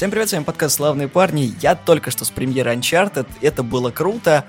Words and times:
Всем 0.00 0.10
привет, 0.10 0.30
с 0.30 0.32
вами 0.32 0.44
подкаст 0.44 0.76
«Славные 0.76 1.08
парни». 1.08 1.52
Я 1.60 1.74
только 1.74 2.10
что 2.10 2.24
с 2.24 2.30
премьеры 2.30 2.74
Uncharted, 2.74 3.26
это 3.42 3.62
было 3.62 3.90
круто, 3.90 4.46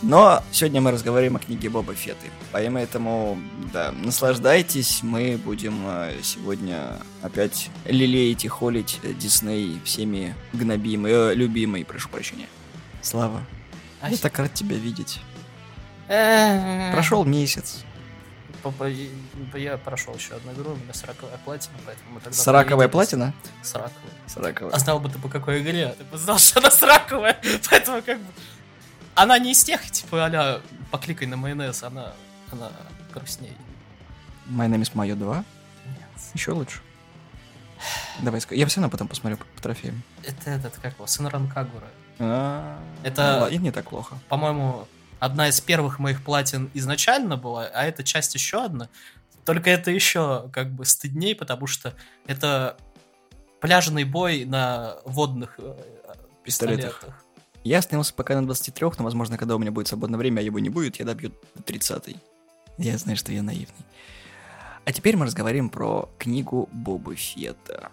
но 0.00 0.44
сегодня 0.52 0.80
мы 0.80 0.92
разговариваем 0.92 1.34
о 1.34 1.38
книге 1.40 1.70
Боба 1.70 1.92
Фетты. 1.92 2.30
Поэтому, 2.52 3.36
да, 3.72 3.90
наслаждайтесь, 3.90 5.02
мы 5.02 5.40
будем 5.44 5.74
э, 5.84 6.12
сегодня 6.22 7.00
опять 7.20 7.68
лелеять 7.84 8.44
и 8.44 8.48
холить 8.48 9.00
Дисней 9.18 9.80
всеми 9.84 10.36
гнобимый, 10.52 11.10
э, 11.12 11.34
любимый, 11.34 11.84
прошу 11.84 12.08
прощения. 12.08 12.46
Слава, 13.00 13.40
я 14.08 14.16
так 14.18 14.38
рад 14.38 14.54
тебя 14.54 14.76
видеть. 14.76 15.18
Прошел 16.06 17.24
месяц. 17.24 17.84
Я 19.54 19.76
прошел 19.78 20.14
еще 20.14 20.34
одну 20.34 20.52
игру, 20.52 20.72
у 20.72 20.76
меня 20.76 20.92
40 20.92 21.16
платина, 21.44 21.74
поэтому 21.84 22.10
мы 22.14 22.20
тогда... 22.20 22.36
Сороковая 22.38 22.88
платина? 22.88 23.34
Сороковая. 23.62 24.12
Сороковая. 24.26 24.74
А 24.74 24.78
знал 24.78 25.00
бы 25.00 25.08
ты 25.08 25.18
по 25.18 25.28
какой 25.28 25.62
игре, 25.62 25.94
ты 25.98 26.04
бы 26.04 26.16
знал, 26.18 26.38
что 26.38 26.60
она 26.60 26.70
сороковая, 26.70 27.40
поэтому 27.70 28.02
как 28.02 28.18
бы... 28.18 28.26
Она 29.14 29.38
не 29.38 29.52
из 29.52 29.62
тех, 29.62 29.90
типа, 29.90 30.26
а 30.26 30.62
покликай 30.90 31.26
на 31.26 31.36
майонез, 31.36 31.82
она, 31.82 32.12
она 32.50 32.70
грустнее. 33.12 33.52
My 34.48 34.68
name 34.68 34.82
is 34.82 34.92
Mayo 34.94 35.14
2? 35.14 35.36
Нет. 35.36 35.44
Еще 36.34 36.52
лучше. 36.52 36.80
Давай, 38.20 38.40
я 38.50 38.66
все 38.66 38.80
равно 38.80 38.90
потом 38.90 39.08
посмотрю 39.08 39.38
по, 39.38 39.44
по 39.44 39.62
трофеям. 39.62 40.02
Это 40.22 40.50
этот, 40.50 40.76
как 40.78 40.94
его, 40.94 41.06
Сенран 41.06 41.48
Кагура. 41.48 41.88
А, 42.18 42.78
Это- 43.02 43.22
ну 43.34 43.40
ладно, 43.42 43.54
и 43.54 43.58
не 43.58 43.70
так 43.70 43.88
плохо. 43.88 44.18
По-моему, 44.28 44.86
одна 45.22 45.48
из 45.48 45.60
первых 45.60 46.00
моих 46.00 46.24
платин 46.24 46.68
изначально 46.74 47.36
была, 47.36 47.66
а 47.66 47.84
эта 47.84 48.02
часть 48.02 48.34
еще 48.34 48.64
одна. 48.64 48.88
Только 49.44 49.70
это 49.70 49.92
еще 49.92 50.50
как 50.52 50.72
бы 50.72 50.84
стыдней, 50.84 51.36
потому 51.36 51.68
что 51.68 51.94
это 52.26 52.76
пляжный 53.60 54.02
бой 54.02 54.44
на 54.44 54.96
водных 55.04 55.54
э, 55.58 55.76
Пистолетах. 56.42 56.94
пистолетах. 56.94 57.24
Я 57.62 57.78
остановился 57.78 58.14
пока 58.14 58.34
на 58.34 58.44
23, 58.44 58.88
но, 58.98 59.04
возможно, 59.04 59.38
когда 59.38 59.54
у 59.54 59.60
меня 59.60 59.70
будет 59.70 59.86
свободное 59.86 60.18
время, 60.18 60.40
а 60.40 60.42
его 60.42 60.58
не 60.58 60.70
будет, 60.70 60.96
я 60.96 61.04
добью 61.04 61.32
до 61.54 61.62
30 61.62 62.16
Я 62.78 62.98
знаю, 62.98 63.16
что 63.16 63.30
я 63.30 63.44
наивный. 63.44 63.86
А 64.84 64.92
теперь 64.92 65.16
мы 65.16 65.26
разговариваем 65.26 65.70
про 65.70 66.10
книгу 66.18 66.68
Боба 66.72 67.14
Фетта. 67.14 67.92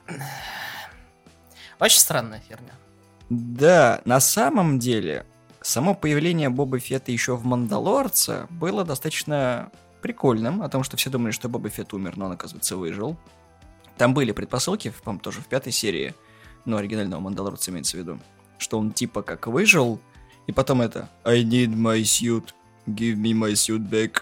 Очень 1.79 1.99
странная 1.99 2.41
херня. 2.49 2.73
Да, 3.29 4.01
на 4.05 4.19
самом 4.19 4.79
деле, 4.79 5.27
само 5.61 5.93
появление 5.93 6.49
Боба 6.49 6.79
Фетта 6.79 7.11
еще 7.11 7.35
в 7.35 7.45
«Мандалорце» 7.45 8.47
было 8.49 8.83
достаточно 8.83 9.71
прикольным, 10.01 10.61
о 10.61 10.69
том, 10.69 10.83
что 10.83 10.97
все 10.97 11.09
думали, 11.09 11.31
что 11.31 11.49
Боба 11.49 11.69
Фетт 11.69 11.93
умер, 11.93 12.17
но 12.17 12.25
он, 12.25 12.31
оказывается, 12.31 12.77
выжил. 12.77 13.17
Там 13.97 14.13
были 14.13 14.31
предпосылки, 14.31 14.93
по-моему, 15.03 15.21
тоже 15.21 15.41
в 15.41 15.47
пятой 15.47 15.73
серии, 15.73 16.15
ну, 16.65 16.77
оригинального 16.77 17.19
«Мандалорца» 17.19 17.71
имеется 17.71 17.97
в 17.97 17.99
виду, 17.99 18.19
что 18.57 18.79
он 18.79 18.91
типа 18.91 19.21
как 19.21 19.47
выжил, 19.47 19.99
и 20.47 20.51
потом 20.51 20.81
это 20.81 21.09
«I 21.23 21.43
need 21.43 21.75
my 21.75 22.01
suit, 22.01 22.53
give 22.87 23.15
me 23.15 23.33
my 23.33 23.51
suit 23.51 23.89
back». 23.89 24.21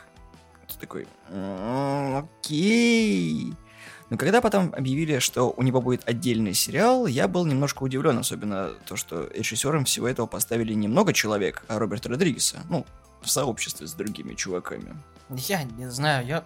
Ты 0.68 0.80
такой 0.80 1.08
«М, 1.30 2.18
«Окей». 2.18 3.54
Но 4.10 4.18
когда 4.18 4.42
потом 4.42 4.74
объявили, 4.74 5.20
что 5.20 5.54
у 5.56 5.64
него 5.64 5.82
будет 5.82 6.08
отдельный 6.08 6.54
сериал, 6.54 7.08
я 7.08 7.28
был 7.28 7.46
немножко 7.46 7.84
удивлен, 7.84 8.18
особенно 8.18 8.70
то, 8.86 8.96
что 8.96 9.28
режиссером 9.34 9.86
всего 9.86 10.08
этого 10.08 10.28
поставили 10.28 10.74
не 10.74 10.88
много 10.88 11.14
человек, 11.14 11.64
а 11.68 11.78
Роберта 11.78 12.10
Родригеса. 12.10 12.62
Ну, 12.70 12.86
в 13.22 13.30
сообществе 13.30 13.88
с 13.88 13.94
другими 13.94 14.34
чуваками. 14.34 14.96
Я 15.30 15.64
не 15.64 15.90
знаю, 15.90 16.26
я... 16.26 16.46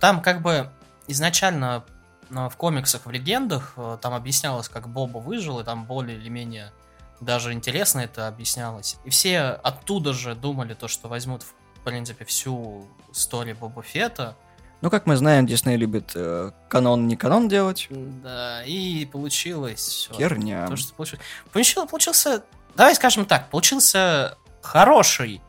Там 0.00 0.22
как 0.22 0.42
бы 0.42 0.70
изначально 1.06 1.84
ну, 2.30 2.48
в 2.48 2.56
комиксах, 2.56 3.06
в 3.06 3.10
легендах, 3.10 3.74
э, 3.76 3.98
там 4.00 4.14
объяснялось, 4.14 4.68
как 4.68 4.88
Боба 4.88 5.18
выжил, 5.18 5.60
и 5.60 5.64
там 5.64 5.84
более 5.84 6.16
или 6.16 6.28
менее 6.28 6.72
даже 7.20 7.52
интересно 7.52 8.00
это 8.00 8.28
объяснялось. 8.28 8.96
И 9.04 9.10
все 9.10 9.40
оттуда 9.40 10.12
же 10.12 10.34
думали 10.34 10.74
то, 10.74 10.88
что 10.88 11.08
возьмут, 11.08 11.42
в 11.42 11.80
принципе, 11.84 12.24
всю 12.24 12.88
историю 13.12 13.56
Боба 13.56 13.82
Фетта. 13.82 14.36
Ну, 14.80 14.88
как 14.88 15.06
мы 15.06 15.16
знаем, 15.16 15.46
Дисней 15.46 15.76
любит 15.76 16.12
э, 16.14 16.52
канон 16.68 17.06
не 17.06 17.16
канон 17.16 17.48
делать. 17.48 17.88
Да, 17.90 18.62
и 18.64 19.04
получилось... 19.04 20.08
Херня. 20.12 20.66
То, 20.68 20.76
что 20.76 20.94
получилось. 20.94 21.22
Получил- 21.52 21.86
получился, 21.86 22.44
давай 22.76 22.94
скажем 22.94 23.26
так, 23.26 23.50
получился 23.50 24.38
хороший 24.62 25.42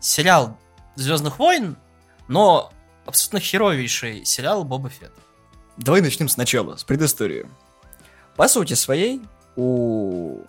сериал 0.00 0.58
Звездных 0.96 1.38
войн, 1.38 1.76
но 2.28 2.72
абсолютно 3.06 3.40
херовейший 3.40 4.24
сериал 4.24 4.64
Боба 4.64 4.90
Фетт. 4.90 5.12
Давай 5.76 6.00
начнем 6.00 6.28
сначала, 6.28 6.76
с 6.76 6.84
предыстории. 6.84 7.46
По 8.36 8.48
сути 8.48 8.74
своей, 8.74 9.22
у 9.56 10.40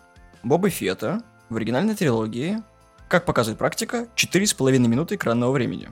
Боба 0.42 0.70
Фетта 0.70 1.22
в 1.50 1.56
оригинальной 1.56 1.96
трилогии, 1.96 2.62
как 3.08 3.26
показывает 3.26 3.60
практика, 3.60 4.08
4,5 4.16 4.80
минуты 4.80 5.16
экранного 5.16 5.52
времени. 5.52 5.92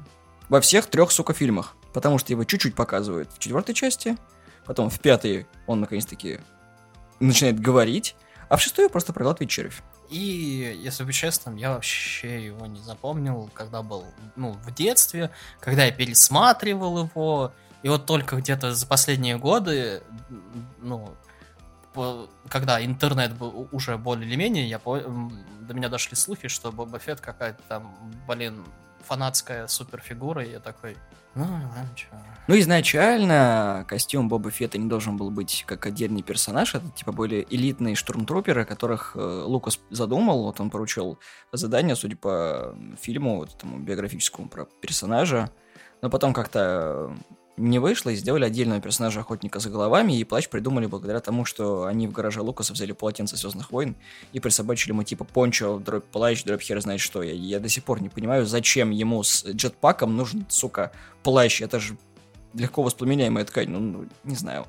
Во 0.49 0.59
всех 0.59 0.87
трех, 0.87 1.11
сука, 1.11 1.33
фильмах. 1.33 1.75
Потому 1.93 2.17
что 2.17 2.33
его 2.33 2.43
чуть-чуть 2.43 2.75
показывают 2.75 3.29
в 3.33 3.39
четвертой 3.39 3.75
части, 3.75 4.17
потом 4.65 4.89
в 4.89 4.99
пятой 4.99 5.47
он, 5.67 5.81
наконец-таки, 5.81 6.39
начинает 7.19 7.59
говорить, 7.59 8.15
а 8.49 8.57
в 8.57 8.61
шестую 8.61 8.89
просто 8.89 9.13
проглатывает 9.13 9.49
червь. 9.49 9.81
И, 10.09 10.77
если 10.83 11.05
быть 11.05 11.15
честным, 11.15 11.55
я 11.55 11.71
вообще 11.71 12.45
его 12.45 12.65
не 12.65 12.81
запомнил, 12.81 13.49
когда 13.53 13.81
был, 13.81 14.05
ну, 14.35 14.51
в 14.51 14.73
детстве, 14.73 15.31
когда 15.61 15.85
я 15.85 15.91
пересматривал 15.91 17.05
его, 17.05 17.53
и 17.81 17.89
вот 17.89 18.05
только 18.05 18.35
где-то 18.35 18.73
за 18.73 18.85
последние 18.85 19.37
годы, 19.37 20.03
ну, 20.81 21.15
когда 22.49 22.83
интернет 22.83 23.33
был 23.35 23.69
уже 23.71 23.97
более 23.97 24.27
или 24.27 24.35
менее, 24.35 24.67
я 24.67 24.79
до 24.79 25.73
меня 25.73 25.89
дошли 25.89 26.15
слухи, 26.15 26.47
что 26.47 26.71
Боба 26.71 26.99
Фетт 26.99 27.21
какая-то 27.21 27.61
там, 27.67 27.95
блин, 28.27 28.65
фанатская 29.05 29.67
суперфигура, 29.67 30.43
и 30.43 30.51
я 30.51 30.59
такой, 30.59 30.97
ну, 31.35 31.43
ладно. 31.43 31.87
Ну, 32.47 32.59
изначально 32.59 33.85
костюм 33.87 34.27
Боба 34.27 34.51
Фетта 34.51 34.77
не 34.77 34.89
должен 34.89 35.15
был 35.15 35.29
быть 35.31 35.63
как 35.65 35.85
отдельный 35.85 36.23
персонаж. 36.23 36.75
Это, 36.75 36.89
типа, 36.89 37.13
были 37.13 37.47
элитные 37.49 37.95
штурмтруперы, 37.95 38.65
которых 38.65 39.13
э, 39.15 39.43
Лукас 39.45 39.79
задумал. 39.89 40.43
Вот 40.43 40.59
он 40.59 40.69
поручил 40.69 41.19
задание, 41.53 41.95
судя 41.95 42.17
по 42.17 42.75
фильму, 42.99 43.37
вот 43.37 43.55
этому 43.55 43.79
биографическому 43.79 44.49
про 44.49 44.65
персонажа. 44.65 45.51
Но 46.01 46.09
потом 46.09 46.33
как-то 46.33 47.15
не 47.57 47.79
вышло, 47.79 48.09
и 48.09 48.15
сделали 48.15 48.45
отдельного 48.45 48.81
персонажа 48.81 49.19
Охотника 49.19 49.59
за 49.59 49.69
головами, 49.69 50.17
и 50.17 50.23
плащ 50.23 50.47
придумали 50.47 50.85
благодаря 50.85 51.19
тому, 51.19 51.45
что 51.45 51.85
они 51.85 52.07
в 52.07 52.11
гараже 52.11 52.41
Лукаса 52.41 52.73
взяли 52.73 52.91
полотенце 52.91 53.35
Звездных 53.35 53.71
войн 53.71 53.95
и 54.33 54.39
присобачили 54.39 54.91
ему 54.91 55.03
типа 55.03 55.25
пончо, 55.25 55.79
дробь 55.79 56.05
плащ, 56.05 56.43
дробь 56.43 56.61
хер 56.61 56.81
знает 56.81 57.01
что. 57.01 57.21
Я, 57.21 57.33
я 57.33 57.59
до 57.59 57.69
сих 57.69 57.83
пор 57.83 58.01
не 58.01 58.09
понимаю, 58.09 58.45
зачем 58.45 58.91
ему 58.91 59.23
с 59.23 59.45
джетпаком 59.45 60.15
нужен, 60.15 60.45
сука, 60.49 60.91
плащ. 61.23 61.61
Это 61.61 61.79
же 61.79 61.97
легко 62.53 62.83
воспламеняемая 62.83 63.45
ткань, 63.45 63.69
ну, 63.69 63.79
ну, 63.79 64.07
не 64.23 64.35
знаю. 64.35 64.65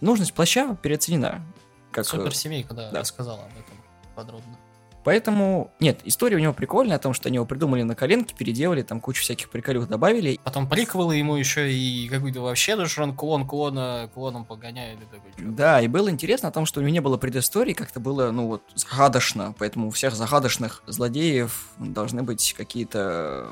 Нужность 0.00 0.32
плаща 0.32 0.74
переоценена. 0.76 1.42
Как, 1.90 2.04
э, 2.04 2.08
Суперсемейка, 2.08 2.74
да, 2.74 2.90
да. 2.90 3.00
рассказала 3.00 3.44
об 3.44 3.52
этом 3.52 3.76
подробно. 4.14 4.56
Поэтому, 5.04 5.70
нет, 5.80 6.00
история 6.04 6.36
у 6.36 6.40
него 6.40 6.54
прикольная, 6.54 6.96
о 6.96 6.98
том, 6.98 7.12
что 7.12 7.28
они 7.28 7.36
его 7.36 7.44
придумали 7.44 7.82
на 7.82 7.94
коленке, 7.94 8.34
переделали, 8.34 8.82
там 8.82 9.00
кучу 9.00 9.22
всяких 9.22 9.50
приколюх 9.50 9.86
добавили. 9.86 10.40
Потом 10.42 10.68
приквелы 10.68 11.16
ему 11.16 11.36
еще 11.36 11.70
и 11.70 12.08
какой-то 12.08 12.40
вообще 12.40 12.74
даже 12.74 13.02
он 13.02 13.14
клон 13.14 13.46
клона 13.46 14.10
клоном 14.14 14.46
погоняет. 14.46 14.98
И 15.02 15.04
такой, 15.04 15.30
чё? 15.36 15.44
Да, 15.52 15.80
и 15.80 15.88
было 15.88 16.10
интересно 16.10 16.48
о 16.48 16.52
том, 16.52 16.64
что 16.64 16.80
у 16.80 16.82
него 16.82 16.92
не 16.92 17.00
было 17.00 17.18
предыстории, 17.18 17.74
как-то 17.74 18.00
было, 18.00 18.30
ну 18.30 18.46
вот, 18.46 18.62
загадочно, 18.74 19.54
поэтому 19.58 19.88
у 19.88 19.90
всех 19.90 20.14
загадочных 20.14 20.82
злодеев 20.86 21.68
должны 21.78 22.22
быть 22.22 22.54
какие-то 22.56 23.50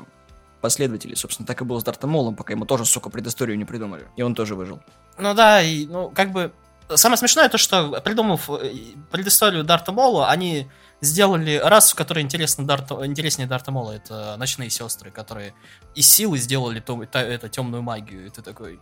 последователи. 0.59 1.13
Собственно, 1.13 1.45
так 1.45 1.61
и 1.61 1.65
было 1.65 1.79
с 1.79 1.83
Дартом 1.83 2.11
Молом, 2.11 2.35
пока 2.35 2.53
ему 2.53 2.65
тоже, 2.65 2.85
сука, 2.85 3.09
предысторию 3.09 3.57
не 3.57 3.65
придумали. 3.65 4.07
И 4.15 4.23
он 4.23 4.33
тоже 4.33 4.55
выжил. 4.55 4.79
Ну 5.19 5.33
да, 5.33 5.61
и 5.61 5.85
ну 5.85 6.09
как 6.09 6.31
бы 6.31 6.51
самое 6.95 7.17
смешное 7.17 7.49
то, 7.49 7.57
что 7.57 8.01
придумав 8.01 8.49
э, 8.49 8.73
предысторию 9.11 9.63
Дарта 9.63 9.91
Мола, 9.91 10.29
они 10.29 10.67
сделали 11.03 11.61
расу, 11.63 11.95
которая 11.95 12.23
интересна 12.23 12.65
Дарта, 12.65 13.05
интереснее 13.05 13.47
Дарта 13.47 13.71
Мола. 13.71 13.95
Это 13.95 14.35
ночные 14.37 14.69
сестры, 14.69 15.11
которые 15.11 15.53
из 15.95 16.09
силы 16.11 16.37
сделали 16.37 16.79
то, 16.79 17.05
та- 17.05 17.21
это 17.21 17.49
темную 17.49 17.83
магию. 17.83 18.25
И 18.25 18.29
ты 18.29 18.41
такой, 18.41 18.79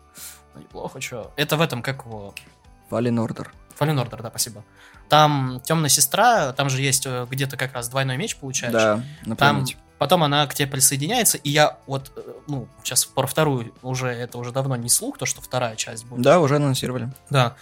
ну 0.53 0.62
неплохо, 0.62 1.01
что. 1.01 1.31
Это 1.35 1.57
в 1.57 1.62
этом 1.62 1.81
как 1.81 2.06
его 2.06 2.33
Fallen 2.89 3.15
Order. 3.25 3.47
Fallen 3.79 4.01
Order, 4.03 4.21
да, 4.21 4.29
спасибо. 4.29 4.63
Там 5.09 5.62
темная 5.63 5.89
сестра, 5.89 6.53
там 6.53 6.69
же 6.69 6.81
есть 6.81 7.06
э, 7.06 7.25
где-то 7.29 7.57
как 7.57 7.73
раз 7.73 7.89
двойной 7.89 8.18
меч, 8.18 8.38
получаешь. 8.38 8.73
Да, 8.73 9.03
на 9.25 9.35
Там 9.35 9.65
потом 9.97 10.23
она 10.23 10.45
к 10.47 10.53
тебе 10.53 10.68
присоединяется, 10.68 11.38
и 11.38 11.50
я 11.50 11.77
вот, 11.88 12.12
э, 12.15 12.21
ну, 12.47 12.68
сейчас 12.83 13.06
про 13.06 13.27
вторую 13.27 13.73
уже, 13.81 14.07
это 14.07 14.38
уже 14.38 14.51
давно 14.51 14.75
не 14.75 14.89
слух, 14.89 15.18
то, 15.18 15.25
что 15.25 15.41
вторая 15.41 15.75
часть 15.75 16.06
будет. 16.06 16.21
Да, 16.21 16.39
уже 16.39 16.57
анонсировали. 16.57 17.12
Да. 17.29 17.56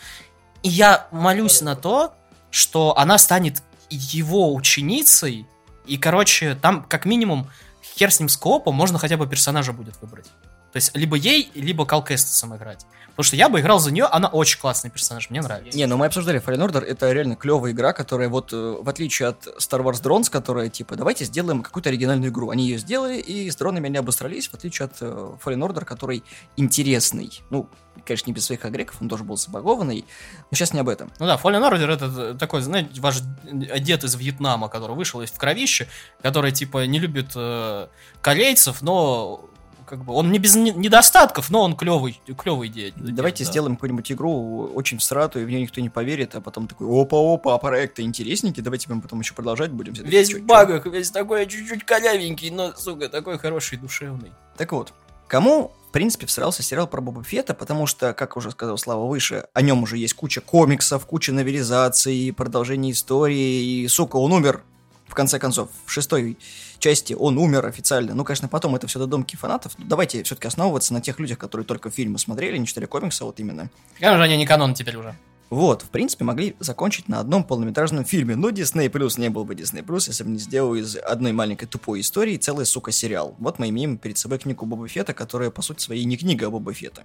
И 0.61 0.69
я 0.69 1.07
молюсь 1.11 1.61
на 1.61 1.75
то, 1.75 2.13
что 2.51 2.97
она 2.97 3.17
станет 3.17 3.61
его 3.89 4.53
ученицей, 4.53 5.45
и, 5.85 5.97
короче, 5.97 6.55
там 6.55 6.83
как 6.83 7.05
минимум 7.05 7.47
хер 7.83 8.11
с 8.11 8.19
ним 8.19 8.29
скопом, 8.29 8.75
можно 8.75 8.99
хотя 8.99 9.17
бы 9.17 9.27
персонажа 9.27 9.73
будет 9.73 9.95
выбрать. 10.01 10.27
То 10.71 10.77
есть 10.77 10.95
либо 10.95 11.15
ей, 11.15 11.51
либо 11.55 11.85
Кал 11.85 12.03
Кэстесом 12.03 12.55
играть. 12.55 12.85
Потому 13.19 13.27
что 13.27 13.35
я 13.35 13.49
бы 13.49 13.59
играл 13.59 13.79
за 13.79 13.91
нее, 13.91 14.05
она 14.05 14.29
очень 14.29 14.59
классный 14.59 14.89
персонаж, 14.89 15.29
мне 15.29 15.41
нравится. 15.41 15.77
Не, 15.77 15.87
ну 15.87 15.97
мы 15.97 16.05
обсуждали 16.05 16.41
Fallen 16.41 16.65
Order, 16.65 16.85
это 16.85 17.11
реально 17.11 17.35
клевая 17.35 17.73
игра, 17.73 17.91
которая 17.91 18.29
вот, 18.29 18.53
э, 18.53 18.77
в 18.79 18.87
отличие 18.87 19.27
от 19.27 19.45
Star 19.57 19.83
Wars 19.83 20.01
Drones, 20.01 20.29
которая, 20.29 20.69
типа, 20.69 20.95
давайте 20.95 21.25
сделаем 21.25 21.61
какую-то 21.61 21.89
оригинальную 21.89 22.31
игру. 22.31 22.49
Они 22.49 22.63
ее 22.65 22.77
сделали, 22.77 23.17
и 23.17 23.51
с 23.51 23.57
дронами 23.57 23.87
они 23.87 23.97
обосрались, 23.97 24.47
в 24.47 24.53
отличие 24.53 24.85
от 24.85 24.93
э, 25.01 25.05
Fallen 25.43 25.67
Order, 25.67 25.83
который 25.83 26.23
интересный. 26.55 27.41
Ну, 27.49 27.67
конечно, 28.05 28.29
не 28.29 28.33
без 28.33 28.45
своих 28.45 28.63
агреков, 28.63 29.01
он 29.01 29.09
тоже 29.09 29.25
был 29.25 29.35
забагованный, 29.35 30.05
но 30.49 30.55
сейчас 30.55 30.71
не 30.71 30.79
об 30.79 30.87
этом. 30.87 31.11
Ну 31.19 31.25
да, 31.25 31.35
Fallen 31.35 31.69
Order 31.69 31.91
это 31.91 32.35
такой, 32.35 32.61
знаете, 32.61 33.01
ваш 33.01 33.19
дед 33.19 34.05
из 34.05 34.15
Вьетнама, 34.15 34.69
который 34.69 34.95
вышел 34.95 35.21
из 35.21 35.29
в 35.29 35.37
кровище, 35.37 35.89
который, 36.21 36.53
типа, 36.53 36.85
не 36.85 36.99
любит 36.99 37.31
э, 37.35 37.87
корейцев, 38.21 38.81
но 38.81 39.48
как 39.89 40.05
бы 40.05 40.13
он 40.13 40.31
не 40.31 40.37
без 40.37 40.55
недостатков, 40.55 41.49
но 41.49 41.63
он 41.63 41.75
клевый, 41.75 42.21
клевый 42.37 42.69
дед. 42.69 42.93
Давайте 42.95 43.43
да. 43.43 43.49
сделаем 43.49 43.75
какую-нибудь 43.75 44.11
игру 44.11 44.71
очень 44.75 44.99
всратую, 44.99 45.47
в 45.47 45.49
нее 45.49 45.61
никто 45.61 45.81
не 45.81 45.89
поверит, 45.89 46.35
а 46.35 46.41
потом 46.41 46.67
такой, 46.67 46.87
опа-опа, 46.87 47.55
а 47.55 47.57
проекты 47.57 48.03
интересненькие, 48.03 48.63
давайте 48.63 48.87
мы 48.93 49.01
потом 49.01 49.19
еще 49.19 49.33
продолжать 49.33 49.71
будем. 49.71 49.93
Весь 49.93 50.33
в 50.33 50.45
багах, 50.45 50.85
весь 50.85 51.09
такой 51.09 51.47
чуть-чуть 51.47 51.83
корявенький, 51.85 52.51
но, 52.51 52.73
сука, 52.75 53.09
такой 53.09 53.39
хороший, 53.39 53.79
душевный. 53.79 54.31
Так 54.57 54.71
вот, 54.71 54.93
кому 55.27 55.71
в 55.89 55.91
принципе, 55.91 56.27
всрался 56.27 56.61
сериал 56.61 56.85
про 56.85 57.01
Боба 57.01 57.23
Фета, 57.23 57.55
потому 57.55 57.87
что, 57.87 58.13
как 58.13 58.37
уже 58.37 58.51
сказал 58.51 58.77
Слава 58.77 59.07
выше, 59.07 59.47
о 59.55 59.63
нем 59.63 59.81
уже 59.81 59.97
есть 59.97 60.13
куча 60.13 60.39
комиксов, 60.39 61.03
куча 61.07 61.31
новелизаций, 61.31 62.31
продолжение 62.31 62.91
истории, 62.91 63.63
и, 63.63 63.87
сука, 63.87 64.17
он 64.17 64.33
умер, 64.33 64.63
в 65.09 65.15
конце 65.15 65.39
концов, 65.39 65.69
в 65.85 65.91
шестой 65.91 66.37
части 66.77 67.13
он 67.13 67.37
умер 67.37 67.65
официально. 67.65 68.13
Ну, 68.13 68.23
конечно, 68.23 68.47
потом 68.47 68.75
это 68.75 68.87
все 68.87 68.99
додумки 68.99 69.35
фанатов. 69.35 69.73
Но 69.77 69.85
давайте 69.85 70.23
все-таки 70.23 70.47
основываться 70.47 70.93
на 70.93 71.01
тех 71.01 71.19
людях, 71.19 71.37
которые 71.37 71.65
только 71.65 71.89
фильмы 71.89 72.19
смотрели, 72.19 72.57
не 72.57 72.67
читали 72.67 72.85
комиксы, 72.85 73.23
вот 73.23 73.39
именно. 73.39 73.69
Конечно, 73.99 74.23
они 74.23 74.37
не 74.37 74.45
канон 74.45 74.73
теперь 74.73 74.95
уже. 74.95 75.15
Вот, 75.49 75.81
в 75.81 75.89
принципе, 75.89 76.23
могли 76.25 76.55
закончить 76.59 77.09
на 77.09 77.19
одном 77.19 77.43
полнометражном 77.43 78.05
фильме. 78.05 78.35
Но 78.35 78.49
Disney 78.49 78.87
Plus 78.87 79.19
не 79.19 79.29
был 79.29 79.45
бы 79.45 79.55
Disney 79.55 79.83
Plus, 79.83 80.07
если 80.07 80.23
бы 80.23 80.29
не 80.29 80.37
сделал 80.37 80.75
из 80.75 80.95
одной 80.95 81.31
маленькой 81.31 81.65
тупой 81.65 82.01
истории 82.01 82.37
целый, 82.37 82.67
сука, 82.67 82.91
сериал. 82.91 83.35
Вот 83.39 83.57
мы 83.57 83.69
имеем 83.69 83.97
перед 83.97 84.19
собой 84.19 84.37
книгу 84.37 84.65
Боба 84.67 84.87
Фета, 84.87 85.15
которая, 85.15 85.49
по 85.49 85.63
сути, 85.63 85.81
своей 85.81 86.05
не 86.05 86.17
книга 86.17 86.47
а 86.47 86.49
Боба 86.51 86.71
Фета. 86.71 87.03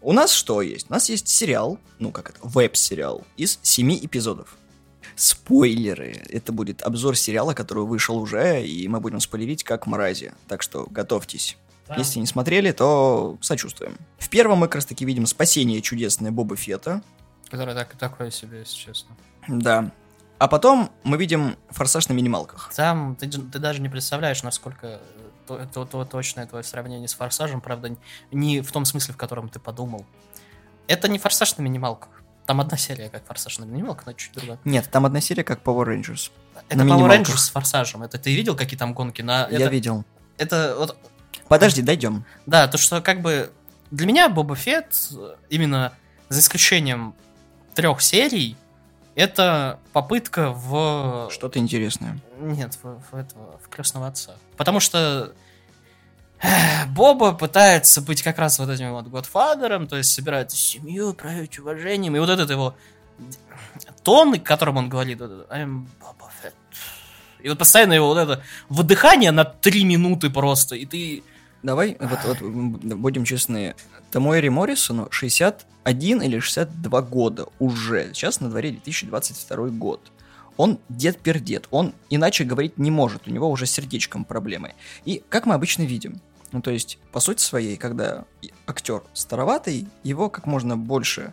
У 0.00 0.14
нас 0.14 0.32
что 0.32 0.62
есть? 0.62 0.86
У 0.88 0.92
нас 0.94 1.10
есть 1.10 1.28
сериал, 1.28 1.78
ну 1.98 2.10
как 2.10 2.30
это, 2.30 2.38
веб-сериал 2.42 3.26
из 3.36 3.58
семи 3.62 4.00
эпизодов 4.02 4.56
спойлеры. 5.16 6.22
Это 6.28 6.52
будет 6.52 6.82
обзор 6.82 7.16
сериала, 7.16 7.54
который 7.54 7.84
вышел 7.84 8.18
уже, 8.18 8.64
и 8.64 8.88
мы 8.88 9.00
будем 9.00 9.20
спойлерить 9.20 9.64
как 9.64 9.86
мрази. 9.86 10.32
Так 10.48 10.62
что 10.62 10.86
готовьтесь. 10.90 11.56
Да. 11.88 11.96
Если 11.96 12.20
не 12.20 12.26
смотрели, 12.26 12.70
то 12.70 13.36
сочувствуем. 13.40 13.96
В 14.18 14.28
первом 14.28 14.58
мы 14.58 14.68
как 14.68 14.76
раз 14.76 14.86
таки 14.86 15.04
видим 15.04 15.26
спасение 15.26 15.82
чудесное 15.82 16.30
Боба 16.30 16.56
Фета. 16.56 17.02
Которое 17.50 17.74
так, 17.74 17.96
такое 17.96 18.30
себе, 18.30 18.60
если 18.60 18.76
честно. 18.76 19.16
Да. 19.48 19.90
А 20.38 20.48
потом 20.48 20.90
мы 21.02 21.16
видим 21.18 21.56
форсаж 21.68 22.08
на 22.08 22.12
минималках. 22.12 22.72
Там 22.74 23.16
ты, 23.16 23.28
ты 23.28 23.58
даже 23.58 23.82
не 23.82 23.88
представляешь, 23.88 24.42
насколько 24.42 25.00
то, 25.46 25.66
то, 25.66 25.84
то, 25.84 26.04
точное 26.04 26.46
твое 26.46 26.62
сравнение 26.62 27.08
с 27.08 27.14
форсажем, 27.14 27.60
правда, 27.60 27.94
не 28.30 28.60
в 28.60 28.70
том 28.70 28.84
смысле, 28.84 29.14
в 29.14 29.16
котором 29.16 29.48
ты 29.48 29.58
подумал. 29.58 30.06
Это 30.86 31.08
не 31.08 31.18
форсаж 31.18 31.56
на 31.56 31.62
минималках. 31.62 32.19
Там 32.46 32.60
одна 32.60 32.76
серия, 32.76 33.08
как 33.08 33.24
Форсаж 33.26 33.58
на 33.58 33.64
минималках, 33.64 34.06
но 34.06 34.12
чуть 34.12 34.32
другая. 34.32 34.58
Нет, 34.64 34.88
там 34.90 35.06
одна 35.06 35.20
серия, 35.20 35.44
как 35.44 35.62
Power 35.62 35.86
Rangers. 35.86 36.30
Это 36.68 36.82
Power 36.82 37.08
Rangers 37.08 37.36
с 37.36 37.50
Форсажем. 37.50 38.02
Это 38.02 38.18
ты 38.18 38.34
видел, 38.34 38.56
какие 38.56 38.78
там 38.78 38.92
гонки? 38.94 39.22
На... 39.22 39.48
Я 39.50 39.58
это... 39.58 39.68
видел. 39.68 40.04
Это 40.36 40.74
вот... 40.78 40.96
Подожди, 41.48 41.82
дойдем. 41.82 42.24
Да, 42.46 42.66
то, 42.68 42.78
что 42.78 43.00
как 43.00 43.22
бы 43.22 43.52
для 43.90 44.06
меня 44.06 44.28
Боба 44.28 44.56
Фетт, 44.56 45.10
именно 45.48 45.92
за 46.28 46.40
исключением 46.40 47.14
трех 47.74 48.00
серий, 48.00 48.56
это 49.14 49.78
попытка 49.92 50.50
в... 50.50 51.28
Что-то 51.30 51.58
интересное. 51.58 52.20
Нет, 52.38 52.78
в, 52.82 53.02
в 53.10 53.14
этого, 53.14 53.58
в 53.58 53.68
крестного 53.68 54.06
отца. 54.06 54.36
Потому 54.56 54.80
что 54.80 55.34
Боба 56.88 57.32
пытается 57.32 58.00
быть 58.00 58.22
как 58.22 58.38
раз 58.38 58.58
вот 58.58 58.68
этим 58.68 58.92
вот 58.92 59.08
Годфадером, 59.08 59.86
то 59.86 59.96
есть 59.96 60.12
собирать 60.12 60.52
семью, 60.52 61.14
проявить 61.14 61.58
уважением, 61.58 62.16
и 62.16 62.18
вот 62.18 62.30
этот 62.30 62.50
его 62.50 62.74
тон, 64.02 64.38
которым 64.40 64.78
он 64.78 64.88
говорит, 64.88 65.20
I'm 65.20 65.86
Boba 66.00 66.28
Fett. 66.42 66.54
И 67.42 67.48
вот 67.48 67.58
постоянно 67.58 67.94
его 67.94 68.08
вот 68.08 68.18
это 68.18 68.42
выдыхание 68.68 69.30
на 69.30 69.44
три 69.44 69.84
минуты 69.84 70.30
просто, 70.30 70.76
и 70.76 70.86
ты... 70.86 71.22
Давай, 71.62 71.98
вот, 72.00 72.18
вот 72.24 72.38
будем 72.40 73.24
честны, 73.24 73.74
Томуэри 74.10 74.48
Моррисону 74.48 75.08
61 75.10 76.22
или 76.22 76.38
62 76.38 77.02
года 77.02 77.46
уже. 77.58 78.14
Сейчас 78.14 78.40
на 78.40 78.48
дворе 78.48 78.70
2022 78.70 79.68
год. 79.68 80.00
Он 80.56 80.78
дед-пердед, 80.88 81.68
он 81.70 81.94
иначе 82.08 82.44
говорить 82.44 82.78
не 82.78 82.90
может, 82.90 83.26
у 83.26 83.30
него 83.30 83.50
уже 83.50 83.66
с 83.66 83.72
сердечком 83.72 84.24
проблемы. 84.24 84.74
И 85.04 85.22
как 85.28 85.46
мы 85.46 85.54
обычно 85.54 85.82
видим, 85.82 86.20
ну, 86.52 86.60
то 86.62 86.70
есть, 86.70 86.98
по 87.12 87.20
сути 87.20 87.42
своей, 87.42 87.76
когда 87.76 88.24
актер 88.66 89.02
староватый, 89.12 89.88
его 90.02 90.28
как 90.28 90.46
можно 90.46 90.76
больше 90.76 91.32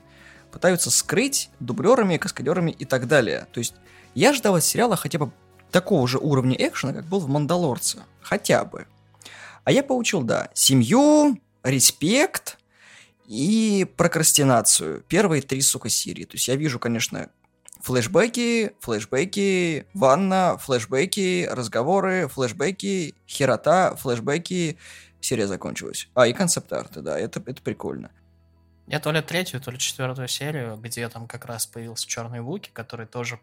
пытаются 0.51 0.91
скрыть 0.91 1.49
дублерами, 1.59 2.17
каскадерами 2.17 2.71
и 2.71 2.85
так 2.85 3.07
далее. 3.07 3.47
То 3.51 3.59
есть, 3.59 3.73
я 4.15 4.33
ждал 4.33 4.55
от 4.55 4.63
сериала 4.63 4.95
хотя 4.95 5.19
бы 5.19 5.31
такого 5.71 6.07
же 6.07 6.17
уровня 6.17 6.55
экшена, 6.57 6.93
как 6.93 7.05
был 7.05 7.19
в 7.19 7.27
«Мандалорце». 7.27 8.03
Хотя 8.21 8.65
бы. 8.65 8.87
А 9.63 9.71
я 9.71 9.83
получил, 9.83 10.21
да, 10.21 10.49
семью, 10.53 11.39
респект 11.63 12.57
и 13.27 13.85
прокрастинацию. 13.97 15.03
Первые 15.07 15.41
три, 15.41 15.61
сука, 15.61 15.89
серии. 15.89 16.23
То 16.23 16.35
есть 16.35 16.47
я 16.47 16.55
вижу, 16.55 16.79
конечно, 16.79 17.29
флешбеки, 17.81 18.71
флешбеки, 18.79 19.85
ванна, 19.93 20.57
флешбеки, 20.57 21.47
разговоры, 21.51 22.27
флешбеки, 22.27 23.15
херота, 23.27 23.95
флешбеки, 23.95 24.77
серия 25.21 25.47
закончилась. 25.47 26.09
А, 26.13 26.27
и 26.27 26.33
концепт-арты, 26.33 27.01
да, 27.01 27.17
это, 27.17 27.41
это 27.45 27.61
прикольно. 27.61 28.11
Я 28.87 28.99
то 28.99 29.11
ли 29.11 29.21
третью, 29.21 29.59
то 29.59 29.71
ли 29.71 29.77
четвертую 29.77 30.27
серию, 30.27 30.77
где 30.77 31.07
там 31.09 31.27
как 31.27 31.45
раз 31.45 31.65
появился 31.65 32.07
Черный 32.07 32.41
Вуки, 32.41 32.69
который 32.71 33.05
тоже 33.05 33.39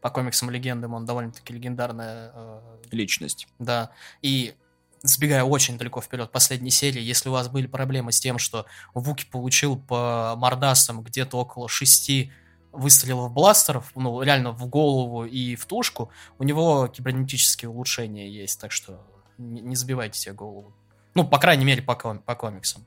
по 0.00 0.10
комиксам 0.10 0.50
легендам, 0.50 0.94
он 0.94 1.04
довольно-таки 1.04 1.52
легендарная... 1.52 2.32
Э, 2.34 2.60
Личность. 2.90 3.48
Да. 3.58 3.90
И 4.22 4.54
сбегая 5.02 5.44
очень 5.44 5.76
далеко 5.78 6.00
вперед 6.00 6.30
последней 6.30 6.70
серии, 6.70 7.02
если 7.02 7.28
у 7.28 7.32
вас 7.32 7.48
были 7.48 7.66
проблемы 7.66 8.12
с 8.12 8.20
тем, 8.20 8.38
что 8.38 8.66
Вуки 8.94 9.26
получил 9.30 9.76
по 9.76 10.34
мордасам 10.36 11.02
где-то 11.02 11.38
около 11.38 11.68
шести 11.68 12.32
выстрелов 12.72 13.32
бластеров, 13.32 13.92
ну, 13.94 14.22
реально 14.22 14.52
в 14.52 14.66
голову 14.66 15.24
и 15.24 15.54
в 15.56 15.66
тушку, 15.66 16.10
у 16.38 16.44
него 16.44 16.88
кибернетические 16.88 17.68
улучшения 17.68 18.28
есть, 18.28 18.60
так 18.60 18.72
что 18.72 19.00
не, 19.38 19.60
не 19.60 19.76
забивайте 19.76 20.18
себе 20.18 20.34
голову. 20.34 20.74
Ну, 21.14 21.26
по 21.26 21.38
крайней 21.38 21.64
мере, 21.64 21.82
по, 21.82 21.94
ком- 21.94 22.18
по 22.18 22.34
комиксам. 22.34 22.84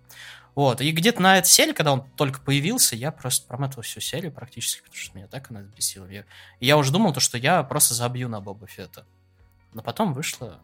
Вот, 0.56 0.82
и 0.82 0.92
где-то 0.92 1.22
на 1.22 1.38
этой 1.38 1.50
серии, 1.50 1.72
когда 1.72 1.94
он 1.94 2.10
только 2.16 2.42
появился, 2.42 2.96
я 2.96 3.12
просто 3.12 3.48
промотал 3.48 3.84
всю 3.84 4.00
серию 4.00 4.32
практически, 4.32 4.82
потому 4.82 4.98
что 4.98 5.16
меня 5.16 5.28
так 5.28 5.52
она 5.52 5.60
взбесила. 5.60 6.08
Я, 6.08 6.26
и 6.60 6.66
я 6.66 6.78
уже 6.78 6.92
думал, 6.92 7.14
то, 7.14 7.20
что 7.20 7.38
я 7.38 7.62
просто 7.62 7.94
забью 7.94 8.28
на 8.28 8.42
Боба 8.42 8.66
Фетта. 8.66 9.06
Но 9.74 9.84
потом 9.84 10.14
вышла 10.14 10.60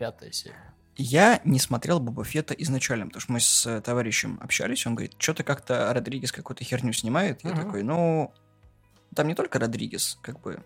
пятая 0.00 0.32
серия. 0.32 0.74
Я 0.96 1.40
не 1.44 1.60
смотрел 1.60 2.00
Боба 2.00 2.24
Фетта 2.24 2.54
изначально, 2.54 3.06
потому 3.06 3.20
что 3.20 3.32
мы 3.32 3.40
с 3.40 3.66
э, 3.66 3.80
товарищем 3.80 4.38
общались, 4.42 4.84
он 4.84 4.96
говорит, 4.96 5.14
что-то 5.18 5.44
как-то 5.44 5.92
Родригес 5.94 6.32
какую-то 6.32 6.64
херню 6.64 6.92
снимает. 6.92 7.44
Я 7.44 7.52
такой, 7.52 7.84
ну, 7.84 8.32
там 9.14 9.28
не 9.28 9.34
только 9.34 9.60
Родригес, 9.60 10.18
как 10.22 10.40
бы, 10.40 10.64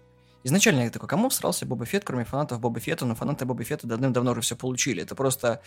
Изначально 0.49 0.85
я 0.85 0.91
такой, 0.91 1.11
кому 1.11 1.29
всрался 1.29 1.67
Боба 1.67 1.85
Фетт, 1.85 2.05
кроме 2.07 2.25
фанатов 2.25 2.59
Боба 2.59 2.81
Фетта, 2.81 3.05
но 3.05 3.15
фанаты 3.15 3.45
Боба 3.45 3.65
Фетта 3.65 3.87
давным-давно 3.87 4.31
уже 4.31 4.41
все 4.41 4.57
получили. 4.57 5.03
Это 5.03 5.15
просто, 5.15 5.61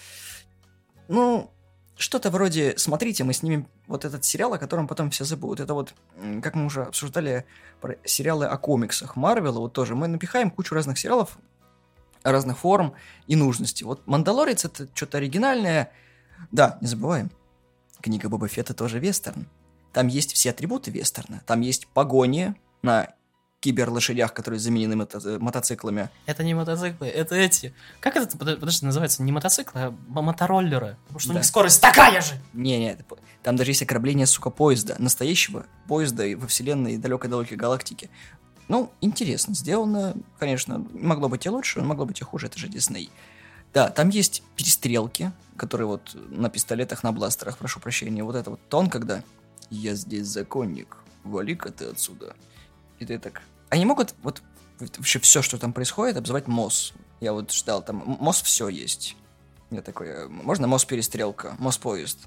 ну, 1.08 1.52
что-то 1.98 2.32
вроде, 2.32 2.76
смотрите, 2.78 3.24
мы 3.24 3.34
снимем 3.34 3.68
вот 3.86 4.06
этот 4.06 4.26
сериал, 4.26 4.56
о 4.56 4.58
котором 4.58 4.88
потом 4.88 5.12
все 5.12 5.24
забудут. 5.24 5.60
Это 5.60 5.76
вот, 5.76 5.94
как 6.42 6.56
мы 6.56 6.66
уже 6.66 6.82
обсуждали 6.82 7.46
про 7.80 7.96
сериалы 8.06 8.48
о 8.48 8.58
комиксах 8.58 9.16
Марвела, 9.16 9.60
вот 9.60 9.74
тоже 9.74 9.94
мы 9.94 10.08
напихаем 10.08 10.50
кучу 10.50 10.74
разных 10.74 10.98
сериалов, 10.98 11.38
разных 12.24 12.58
форм 12.58 12.96
и 13.28 13.36
нужностей. 13.36 13.86
Вот 13.86 14.08
«Мандалорец»— 14.08 14.66
это 14.66 14.88
что-то 14.96 15.20
оригинальное. 15.20 15.92
Да, 16.52 16.80
не 16.82 16.88
забываем, 16.88 17.30
книга 18.02 18.30
Боба 18.30 18.48
Фетта 18.48 18.74
тоже 18.74 18.98
вестерн. 18.98 19.48
Там 19.94 20.08
есть 20.08 20.34
все 20.34 20.50
атрибуты 20.50 20.90
вестерна. 20.90 21.44
Там 21.46 21.62
есть 21.62 21.86
погони 21.86 22.56
на 22.82 23.14
киберлошадях, 23.62 24.34
которые 24.34 24.60
заменены 24.60 24.96
мото- 24.96 25.22
э, 25.24 25.38
мотоциклами. 25.40 26.10
Это 26.26 26.44
не 26.44 26.54
мотоциклы, 26.54 27.08
это 27.08 27.36
эти. 27.36 27.74
Как 28.00 28.16
это, 28.18 28.38
подожди, 28.38 28.86
называется? 28.86 29.24
Не 29.24 29.32
мотоциклы, 29.32 29.82
а 29.82 29.92
мотороллеры. 30.10 30.98
Потому 31.04 31.20
что 31.20 31.30
да. 31.30 31.36
у 31.36 31.38
них 31.38 31.46
скорость 31.46 31.80
такая 31.80 32.22
же! 32.22 32.34
Не-не, 32.54 32.98
там 33.44 33.56
даже 33.56 33.72
есть 33.72 33.84
ограбление, 33.84 34.26
сука, 34.26 34.50
поезда. 34.50 34.96
Настоящего 34.98 35.66
поезда 35.88 36.26
во 36.36 36.48
вселенной 36.48 36.98
далекой-далекой 36.98 37.56
галактики. 37.56 38.10
Ну, 38.68 38.92
интересно 39.00 39.54
сделано, 39.54 40.16
конечно. 40.40 40.86
Могло 40.94 41.30
быть 41.30 41.46
и 41.46 41.50
лучше, 41.50 41.82
могло 41.82 42.06
быть 42.06 42.20
и 42.20 42.24
хуже, 42.24 42.48
это 42.48 42.58
же 42.58 42.68
Дисней. 42.68 43.12
Да, 43.74 43.90
там 43.90 44.10
есть 44.10 44.44
перестрелки, 44.56 45.32
которые 45.56 45.88
вот 45.88 46.18
на 46.30 46.50
пистолетах, 46.50 47.04
на 47.04 47.12
бластерах, 47.12 47.58
прошу 47.58 47.80
прощения. 47.80 48.24
Вот 48.24 48.36
это 48.36 48.50
вот 48.50 48.60
тон, 48.70 48.90
когда 48.90 49.24
«Я 49.70 49.94
здесь 49.94 50.26
законник, 50.26 50.98
вали-ка 51.24 51.72
ты 51.72 51.86
отсюда». 51.86 52.36
И 53.00 53.06
ты 53.06 53.18
так... 53.18 53.42
Они 53.72 53.86
могут 53.86 54.14
вот 54.22 54.44
вообще 54.80 55.20
все, 55.20 55.42
что 55.42 55.58
там 55.58 55.72
происходит, 55.72 56.18
обзывать 56.18 56.48
МОС. 56.48 56.94
Я 57.22 57.32
вот 57.32 57.52
ждал, 57.54 57.82
там 57.82 58.18
МОС 58.20 58.42
все 58.42 58.68
есть. 58.68 59.16
Я 59.70 59.82
такой, 59.82 60.08
«Э, 60.10 60.28
можно 60.28 60.68
МОС 60.68 60.84
перестрелка, 60.84 61.56
МОС 61.58 61.78
поезд. 61.78 62.20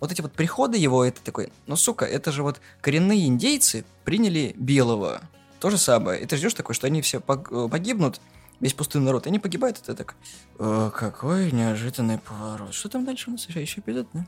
Вот 0.00 0.10
эти 0.10 0.20
вот 0.20 0.32
приходы 0.32 0.76
его, 0.76 1.04
это 1.04 1.22
такой, 1.22 1.52
ну 1.68 1.76
сука, 1.76 2.04
это 2.04 2.32
же 2.32 2.42
вот 2.42 2.60
коренные 2.80 3.28
индейцы 3.28 3.84
приняли 4.04 4.52
белого. 4.58 5.22
То 5.60 5.70
же 5.70 5.78
самое. 5.78 6.20
И 6.20 6.26
ты 6.26 6.36
ждешь 6.36 6.54
такой, 6.54 6.74
что 6.74 6.88
они 6.88 7.00
все 7.00 7.20
пог- 7.20 7.68
погибнут, 7.68 8.20
весь 8.58 8.74
пустынный 8.74 9.06
народ, 9.06 9.26
и 9.26 9.28
они 9.28 9.38
погибают, 9.38 9.78
и 9.78 9.82
ты 9.82 9.94
так, 9.94 10.16
«О, 10.58 10.90
какой 10.90 11.52
неожиданный 11.52 12.18
поворот. 12.18 12.74
Что 12.74 12.88
там 12.88 13.04
дальше 13.04 13.30
у 13.30 13.34
нас 13.34 13.46
еще, 13.46 13.62
еще 13.62 13.78
эпизод, 13.78 14.08
да? 14.12 14.26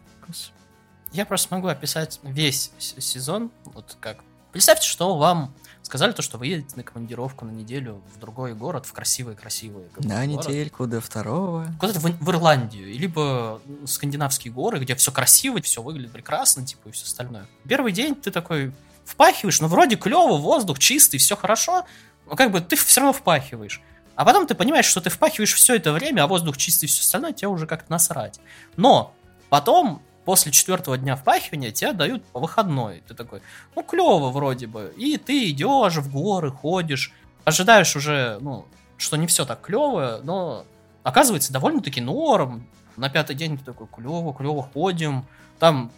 Я 1.10 1.26
просто 1.26 1.52
могу 1.52 1.66
описать 1.66 2.20
весь 2.22 2.70
сезон, 2.78 3.50
вот 3.64 3.96
как. 3.98 4.18
Представьте, 4.52 4.86
что 4.86 5.16
вам 5.16 5.52
сказали 5.84 6.12
то, 6.12 6.22
что 6.22 6.38
вы 6.38 6.46
едете 6.48 6.74
на 6.76 6.82
командировку 6.82 7.44
на 7.44 7.50
неделю 7.50 8.02
в 8.14 8.18
другой 8.18 8.54
город, 8.54 8.86
в 8.86 8.92
красивый-красивый 8.92 9.84
На 9.98 10.26
город. 10.26 10.48
недельку 10.48 10.86
до 10.86 11.00
второго. 11.00 11.66
Куда-то 11.78 12.00
в, 12.00 12.04
в 12.04 12.30
Ирландию, 12.30 12.86
либо 12.98 13.60
скандинавские 13.86 14.52
горы, 14.52 14.78
где 14.80 14.94
все 14.94 15.12
красиво, 15.12 15.60
все 15.60 15.82
выглядит 15.82 16.12
прекрасно, 16.12 16.66
типа, 16.66 16.88
и 16.88 16.90
все 16.90 17.04
остальное. 17.04 17.46
Первый 17.68 17.92
день 17.92 18.14
ты 18.14 18.30
такой 18.30 18.72
впахиваешь, 19.04 19.60
ну, 19.60 19.68
вроде 19.68 19.96
клево, 19.96 20.38
воздух 20.38 20.78
чистый, 20.78 21.18
все 21.18 21.36
хорошо, 21.36 21.84
но 22.26 22.34
как 22.34 22.50
бы 22.50 22.60
ты 22.60 22.76
все 22.76 23.00
равно 23.00 23.12
впахиваешь. 23.12 23.82
А 24.16 24.24
потом 24.24 24.46
ты 24.46 24.54
понимаешь, 24.54 24.86
что 24.86 25.00
ты 25.00 25.10
впахиваешь 25.10 25.52
все 25.52 25.76
это 25.76 25.92
время, 25.92 26.22
а 26.22 26.26
воздух 26.26 26.56
чистый 26.56 26.86
и 26.86 26.88
все 26.88 27.02
остальное, 27.02 27.32
тебе 27.32 27.48
уже 27.48 27.66
как-то 27.66 27.90
насрать. 27.90 28.40
Но 28.76 29.14
потом, 29.50 30.02
после 30.24 30.52
четвертого 30.52 30.96
дня 30.98 31.16
впахивания, 31.16 31.70
тебе 31.70 31.92
дают 31.92 32.22
выходной. 32.32 33.02
Ты 33.06 33.14
такой, 33.14 33.42
ну, 33.74 33.82
клево 33.82 34.30
вроде 34.30 34.66
бы. 34.66 34.92
И 34.96 35.16
ты 35.18 35.50
идешь 35.50 35.96
в 35.96 36.10
горы, 36.10 36.50
ходишь, 36.50 37.12
ожидаешь 37.44 37.94
уже, 37.96 38.38
ну, 38.40 38.66
что 38.96 39.16
не 39.16 39.26
все 39.26 39.44
так 39.44 39.60
клево, 39.60 40.20
но 40.22 40.64
оказывается 41.02 41.52
довольно-таки 41.52 42.00
норм. 42.00 42.66
На 42.96 43.08
пятый 43.08 43.36
день 43.36 43.58
ты 43.58 43.64
такой, 43.64 43.86
клево, 43.86 44.32
клево, 44.32 44.62
ходим. 44.62 45.26
Там 45.58 45.90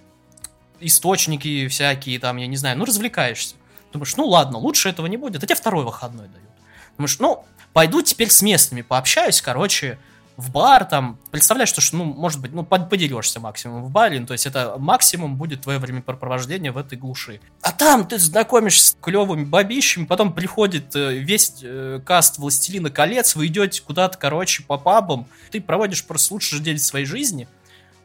источники 0.81 1.69
всякие, 1.69 2.19
там, 2.19 2.37
я 2.37 2.47
не 2.47 2.57
знаю, 2.57 2.79
ну, 2.79 2.85
развлекаешься. 2.85 3.57
Думаешь, 3.93 4.17
ну, 4.17 4.27
ладно, 4.27 4.59
лучше 4.59 4.89
этого 4.89 5.07
не 5.07 5.17
будет. 5.17 5.43
А 5.43 5.47
тебе 5.47 5.55
второй 5.55 5.85
выходной 5.85 6.29
дают. 6.29 6.51
Думаешь, 6.97 7.19
ну, 7.19 7.45
пойду 7.73 8.03
теперь 8.03 8.31
с 8.31 8.43
местными 8.43 8.83
пообщаюсь, 8.83 9.41
короче, 9.41 9.99
в 10.37 10.51
бар, 10.51 10.85
там, 10.85 11.19
представляешь, 11.31 11.71
что, 11.71 11.81
ну, 11.97 12.05
может 12.05 12.41
быть, 12.41 12.53
ну, 12.53 12.63
под- 12.63 12.91
подерешься 12.91 13.41
максимум 13.41 13.85
в 13.85 13.91
баре, 13.91 14.21
ну, 14.21 14.27
то 14.27 14.33
есть 14.33 14.47
это 14.47 14.77
максимум 14.79 15.37
будет 15.37 15.63
твое 15.63 15.79
времяпрепровождение 15.79 16.73
в 16.73 16.79
этой 16.79 16.99
глуши. 16.99 17.41
А 17.63 17.73
там 17.73 18.07
ты 18.07 18.19
знакомишься 18.19 18.89
с 18.89 18.97
клевыми 19.01 19.45
бабищами, 19.45 20.05
потом 20.05 20.35
приходит 20.35 20.95
э, 20.95 21.17
весь 21.17 21.55
э, 21.63 22.01
каст 22.05 22.39
«Властелина 22.39 22.91
колец», 22.91 23.35
вы 23.35 23.47
идете 23.47 23.83
куда-то, 23.83 24.19
короче, 24.19 24.63
по 24.63 24.77
пабам, 24.77 25.27
ты 25.51 25.61
проводишь 25.61 26.05
просто 26.05 26.35
лучший 26.35 26.61
день 26.61 26.79
своей 26.79 27.07
жизни, 27.07 27.49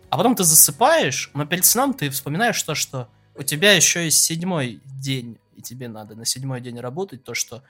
а 0.09 0.17
потом 0.17 0.35
ты 0.35 0.43
засыпаешь, 0.43 1.31
но 1.33 1.45
перед 1.45 1.65
сном 1.65 1.93
ты 1.93 2.09
вспоминаешь 2.09 2.61
то, 2.63 2.75
что 2.75 3.09
у 3.35 3.43
тебя 3.43 3.73
еще 3.73 4.05
есть 4.05 4.23
седьмой 4.23 4.81
день, 4.85 5.37
и 5.55 5.61
тебе 5.61 5.89
надо 5.89 6.15
на 6.15 6.25
седьмой 6.25 6.61
день 6.61 6.79
работать, 6.79 7.23
то, 7.23 7.33
что 7.33 7.61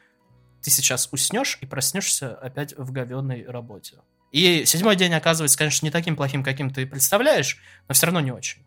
ты 0.61 0.69
сейчас 0.69 1.09
уснешь 1.11 1.57
и 1.61 1.65
проснешься 1.65 2.35
опять 2.35 2.77
в 2.77 2.91
говенной 2.91 3.45
работе. 3.47 3.95
И 4.31 4.63
седьмой 4.65 4.95
день 4.95 5.13
оказывается, 5.13 5.57
конечно, 5.57 5.85
не 5.85 5.91
таким 5.91 6.15
плохим, 6.15 6.43
каким 6.43 6.69
ты 6.71 6.85
представляешь, 6.85 7.57
но 7.87 7.93
все 7.93 8.05
равно 8.05 8.21
не 8.21 8.31
очень. 8.31 8.63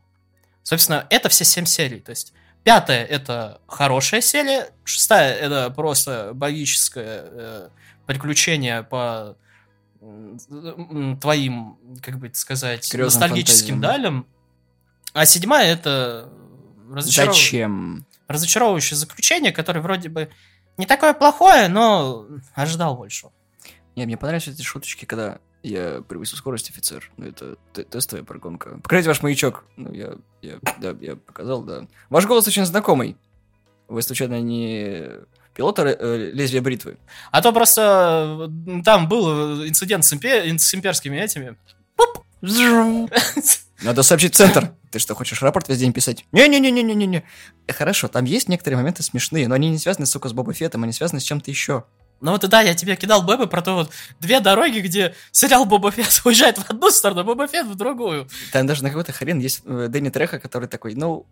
Собственно, 0.63 1.07
это 1.11 1.29
все 1.29 1.45
семь 1.45 1.65
серий. 1.65 2.01
То 2.01 2.11
есть 2.11 2.33
пятая— 2.65 3.05
это 3.07 3.61
хорошая 3.67 4.21
серия, 4.21 4.71
шестая— 4.85 5.35
это 5.37 5.71
просто 5.71 6.33
богическое 6.35 7.23
э, 7.25 7.69
приключение 8.07 8.83
по 8.83 9.37
м, 10.03 11.19
твоим, 11.21 11.79
как 12.03 12.19
бы 12.19 12.27
это 12.27 12.39
сказать, 12.39 12.93
Грёзным 12.93 13.21
ностальгическим 13.23 13.75
фантазиям. 13.81 13.81
далям. 13.81 14.27
А 15.15 15.25
седьмая— 15.27 15.73
это 15.75 16.29
разочаров- 16.91 17.35
Зачем? 17.35 18.07
разочаровывающее 18.29 18.97
заключение, 18.97 19.53
которое 19.53 19.81
вроде 19.81 20.09
бы 20.11 20.31
не 20.77 20.85
такое 20.87 21.15
плохое, 21.15 21.69
но 21.69 22.27
ожидал 22.55 22.97
больше. 22.97 23.29
Не, 23.97 24.05
мне 24.07 24.17
понравились 24.17 24.49
эти 24.49 24.63
шуточки, 24.63 25.05
когда 25.05 25.39
я 25.65 26.03
превысил 26.07 26.37
скорость 26.37 26.71
офицер. 26.71 27.11
Ну, 27.17 27.27
это 27.27 27.57
тестовая 27.73 28.25
прогонка. 28.25 28.79
Покажите 28.83 29.09
ваш 29.09 29.23
маячок. 29.23 29.65
Ну, 29.77 29.93
я, 29.93 30.15
я, 30.43 30.59
да, 30.79 30.95
я 31.01 31.17
показал, 31.17 31.63
да. 31.63 31.87
Ваш 32.11 32.27
голос 32.27 32.47
очень 32.47 32.67
знакомый. 32.67 33.17
Вы, 33.89 34.03
случайно, 34.03 34.41
не 34.41 35.09
пилот 35.55 35.79
э, 35.79 36.31
лезвия 36.33 36.61
бритвы? 36.61 36.99
А 37.31 37.41
то 37.41 37.53
просто 37.53 38.49
э, 38.67 38.83
там 38.85 39.09
был 39.09 39.67
инцидент 39.67 40.05
с, 40.05 40.13
импе- 40.13 40.57
с 40.59 40.75
имперскими 40.75 41.17
этими. 41.17 41.57
Надо 43.83 44.03
сообщить 44.03 44.35
в 44.35 44.37
центр. 44.37 44.73
Ты 44.91 44.99
что, 44.99 45.15
хочешь 45.15 45.43
рапорт 45.43 45.69
весь 45.69 45.79
день 45.79 45.93
писать? 45.93 46.27
Не-не-не-не-не-не. 46.33 47.25
Э, 47.67 47.73
Хорошо, 47.73 48.09
там 48.09 48.27
есть 48.27 48.49
некоторые 48.49 48.77
моменты 48.77 49.03
смешные, 49.03 49.49
но 49.49 49.55
они 49.55 49.71
не 49.71 49.79
связаны, 49.79 50.07
сука, 50.07 50.29
с 50.29 50.33
Боба 50.35 50.53
Феттом, 50.53 50.85
они 50.85 50.93
связаны 50.93 51.21
с 51.21 51.25
чем-то 51.25 51.51
еще. 51.51 51.85
Ну 52.21 52.33
вот 52.33 52.45
и 52.45 52.49
да, 52.49 52.61
я 52.63 52.75
тебе 52.75 52.97
кидал 52.97 53.23
Бэбы 53.23 53.47
про 53.47 53.61
то 53.63 53.75
вот 53.75 53.91
две 54.21 54.41
дороги, 54.41 54.81
где 54.81 55.15
сериал 55.31 55.65
Боба 55.65 55.91
Фетт 55.91 56.23
уезжает 56.25 56.59
в 56.59 56.71
одну 56.71 56.91
сторону, 56.91 57.21
а 57.21 57.25
Боба 57.25 57.47
Фетт 57.47 57.67
в 57.67 57.75
другую. 57.75 58.29
Там 58.53 58.67
даже 58.67 58.83
на 58.83 58.89
какой-то 58.89 59.13
хрен 59.13 59.39
есть 59.39 59.63
э, 59.65 59.89
Дэнни 59.89 60.11
Треха, 60.11 60.39
который 60.39 60.69
такой, 60.69 60.95
ну, 60.95 61.27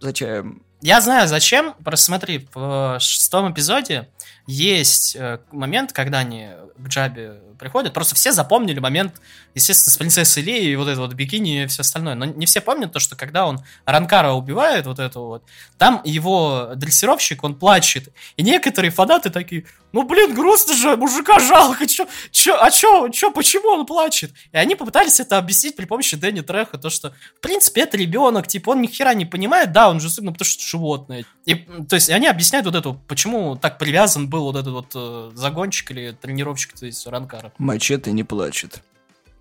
зачем? 0.00 0.62
Я 0.80 1.00
знаю 1.00 1.26
зачем, 1.26 1.74
просто 1.84 2.06
смотри, 2.06 2.48
в 2.54 2.96
э, 2.96 3.00
шестом 3.00 3.52
эпизоде 3.52 4.08
есть 4.46 5.16
э, 5.16 5.40
момент, 5.50 5.92
когда 5.92 6.18
они 6.18 6.50
к 6.76 6.88
Джабе 6.88 7.40
приходят, 7.58 7.92
просто 7.92 8.14
все 8.14 8.30
запомнили 8.30 8.78
момент, 8.78 9.20
естественно, 9.54 9.92
с 9.92 9.96
принцессой 9.96 10.44
Леей, 10.44 10.72
и 10.72 10.76
вот 10.76 10.88
это 10.88 11.00
вот 11.00 11.12
бикини 11.14 11.64
и 11.64 11.66
все 11.66 11.80
остальное, 11.80 12.14
но 12.14 12.24
не 12.24 12.46
все 12.46 12.60
помнят 12.60 12.92
то, 12.92 13.00
что 13.00 13.16
когда 13.16 13.46
он 13.46 13.60
Ранкара 13.84 14.32
убивает, 14.32 14.86
вот 14.86 15.00
это 15.00 15.18
вот, 15.18 15.42
там 15.76 16.00
его 16.04 16.70
дрессировщик, 16.76 17.42
он 17.42 17.56
плачет, 17.56 18.10
и 18.36 18.42
некоторые 18.42 18.92
фанаты 18.92 19.30
такие, 19.30 19.64
ну, 19.92 20.02
блин, 20.02 20.34
грустно 20.34 20.74
же, 20.74 20.96
мужика 20.96 21.38
жалко, 21.38 21.86
чё, 21.86 22.06
чё, 22.30 22.56
а 22.60 22.70
чё, 22.70 23.08
чё, 23.08 23.30
почему 23.30 23.68
он 23.68 23.86
плачет? 23.86 24.32
И 24.52 24.56
они 24.56 24.74
попытались 24.74 25.20
это 25.20 25.38
объяснить 25.38 25.76
при 25.76 25.86
помощи 25.86 26.16
Дэнни 26.16 26.40
Треха, 26.40 26.78
то, 26.78 26.90
что, 26.90 27.14
в 27.36 27.40
принципе, 27.40 27.82
это 27.82 27.96
ребенок, 27.96 28.46
типа, 28.46 28.70
он 28.70 28.82
ни 28.82 28.86
хера 28.86 29.14
не 29.14 29.24
понимает, 29.24 29.72
да, 29.72 29.88
он 29.88 30.00
же 30.00 30.08
ну, 30.20 30.32
потому 30.32 30.46
что 30.46 30.62
животное. 30.62 31.24
И, 31.46 31.54
то 31.54 31.94
есть, 31.94 32.10
они 32.10 32.26
объясняют 32.26 32.66
вот 32.66 32.74
эту, 32.74 33.00
почему 33.06 33.56
так 33.56 33.78
привязан 33.78 34.28
был 34.28 34.44
вот 34.44 34.56
этот 34.56 34.72
вот 34.72 34.92
э, 34.94 35.30
загонщик 35.34 35.90
или 35.90 36.12
тренировщик, 36.12 36.74
то 36.74 36.86
есть, 36.86 37.06
Ранкара. 37.06 37.52
Мачете 37.58 38.12
не 38.12 38.24
плачет. 38.24 38.82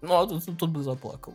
Ну, 0.01 0.15
а 0.15 0.27
тут, 0.27 0.45
тут 0.57 0.69
бы 0.69 0.83
заплакал. 0.83 1.33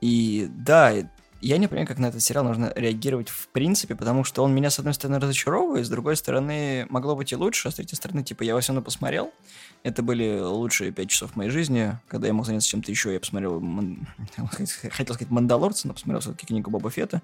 И 0.00 0.46
да, 0.50 0.92
я 1.40 1.58
не 1.58 1.66
понимаю, 1.66 1.86
как 1.86 1.98
на 1.98 2.06
этот 2.06 2.22
сериал 2.22 2.44
нужно 2.44 2.72
реагировать 2.74 3.28
в 3.28 3.48
принципе, 3.48 3.94
потому 3.94 4.24
что 4.24 4.42
он 4.42 4.54
меня, 4.54 4.70
с 4.70 4.78
одной 4.78 4.94
стороны, 4.94 5.20
разочаровывает, 5.20 5.86
с 5.86 5.88
другой 5.88 6.16
стороны, 6.16 6.86
могло 6.88 7.14
быть 7.14 7.32
и 7.32 7.36
лучше, 7.36 7.68
а 7.68 7.70
с 7.70 7.74
третьей 7.74 7.96
стороны, 7.96 8.22
типа, 8.22 8.42
я 8.42 8.54
во 8.54 8.60
всем 8.60 8.82
посмотрел. 8.82 9.32
Это 9.82 10.02
были 10.02 10.40
лучшие 10.40 10.92
пять 10.92 11.10
часов 11.10 11.36
моей 11.36 11.50
жизни, 11.50 11.98
когда 12.08 12.26
я 12.26 12.32
мог 12.32 12.46
заняться 12.46 12.68
чем-то 12.68 12.90
еще. 12.90 13.12
Я 13.12 13.20
посмотрел, 13.20 13.60
хотел 14.90 15.14
сказать, 15.14 15.30
Мандалорца, 15.30 15.88
но 15.88 15.94
посмотрел 15.94 16.20
все-таки 16.20 16.46
книгу 16.46 16.70
Боба 16.70 16.90
Фетта. 16.90 17.22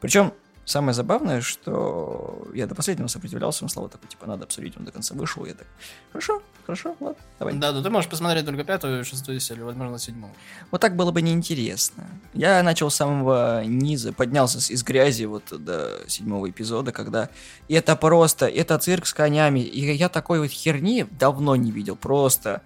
Причем, 0.00 0.32
самое 0.64 0.94
забавное, 0.94 1.40
что 1.40 2.46
я 2.54 2.66
до 2.66 2.74
последнего 2.74 3.08
сопротивлялся, 3.08 3.64
он 3.64 3.68
Слава 3.68 3.88
такой, 3.88 4.08
типа, 4.08 4.26
надо 4.26 4.44
обсудить, 4.44 4.76
он 4.76 4.84
до 4.84 4.92
конца 4.92 5.14
вышел, 5.14 5.44
я 5.44 5.54
так, 5.54 5.66
хорошо, 6.12 6.42
хорошо, 6.64 6.96
ладно, 7.00 7.22
давай. 7.38 7.54
Да, 7.54 7.72
да, 7.72 7.82
ты 7.82 7.90
можешь 7.90 8.08
посмотреть 8.08 8.44
только 8.44 8.64
пятую, 8.64 9.04
шестую 9.04 9.40
серию, 9.40 9.66
возможно, 9.66 9.98
седьмую. 9.98 10.32
Вот 10.70 10.80
так 10.80 10.96
было 10.96 11.10
бы 11.10 11.22
неинтересно. 11.22 12.06
Я 12.34 12.62
начал 12.62 12.90
с 12.90 12.94
самого 12.94 13.64
низа, 13.64 14.12
поднялся 14.12 14.58
из 14.58 14.82
грязи 14.82 15.24
вот 15.24 15.44
до 15.50 16.00
седьмого 16.06 16.48
эпизода, 16.48 16.92
когда 16.92 17.28
это 17.68 17.96
просто, 17.96 18.46
это 18.46 18.78
цирк 18.78 19.06
с 19.06 19.14
конями, 19.14 19.60
и 19.60 19.94
я 19.94 20.08
такой 20.08 20.40
вот 20.40 20.50
херни 20.50 21.06
давно 21.10 21.56
не 21.56 21.70
видел, 21.70 21.96
просто. 21.96 22.62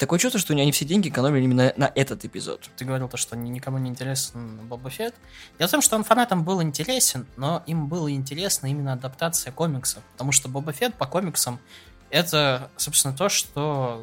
Такое 0.00 0.18
чувство, 0.18 0.40
что 0.40 0.54
они 0.54 0.72
все 0.72 0.86
деньги 0.86 1.10
экономили 1.10 1.44
именно 1.44 1.72
на 1.76 1.92
этот 1.94 2.24
эпизод. 2.24 2.70
Ты 2.76 2.86
говорил 2.86 3.06
то, 3.08 3.18
что 3.18 3.36
ни- 3.36 3.50
никому 3.50 3.76
не 3.76 3.90
интересен 3.90 4.56
Боба 4.66 4.88
Фетт. 4.88 5.14
Дело 5.58 5.68
в 5.68 5.70
том, 5.70 5.82
что 5.82 5.94
он 5.94 6.04
фанатам 6.04 6.42
был 6.42 6.62
интересен, 6.62 7.26
но 7.36 7.62
им 7.66 7.86
было 7.86 8.10
интересно 8.10 8.66
именно 8.66 8.94
адаптация 8.94 9.52
комиксов. 9.52 10.02
Потому 10.12 10.32
что 10.32 10.48
Боба 10.48 10.72
Фетт 10.72 10.94
по 10.94 11.04
комиксам 11.06 11.60
это, 12.08 12.70
собственно, 12.78 13.14
то, 13.14 13.28
что 13.28 14.02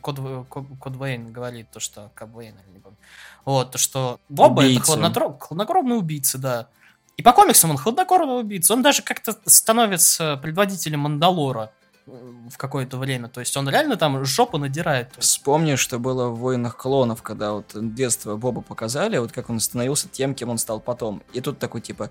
Код, 0.00 0.18
В- 0.20 0.44
Ко- 0.44 0.62
Код 0.78 0.94
Вейн 0.96 1.32
говорит, 1.32 1.70
то, 1.72 1.80
что 1.80 2.12
Каб 2.14 2.30
Вейн, 2.38 2.54
или 2.64 2.74
не 2.74 2.78
помню. 2.78 2.96
Вот, 3.44 3.72
то, 3.72 3.78
что 3.78 4.20
Боба 4.28 4.62
это 4.62 4.70
Убийца. 4.70 4.92
хладнотро- 4.92 5.38
хладнокровный 5.40 5.98
убийца, 5.98 6.38
да. 6.38 6.68
И 7.16 7.22
по 7.22 7.32
комиксам 7.32 7.70
он 7.70 7.78
хладнокровный 7.78 8.40
убийца. 8.40 8.74
Он 8.74 8.82
даже 8.82 9.02
как-то 9.02 9.36
становится 9.46 10.36
предводителем 10.36 11.00
Мандалора. 11.00 11.72
В 12.06 12.56
какое-то 12.56 12.98
время. 12.98 13.28
То 13.28 13.40
есть 13.40 13.56
он 13.56 13.68
реально 13.68 13.96
там 13.96 14.24
жопу 14.24 14.58
надирает. 14.58 15.08
Вспомни, 15.18 15.76
что 15.76 15.98
было 15.98 16.28
в 16.28 16.38
«Войнах 16.38 16.76
клонов», 16.76 17.22
когда 17.22 17.52
вот 17.52 17.72
детство 17.74 18.36
Боба 18.36 18.60
показали, 18.60 19.18
вот 19.18 19.32
как 19.32 19.50
он 19.50 19.60
становился 19.60 20.08
тем, 20.08 20.34
кем 20.34 20.50
он 20.50 20.58
стал 20.58 20.80
потом. 20.80 21.22
И 21.32 21.40
тут 21.40 21.58
такой 21.58 21.80
типа, 21.80 22.10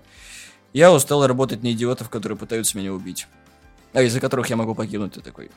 я 0.72 0.92
устал 0.92 1.26
работать 1.26 1.62
на 1.62 1.72
идиотов, 1.72 2.10
которые 2.10 2.36
пытаются 2.36 2.76
меня 2.76 2.92
убить. 2.92 3.28
А 3.92 4.02
из-за 4.02 4.20
которых 4.20 4.50
я 4.50 4.56
могу 4.56 4.74
покинуть. 4.74 5.12
Ты 5.12 5.20
такой, 5.20 5.50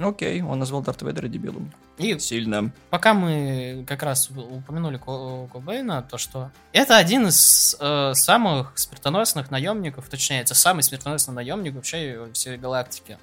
Окей, 0.00 0.42
он 0.42 0.58
назвал 0.58 0.82
Дарта 0.82 1.04
Вейдера 1.04 1.26
дебилом. 1.26 1.72
И 1.98 2.18
Сильно. 2.18 2.72
пока 2.90 3.12
мы 3.12 3.84
как 3.88 4.02
раз 4.02 4.30
упомянули 4.30 4.98
Ко- 4.98 5.48
Кобейна, 5.52 6.02
то 6.02 6.16
что 6.16 6.50
это 6.72 6.96
один 6.96 7.26
из 7.26 7.76
э, 7.80 8.12
самых 8.14 8.78
смертоносных 8.78 9.50
наемников, 9.50 10.08
точнее, 10.08 10.42
это 10.42 10.54
самый 10.54 10.82
смертоносный 10.82 11.34
наемник 11.34 11.74
вообще 11.74 12.18
во 12.18 12.32
всей 12.32 12.56
галактике. 12.56 13.18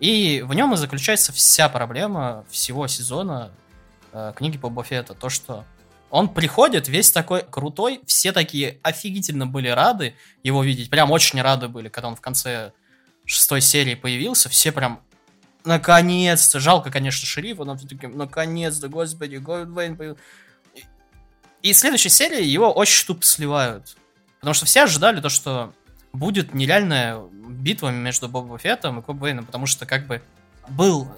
И 0.00 0.42
в 0.42 0.54
нем 0.54 0.72
и 0.72 0.76
заключается 0.76 1.32
вся 1.32 1.68
проблема 1.68 2.44
всего 2.50 2.88
сезона 2.88 3.52
э, 4.12 4.32
книги 4.34 4.56
по 4.56 4.82
Фетта. 4.82 5.14
То, 5.14 5.28
что 5.28 5.64
он 6.08 6.28
приходит 6.28 6.88
весь 6.88 7.12
такой 7.12 7.42
крутой, 7.42 8.00
все 8.06 8.32
такие 8.32 8.78
офигительно 8.82 9.46
были 9.46 9.68
рады 9.68 10.14
его 10.42 10.64
видеть, 10.64 10.90
прям 10.90 11.10
очень 11.10 11.40
рады 11.40 11.68
были, 11.68 11.88
когда 11.88 12.08
он 12.08 12.16
в 12.16 12.20
конце 12.20 12.72
шестой 13.26 13.60
серии 13.60 13.94
появился, 13.94 14.48
все 14.48 14.72
прям 14.72 15.00
наконец-то, 15.64 16.58
жалко, 16.58 16.90
конечно, 16.90 17.26
шерифа, 17.26 17.64
но 17.64 17.76
все-таки, 17.76 18.06
наконец-то, 18.06 18.88
господи, 18.88 19.36
Голдвейн 19.36 19.96
появился. 19.96 20.22
И, 20.74 20.84
и 21.62 21.72
в 21.72 21.76
следующей 21.76 22.08
серии 22.08 22.42
его 22.42 22.72
очень 22.72 23.06
тупо 23.06 23.24
сливают. 23.24 23.96
Потому 24.40 24.54
что 24.54 24.64
все 24.64 24.84
ожидали 24.84 25.20
то, 25.20 25.28
что 25.28 25.74
будет 26.12 26.54
нереальная 26.54 27.20
битва 27.20 27.90
между 27.90 28.28
Боба 28.28 28.58
Феттом 28.58 29.00
и 29.00 29.02
Коб 29.02 29.22
Вейном, 29.22 29.46
потому 29.46 29.66
что 29.66 29.86
как 29.86 30.06
бы 30.06 30.22
был 30.68 31.08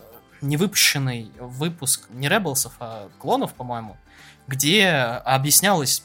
невыпущенный 0.41 1.31
выпуск 1.39 2.09
не 2.11 2.29
Ребелсов, 2.29 2.75
а 2.81 3.09
клонов, 3.19 3.55
по-моему, 3.55 3.97
где 4.47 4.89
объяснялось, 4.89 6.05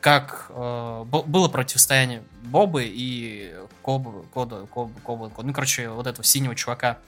как 0.00 0.46
э, 0.50 1.04
было 1.04 1.48
противостояние 1.48 2.22
Бобы 2.42 2.84
и 2.86 3.54
Коба, 3.82 4.22
Кода, 4.34 4.66
Коба, 4.66 4.92
Коба, 5.02 5.30
Коба, 5.30 5.46
ну, 5.46 5.52
короче, 5.54 5.88
вот 5.88 6.06
этого 6.06 6.24
синего 6.24 6.54
чувака. 6.54 6.98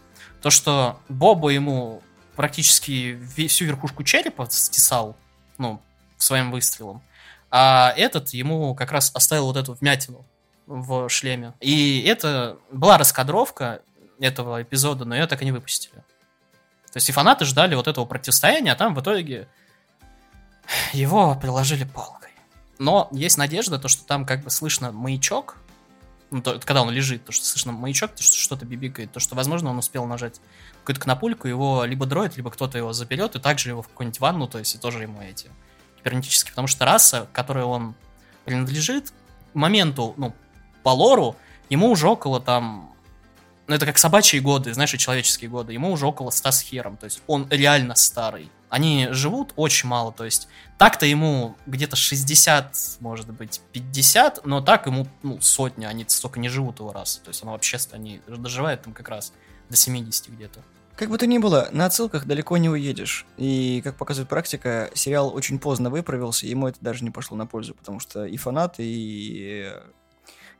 То, 0.40 0.48
что 0.48 0.98
Боба 1.08 1.50
ему 1.50 2.02
практически 2.36 3.18
всю 3.48 3.66
верхушку 3.66 4.02
черепа 4.02 4.46
стесал, 4.50 5.16
ну, 5.58 5.82
своим 6.16 6.50
выстрелом, 6.50 7.02
а 7.50 7.92
этот 7.96 8.30
ему 8.30 8.74
как 8.74 8.92
раз 8.92 9.10
оставил 9.14 9.46
вот 9.46 9.56
эту 9.56 9.74
вмятину 9.74 10.26
в 10.66 11.08
шлеме. 11.08 11.54
И 11.60 12.02
это 12.02 12.58
была 12.70 12.98
раскадровка 12.98 13.82
этого 14.18 14.62
эпизода, 14.62 15.04
но 15.04 15.14
ее 15.14 15.26
так 15.26 15.42
и 15.42 15.44
не 15.44 15.52
выпустили. 15.52 15.94
То 16.92 16.98
есть 16.98 17.08
и 17.08 17.12
фанаты 17.12 17.44
ждали 17.44 17.74
вот 17.74 17.88
этого 17.88 18.04
противостояния, 18.04 18.72
а 18.72 18.76
там 18.76 18.94
в 18.94 19.00
итоге 19.00 19.48
его 20.92 21.34
приложили 21.34 21.84
палкой. 21.84 22.30
Но 22.78 23.08
есть 23.12 23.38
надежда, 23.38 23.78
то, 23.78 23.88
что 23.88 24.04
там 24.04 24.26
как 24.26 24.42
бы 24.42 24.50
слышно 24.50 24.92
маячок, 24.92 25.56
ну, 26.30 26.42
то, 26.42 26.58
когда 26.58 26.82
он 26.82 26.90
лежит, 26.90 27.24
то, 27.24 27.32
что 27.32 27.44
слышно 27.44 27.72
маячок, 27.72 28.12
то, 28.14 28.22
что 28.22 28.36
что-то 28.36 28.64
бибикает, 28.64 29.12
то, 29.12 29.20
что, 29.20 29.34
возможно, 29.34 29.70
он 29.70 29.78
успел 29.78 30.06
нажать 30.06 30.40
какую-то 30.80 31.00
кнопульку, 31.00 31.46
его 31.46 31.84
либо 31.84 32.04
дроид, 32.06 32.36
либо 32.36 32.50
кто-то 32.50 32.78
его 32.78 32.92
заберет, 32.92 33.36
и 33.36 33.40
также 33.40 33.70
его 33.70 33.82
в 33.82 33.88
какую-нибудь 33.88 34.20
ванну, 34.20 34.48
то 34.48 34.58
есть 34.58 34.74
и 34.74 34.78
тоже 34.78 35.02
ему 35.02 35.20
эти 35.20 35.50
кибернетические, 35.98 36.50
потому 36.50 36.66
что 36.66 36.84
раса, 36.84 37.28
которой 37.32 37.64
он 37.64 37.94
принадлежит, 38.44 39.12
моменту, 39.54 40.14
ну, 40.16 40.34
по 40.86 40.90
лору, 40.90 41.34
ему 41.68 41.90
уже 41.90 42.06
около 42.06 42.38
там 42.38 42.94
ну, 43.66 43.74
это 43.74 43.86
как 43.86 43.98
собачьи 43.98 44.38
годы, 44.38 44.72
знаешь, 44.72 44.94
и 44.94 44.98
человеческие 44.98 45.50
годы. 45.50 45.72
Ему 45.72 45.90
уже 45.90 46.06
около 46.06 46.30
100 46.30 46.52
с 46.52 46.60
хером, 46.60 46.96
то 46.96 47.06
есть 47.06 47.22
он 47.26 47.48
реально 47.50 47.96
старый. 47.96 48.52
Они 48.68 49.08
живут 49.10 49.52
очень 49.56 49.88
мало, 49.88 50.12
то 50.12 50.24
есть 50.24 50.46
так-то 50.78 51.04
ему 51.04 51.56
где-то 51.66 51.96
60, 51.96 52.98
может 53.00 53.32
быть, 53.32 53.60
50, 53.72 54.46
но 54.46 54.60
так 54.60 54.86
ему, 54.86 55.08
ну, 55.24 55.40
сотни, 55.40 55.86
они 55.86 56.04
столько 56.06 56.38
не 56.38 56.48
живут 56.48 56.78
его 56.78 56.92
раз. 56.92 57.16
То 57.16 57.30
есть 57.30 57.42
он 57.42 57.50
вообще, 57.50 57.78
они 57.90 58.20
доживают 58.28 58.82
там 58.82 58.92
как 58.92 59.08
раз 59.08 59.32
до 59.68 59.74
70 59.74 60.28
где-то. 60.28 60.60
Как 60.94 61.10
бы 61.10 61.18
то 61.18 61.26
ни 61.26 61.38
было, 61.38 61.68
на 61.72 61.86
отсылках 61.86 62.26
далеко 62.26 62.58
не 62.58 62.68
уедешь. 62.68 63.26
И, 63.36 63.80
как 63.82 63.96
показывает 63.96 64.28
практика, 64.28 64.88
сериал 64.94 65.34
очень 65.34 65.58
поздно 65.58 65.90
выправился, 65.90 66.46
ему 66.46 66.68
это 66.68 66.78
даже 66.80 67.02
не 67.02 67.10
пошло 67.10 67.36
на 67.36 67.46
пользу, 67.46 67.74
потому 67.74 67.98
что 67.98 68.24
и 68.24 68.36
фанаты, 68.36 68.84
и 68.86 69.72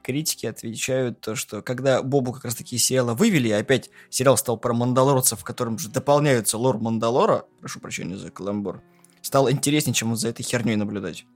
критики 0.07 0.47
отвечают 0.47 1.21
то, 1.21 1.35
что 1.35 1.63
когда 1.63 2.01
Бобу 2.01 2.33
как 2.33 2.45
раз 2.45 2.55
таки 2.55 2.79
сериала 2.79 3.15
вывели, 3.15 3.49
и 3.49 3.53
опять 3.53 3.91
сериал 4.09 4.37
стал 4.37 4.57
про 4.57 4.73
мандалорцев, 4.73 5.41
в 5.41 5.45
котором 5.45 5.81
же 5.81 5.89
дополняются 5.89 6.59
лор 6.59 6.79
Мандалора, 6.79 7.45
прошу 7.59 7.81
прощения 7.81 8.17
за 8.17 8.31
каламбур, 8.31 8.83
стал 9.21 9.51
интереснее, 9.51 9.95
чем 9.95 10.11
вот 10.11 10.21
за 10.21 10.29
этой 10.29 10.45
херней 10.45 10.77
наблюдать. 10.77 11.27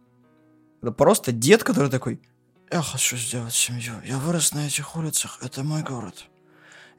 Это 0.83 0.92
просто 0.92 1.33
дед, 1.33 1.64
который 1.64 1.90
такой, 1.90 2.20
я 2.70 2.80
хочу 2.80 3.16
сделать 3.16 3.54
семью, 3.54 3.94
я 4.04 4.18
вырос 4.18 4.54
на 4.54 4.68
этих 4.68 4.94
улицах, 4.94 5.40
это 5.42 5.64
мой 5.64 5.83
город. 5.83 6.26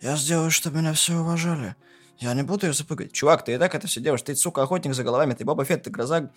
Я 0.01 0.17
сделаю, 0.17 0.51
чтобы 0.51 0.79
меня 0.79 0.91
все 0.91 1.17
уважали. 1.17 1.77
Я 2.17 2.33
не 2.33 2.43
буду 2.43 2.67
ее 2.67 2.73
запугать. 2.73 3.13
Чувак, 3.13 3.45
ты 3.45 3.53
и 3.53 3.57
так 3.57 3.73
это 3.73 3.87
все 3.87 4.01
делаешь. 4.01 4.23
Ты, 4.23 4.35
сука, 4.35 4.63
охотник 4.63 4.93
за 4.93 5.03
головами. 5.03 5.35
Ты 5.35 5.45
Боба 5.45 5.63
Фетт, 5.63 5.83
ты 5.83 5.89
гроза 5.89 6.31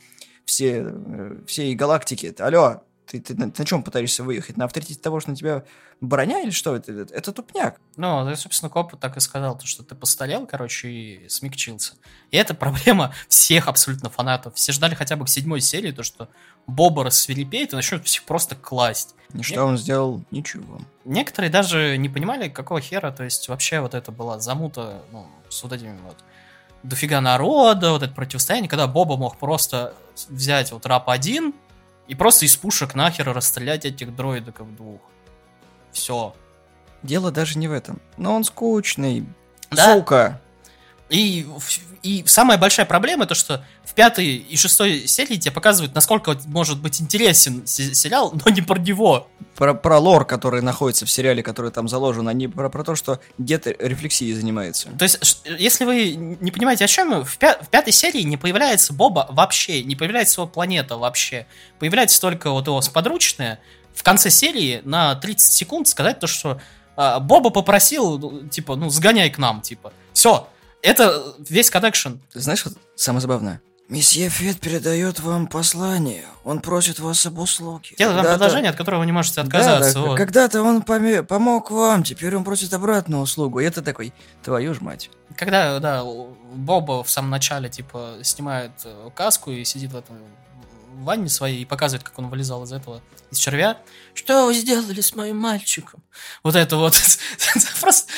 все, 0.44 0.84
э, 0.86 1.36
всей 1.46 1.74
галактики. 1.74 2.34
Алло, 2.38 2.82
ты, 3.06 3.20
ты 3.20 3.34
на, 3.34 3.46
на 3.46 3.64
чем 3.64 3.82
пытаешься 3.82 4.22
выехать? 4.22 4.56
На 4.56 4.64
авторитете 4.64 5.00
того, 5.00 5.20
что 5.20 5.30
на 5.30 5.36
тебя 5.36 5.64
броня 6.00 6.40
или 6.40 6.50
что? 6.50 6.74
Это, 6.74 6.92
это, 6.92 7.14
это 7.14 7.32
тупняк. 7.32 7.80
Ну, 7.96 8.26
ты, 8.28 8.36
собственно, 8.36 8.70
Коп 8.70 8.98
так 8.98 9.16
и 9.16 9.20
сказал, 9.20 9.58
то, 9.58 9.66
что 9.66 9.82
ты 9.82 9.94
постарел, 9.94 10.46
короче, 10.46 10.88
и 10.88 11.28
смягчился. 11.28 11.94
И 12.30 12.36
это 12.36 12.54
проблема 12.54 13.14
всех 13.28 13.68
абсолютно 13.68 14.10
фанатов. 14.10 14.54
Все 14.54 14.72
ждали 14.72 14.94
хотя 14.94 15.16
бы 15.16 15.24
к 15.26 15.28
седьмой 15.28 15.60
серии, 15.60 15.92
то, 15.92 16.02
что 16.02 16.28
Боба 16.66 17.04
рассверепеет 17.04 17.72
и 17.72 17.76
начнет 17.76 18.04
всех 18.04 18.24
просто 18.24 18.56
класть. 18.56 19.14
И 19.34 19.42
что 19.42 19.56
Нек... 19.56 19.64
он 19.64 19.78
сделал? 19.78 20.24
Ничего. 20.30 20.80
Некоторые 21.04 21.50
даже 21.50 21.96
не 21.98 22.08
понимали, 22.08 22.48
какого 22.48 22.80
хера, 22.80 23.10
то 23.10 23.24
есть 23.24 23.48
вообще 23.48 23.80
вот 23.80 23.94
это 23.94 24.12
была 24.12 24.38
замута, 24.38 25.02
ну, 25.12 25.26
с 25.48 25.62
вот 25.62 25.72
этими 25.72 25.98
вот 26.02 26.16
дофига 26.82 27.20
народа, 27.20 27.90
вот 27.90 28.02
это 28.02 28.14
противостояние, 28.14 28.68
когда 28.68 28.86
Боба 28.86 29.16
мог 29.16 29.38
просто 29.38 29.94
взять 30.28 30.70
вот 30.72 30.86
рап 30.86 31.08
один 31.08 31.54
и 32.06 32.14
просто 32.14 32.44
из 32.44 32.56
пушек 32.56 32.94
нахер 32.94 33.32
расстрелять 33.32 33.84
этих 33.84 34.14
дроидов 34.14 34.76
двух. 34.76 35.00
Все. 35.92 36.34
Дело 37.02 37.30
даже 37.30 37.58
не 37.58 37.68
в 37.68 37.72
этом. 37.72 38.00
Но 38.16 38.34
он 38.34 38.44
скучный. 38.44 39.26
Да? 39.70 39.94
Сука. 39.94 40.40
И, 41.14 41.46
и 42.02 42.24
самая 42.26 42.58
большая 42.58 42.86
проблема 42.86 43.26
то, 43.26 43.36
что 43.36 43.64
в 43.84 43.94
пятой 43.94 44.26
и 44.26 44.56
шестой 44.56 45.06
серии 45.06 45.36
тебе 45.36 45.52
показывают, 45.52 45.94
насколько 45.94 46.36
может 46.46 46.80
быть 46.80 47.00
интересен 47.00 47.64
сериал, 47.68 48.34
но 48.44 48.50
не 48.50 48.62
про 48.62 48.80
него. 48.80 49.28
Про, 49.54 49.74
про 49.74 49.98
лор, 49.98 50.24
который 50.24 50.60
находится 50.60 51.06
в 51.06 51.10
сериале, 51.10 51.44
который 51.44 51.70
там 51.70 51.86
заложен, 51.86 52.26
а 52.26 52.32
не 52.32 52.48
про, 52.48 52.68
про 52.68 52.82
то, 52.82 52.96
что 52.96 53.20
где-то 53.38 53.76
рефлексией 53.78 54.34
занимается. 54.34 54.88
То 54.98 55.04
есть, 55.04 55.40
если 55.56 55.84
вы 55.84 56.14
не 56.16 56.50
понимаете, 56.50 56.84
о 56.84 56.88
чем 56.88 57.24
в, 57.24 57.38
пя 57.38 57.58
в 57.62 57.68
пятой 57.68 57.92
серии 57.92 58.22
не 58.22 58.36
появляется 58.36 58.92
Боба 58.92 59.28
вообще, 59.30 59.84
не 59.84 59.94
появляется 59.94 60.40
его 60.40 60.50
планета 60.50 60.96
вообще. 60.96 61.46
Появляется 61.78 62.20
только 62.20 62.50
вот 62.50 62.66
его 62.66 62.80
сподручная. 62.80 63.60
В 63.94 64.02
конце 64.02 64.30
серии 64.30 64.82
на 64.84 65.14
30 65.14 65.52
секунд 65.52 65.86
сказать 65.86 66.18
то, 66.18 66.26
что 66.26 66.60
а, 66.96 67.20
Боба 67.20 67.50
попросил, 67.50 68.18
ну, 68.18 68.48
типа, 68.48 68.74
ну, 68.74 68.90
сгоняй 68.90 69.30
к 69.30 69.38
нам, 69.38 69.60
типа. 69.60 69.92
Все, 70.12 70.48
это 70.84 71.34
весь 71.48 71.70
коннекшн. 71.70 72.12
Знаешь, 72.34 72.64
вот 72.64 72.74
самое 72.94 73.20
забавное? 73.20 73.60
Месье 73.88 74.30
Фет 74.30 74.60
передает 74.60 75.20
вам 75.20 75.46
послание. 75.46 76.24
Он 76.42 76.60
просит 76.60 77.00
вас 77.00 77.26
об 77.26 77.38
услуге. 77.38 77.94
Делает 77.98 78.16
вам 78.16 78.26
предложение, 78.26 78.70
от 78.70 78.76
которого 78.76 79.00
вы 79.00 79.06
не 79.06 79.12
можете 79.12 79.42
отказаться. 79.42 79.94
Да, 79.94 80.00
да, 80.00 80.06
вот. 80.08 80.16
Когда-то 80.16 80.62
он 80.62 80.80
поме- 80.82 81.22
помог 81.22 81.70
вам, 81.70 82.02
теперь 82.02 82.34
он 82.34 82.44
просит 82.44 82.72
обратную 82.72 83.22
услугу. 83.22 83.60
И 83.60 83.64
это 83.64 83.82
такой, 83.82 84.14
твою 84.42 84.72
ж 84.74 84.80
мать. 84.80 85.10
Когда, 85.36 85.78
да, 85.80 86.02
Боба 86.54 87.04
в 87.04 87.10
самом 87.10 87.30
начале, 87.30 87.68
типа, 87.68 88.14
снимает 88.22 88.72
э, 88.84 89.10
каску 89.14 89.50
и 89.50 89.64
сидит 89.64 89.92
в 89.92 89.96
этом 89.96 90.16
ванне 91.02 91.28
своей 91.28 91.62
и 91.62 91.64
показывает, 91.64 92.04
как 92.04 92.18
он 92.18 92.28
вылезал 92.28 92.62
из 92.64 92.72
этого, 92.72 93.02
из 93.30 93.38
червя. 93.38 93.80
Что 94.14 94.46
вы 94.46 94.54
сделали 94.54 95.00
с 95.00 95.14
моим 95.14 95.38
мальчиком? 95.38 96.02
Вот 96.42 96.54
это 96.54 96.76
вот. 96.76 96.94
Просто... 97.80 98.12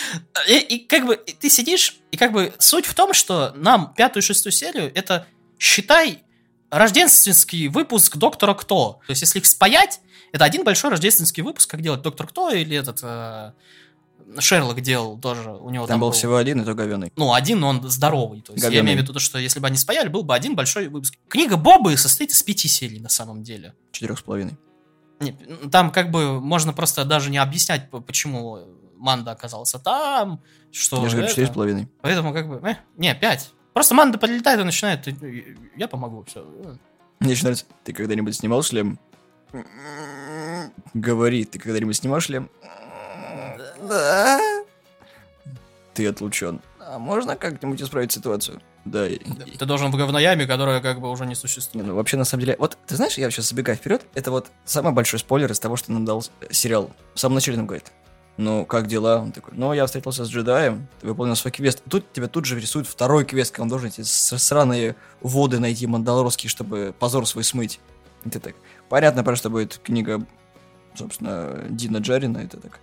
И, 0.48 0.58
и 0.58 0.78
как 0.86 1.06
бы 1.06 1.16
ты 1.16 1.48
сидишь, 1.48 1.96
и 2.10 2.16
как 2.16 2.32
бы 2.32 2.52
суть 2.58 2.86
в 2.86 2.94
том, 2.94 3.14
что 3.14 3.52
нам 3.56 3.94
пятую 3.94 4.22
и 4.22 4.26
шестую 4.26 4.52
серию, 4.52 4.92
это, 4.94 5.26
считай, 5.58 6.22
рождественский 6.70 7.68
выпуск 7.68 8.16
Доктора 8.16 8.54
Кто. 8.54 9.00
То 9.06 9.10
есть, 9.10 9.22
если 9.22 9.38
их 9.38 9.46
спаять, 9.46 10.00
это 10.32 10.44
один 10.44 10.64
большой 10.64 10.90
рождественский 10.90 11.42
выпуск, 11.42 11.70
как 11.70 11.80
делать 11.80 12.02
Доктор 12.02 12.26
Кто 12.26 12.50
или 12.50 12.76
этот... 12.76 13.00
Э, 13.02 13.52
Шерлок 14.38 14.80
делал 14.80 15.18
тоже, 15.18 15.50
у 15.50 15.70
него 15.70 15.86
там, 15.86 15.94
там 15.94 16.00
был, 16.00 16.08
был 16.08 16.12
всего 16.12 16.36
один, 16.36 16.60
и 16.60 16.64
то 16.64 16.74
говеный. 16.74 17.12
Ну, 17.16 17.32
один, 17.32 17.60
но 17.60 17.68
он 17.68 17.88
здоровый. 17.88 18.40
То 18.42 18.52
есть 18.52 18.64
говёный. 18.64 18.76
я 18.76 18.82
имею 18.82 18.98
в 18.98 19.02
виду 19.02 19.12
то, 19.12 19.18
что 19.18 19.38
если 19.38 19.60
бы 19.60 19.66
они 19.68 19.76
спаяли, 19.76 20.08
был 20.08 20.22
бы 20.24 20.34
один 20.34 20.56
большой 20.56 20.88
выпуск. 20.88 21.14
Книга 21.28 21.56
Бобы 21.56 21.96
состоит 21.96 22.30
из 22.30 22.42
пяти 22.42 22.68
серий 22.68 22.98
на 23.00 23.08
самом 23.08 23.42
деле. 23.42 23.74
Четырех 23.92 24.18
с 24.18 24.22
половиной. 24.22 24.56
Там 25.70 25.90
как 25.92 26.10
бы 26.10 26.40
можно 26.40 26.72
просто 26.72 27.04
даже 27.04 27.30
не 27.30 27.38
объяснять, 27.38 27.88
почему 27.90 28.58
Манда 28.96 29.30
оказался 29.32 29.78
там, 29.78 30.42
что 30.72 31.02
Я 31.02 31.08
же 31.08 31.16
говорю, 31.16 31.30
четыре 31.30 31.46
с 31.46 31.50
половиной. 31.50 31.88
Поэтому 32.02 32.32
как 32.32 32.48
бы, 32.48 32.60
э, 32.68 32.76
не, 32.96 33.14
пять. 33.14 33.52
Просто 33.72 33.94
Манда 33.94 34.18
прилетает 34.18 34.60
и 34.60 34.64
начинает, 34.64 35.02
«Ты- 35.04 35.56
я 35.76 35.88
помогу, 35.88 36.24
все. 36.24 36.46
Мне 37.20 37.32
еще 37.32 37.44
нравится, 37.44 37.66
ты 37.84 37.92
когда-нибудь 37.92 38.34
снимал 38.34 38.62
шлем? 38.62 38.98
Говори, 40.94 41.44
ты 41.44 41.58
когда-нибудь 41.58 41.96
снимал 41.96 42.20
шлем? 42.20 42.50
Да. 43.88 44.40
Ты 45.94 46.06
отлучен. 46.06 46.60
А 46.78 46.98
можно 46.98 47.36
как-нибудь 47.36 47.80
исправить 47.82 48.12
ситуацию? 48.12 48.60
Да. 48.84 49.08
Ты 49.08 49.66
должен 49.66 49.90
в 49.90 49.96
говнояме, 49.96 50.46
которая 50.46 50.80
как 50.80 51.00
бы 51.00 51.10
уже 51.10 51.24
не 51.24 51.30
Не, 51.30 51.34
существует. 51.34 51.86
ну 51.86 51.96
вообще, 51.96 52.16
на 52.16 52.24
самом 52.24 52.44
деле, 52.44 52.56
вот, 52.58 52.78
ты 52.86 52.94
знаешь, 52.94 53.18
я 53.18 53.28
сейчас 53.30 53.48
забегаю 53.48 53.76
вперед, 53.76 54.06
это 54.14 54.30
вот 54.30 54.52
самый 54.64 54.92
большой 54.92 55.18
спойлер 55.18 55.50
из 55.50 55.58
того, 55.58 55.76
что 55.76 55.90
нам 55.90 56.04
дал 56.04 56.24
э, 56.40 56.52
сериал. 56.52 56.90
В 57.14 57.18
самом 57.18 57.34
начале 57.34 57.56
нам 57.56 57.66
говорит, 57.66 57.90
ну, 58.36 58.64
как 58.64 58.86
дела? 58.86 59.18
Он 59.22 59.32
такой, 59.32 59.54
ну, 59.56 59.72
я 59.72 59.86
встретился 59.86 60.24
с 60.24 60.28
джедаем, 60.28 60.86
ты 61.00 61.08
выполнил 61.08 61.34
свой 61.34 61.50
квест. 61.50 61.82
И 61.84 61.90
тут 61.90 62.12
тебя 62.12 62.28
тут 62.28 62.44
же 62.44 62.60
рисует 62.60 62.86
второй 62.86 63.24
квест, 63.24 63.50
когда 63.50 63.62
он 63.64 63.68
должен 63.70 63.88
эти 63.88 64.02
сраные 64.02 64.94
воды 65.20 65.58
найти 65.58 65.86
мандалорские, 65.86 66.50
чтобы 66.50 66.94
позор 66.96 67.26
свой 67.26 67.42
смыть. 67.42 67.80
И 68.24 68.30
ты 68.30 68.38
так, 68.38 68.54
понятно, 68.88 69.24
про 69.24 69.34
что 69.34 69.50
будет 69.50 69.78
книга, 69.82 70.24
собственно, 70.94 71.64
Дина 71.70 71.98
Джарина, 71.98 72.38
это 72.38 72.60
так. 72.60 72.78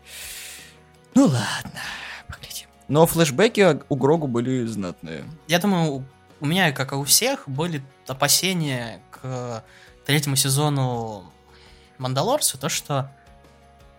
Ну 1.15 1.23
ладно, 1.23 1.82
поглядим. 2.28 2.67
Но 2.88 3.06
флешбеки 3.06 3.82
у 3.89 3.95
Грогу 3.95 4.28
были 4.28 4.65
знатные. 4.65 5.26
Я 5.47 5.60
думаю, 5.60 6.06
у 6.39 6.45
меня, 6.45 6.71
как 6.71 6.91
и 6.91 6.95
у 6.95 7.04
всех, 7.04 7.47
были 7.47 7.84
опасения 8.08 9.02
к 9.12 9.63
третьему 10.06 10.36
сезону 10.36 11.32
Мандалорца, 11.97 12.58
то 12.58 12.69
что 12.69 13.12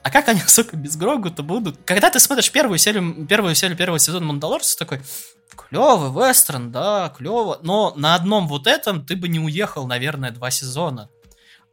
а 0.05 0.11
как 0.11 0.29
они, 0.29 0.41
сука, 0.47 0.77
без 0.77 0.97
Грогу-то 0.97 1.43
будут? 1.43 1.79
Когда 1.85 2.11
ты 2.11 2.21
смотришь 2.21 2.53
первую 2.53 2.79
серию, 2.79 3.27
первую 3.27 3.55
серию 3.55 3.77
первого 3.77 3.99
сезона 3.99 4.27
Мандалорца, 4.27 4.79
такой, 4.79 5.01
клевый 5.57 6.11
вестерн, 6.11 6.71
да, 6.71 7.13
клево, 7.17 7.59
но 7.63 7.95
на 7.97 8.15
одном 8.15 8.47
вот 8.47 8.67
этом 8.67 9.05
ты 9.05 9.17
бы 9.17 9.29
не 9.29 9.41
уехал, 9.41 9.87
наверное, 9.87 10.31
два 10.31 10.51
сезона. 10.51 11.09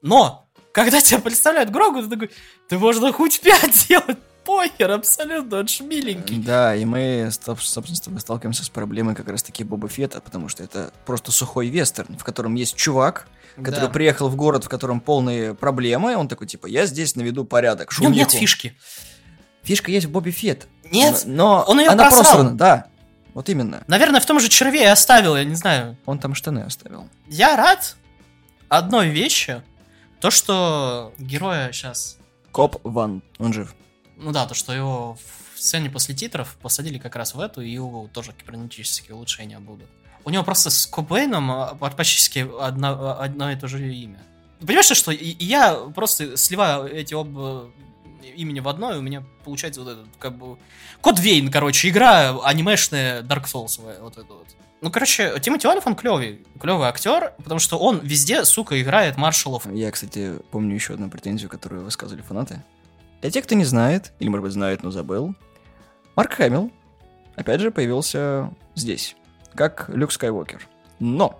Но, 0.01 0.47
когда 0.71 1.01
тебя 1.01 1.19
представляют 1.19 1.71
Грогу, 1.71 2.01
ты 2.01 2.09
такой, 2.09 2.31
ты 2.69 2.79
можно 2.79 3.11
хоть 3.11 3.41
пять 3.41 3.75
сделать, 3.75 4.17
похер, 4.45 4.91
абсолютно, 4.91 5.59
он 5.59 5.67
ж 5.67 5.81
миленький. 5.81 6.37
Да, 6.37 6.75
и 6.75 6.85
мы, 6.85 7.29
собственно, 7.31 7.95
с 7.95 8.01
тобой 8.01 8.19
сталкиваемся 8.19 8.63
с 8.63 8.69
проблемой 8.69 9.15
как 9.15 9.27
раз-таки 9.27 9.63
Боба 9.63 9.87
Фета, 9.87 10.21
потому 10.21 10.49
что 10.49 10.63
это 10.63 10.91
просто 11.05 11.31
сухой 11.31 11.69
вестерн, 11.69 12.17
в 12.17 12.23
котором 12.23 12.55
есть 12.55 12.75
чувак, 12.75 13.27
который 13.55 13.87
Да. 13.87 13.89
приехал 13.89 14.29
в 14.29 14.35
город, 14.35 14.63
в 14.65 14.69
котором 14.69 14.99
полные 14.99 15.53
проблемы, 15.53 16.15
он 16.15 16.27
такой, 16.27 16.47
типа, 16.47 16.67
я 16.67 16.85
здесь 16.85 17.15
наведу 17.15 17.45
порядок, 17.45 17.91
нем 17.99 18.11
нет 18.11 18.29
шумиху». 18.29 18.39
фишки. 18.41 18.77
Фишка 19.63 19.91
есть 19.91 20.07
в 20.07 20.11
Бобе 20.11 20.31
Фет. 20.31 20.67
Нет, 20.91 21.23
но 21.25 21.63
он 21.67 21.79
её 21.79 21.91
она 21.91 22.03
просрал. 22.05 22.23
просрана, 22.23 22.57
да. 22.57 22.85
Вот 23.33 23.47
именно. 23.47 23.83
Наверное, 23.87 24.19
в 24.19 24.25
том 24.25 24.39
же 24.39 24.49
черве 24.49 24.81
я 24.81 24.91
оставил, 24.91 25.37
я 25.37 25.43
не 25.45 25.55
знаю. 25.55 25.97
Он 26.05 26.19
там 26.19 26.33
штаны 26.35 26.59
оставил. 26.61 27.07
Я 27.29 27.55
рад 27.55 27.95
одной 28.67 29.09
вещи. 29.09 29.61
То, 30.19 30.31
что 30.31 31.13
героя 31.17 31.71
сейчас... 31.71 32.17
Коп 32.51 32.79
Ван, 32.83 33.23
он 33.39 33.53
жив. 33.53 33.73
Ну 34.21 34.31
да, 34.31 34.45
то, 34.45 34.53
что 34.53 34.71
его 34.71 35.17
в 35.55 35.59
сцене 35.59 35.89
после 35.89 36.13
титров 36.13 36.55
посадили 36.61 36.99
как 36.99 37.15
раз 37.15 37.33
в 37.33 37.39
эту, 37.39 37.61
и 37.61 37.69
его 37.69 38.07
тоже 38.13 38.33
кибернетические 38.33 39.15
улучшения 39.15 39.59
будут. 39.59 39.89
У 40.23 40.29
него 40.29 40.43
просто 40.43 40.69
с 40.69 40.85
Кобейном 40.85 41.51
а, 41.51 41.73
практически 41.75 42.47
одно, 42.59 43.19
одно 43.19 43.51
и 43.51 43.55
то 43.55 43.67
же 43.67 43.91
имя. 43.93 44.19
Понимаешь, 44.59 44.85
что 44.85 45.11
я 45.11 45.73
просто 45.95 46.37
сливаю 46.37 46.85
эти 46.85 47.15
оба 47.15 47.71
имени 48.35 48.59
в 48.59 48.67
одно, 48.67 48.93
и 48.93 48.97
у 48.99 49.01
меня 49.01 49.23
получается 49.43 49.81
вот 49.81 49.89
этот, 49.89 50.05
как 50.19 50.37
бы... 50.37 50.57
Код 51.01 51.19
Вейн, 51.19 51.49
короче, 51.49 51.89
игра 51.89 52.39
анимешная 52.43 53.23
Dark 53.23 53.45
Souls, 53.45 53.81
вот 54.01 54.17
это 54.19 54.33
вот. 54.33 54.47
Ну, 54.81 54.91
короче, 54.91 55.39
Тимоти 55.39 55.67
Олиф, 55.67 55.87
он 55.87 55.95
клевый, 55.95 56.45
клевый 56.59 56.87
актер, 56.87 57.33
потому 57.37 57.59
что 57.59 57.79
он 57.79 57.99
везде, 57.99 58.45
сука, 58.45 58.79
играет 58.79 59.17
маршалов. 59.17 59.65
Я, 59.71 59.89
кстати, 59.89 60.37
помню 60.51 60.75
еще 60.75 60.93
одну 60.93 61.09
претензию, 61.09 61.49
которую 61.49 61.83
высказывали 61.83 62.21
фанаты. 62.21 62.63
Для 63.21 63.29
тех, 63.29 63.45
кто 63.45 63.55
не 63.55 63.65
знает, 63.65 64.13
или, 64.19 64.29
может 64.29 64.43
быть, 64.43 64.53
знает, 64.53 64.83
но 64.83 64.91
забыл, 64.91 65.35
Марк 66.15 66.33
Хэмилл, 66.33 66.71
опять 67.35 67.61
же, 67.61 67.71
появился 67.71 68.51
здесь, 68.75 69.15
как 69.53 69.89
Люк 69.89 70.11
Скайуокер. 70.11 70.67
Но 70.99 71.39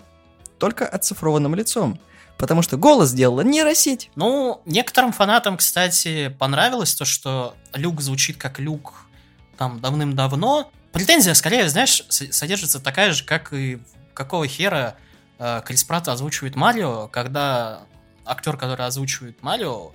только 0.60 0.88
оцифрованным 0.88 1.56
лицом, 1.56 2.00
потому 2.38 2.62
что 2.62 2.78
голос 2.78 3.10
сделала 3.10 3.42
нейросеть. 3.42 4.12
Ну, 4.16 4.62
некоторым 4.66 5.12
фанатам, 5.12 5.58
кстати, 5.58 6.30
понравилось 6.40 6.94
то, 6.94 7.04
что 7.04 7.56
Люк 7.74 8.00
звучит 8.02 8.38
как 8.38 8.60
Люк 8.60 8.94
там 9.58 9.80
давным-давно. 9.80 10.72
Претензия, 10.92 11.34
скорее, 11.34 11.68
знаешь, 11.68 12.04
содержится 12.10 12.80
такая 12.80 13.12
же, 13.12 13.24
как 13.24 13.54
и 13.54 13.82
какого 14.14 14.48
хера 14.48 14.96
э, 15.40 15.62
Крис 15.66 15.84
Пратт 15.84 16.10
озвучивает 16.10 16.56
Марио, 16.56 17.08
когда 17.08 17.82
актер, 18.26 18.58
который 18.58 18.86
озвучивает 18.86 19.42
Марио, 19.42 19.92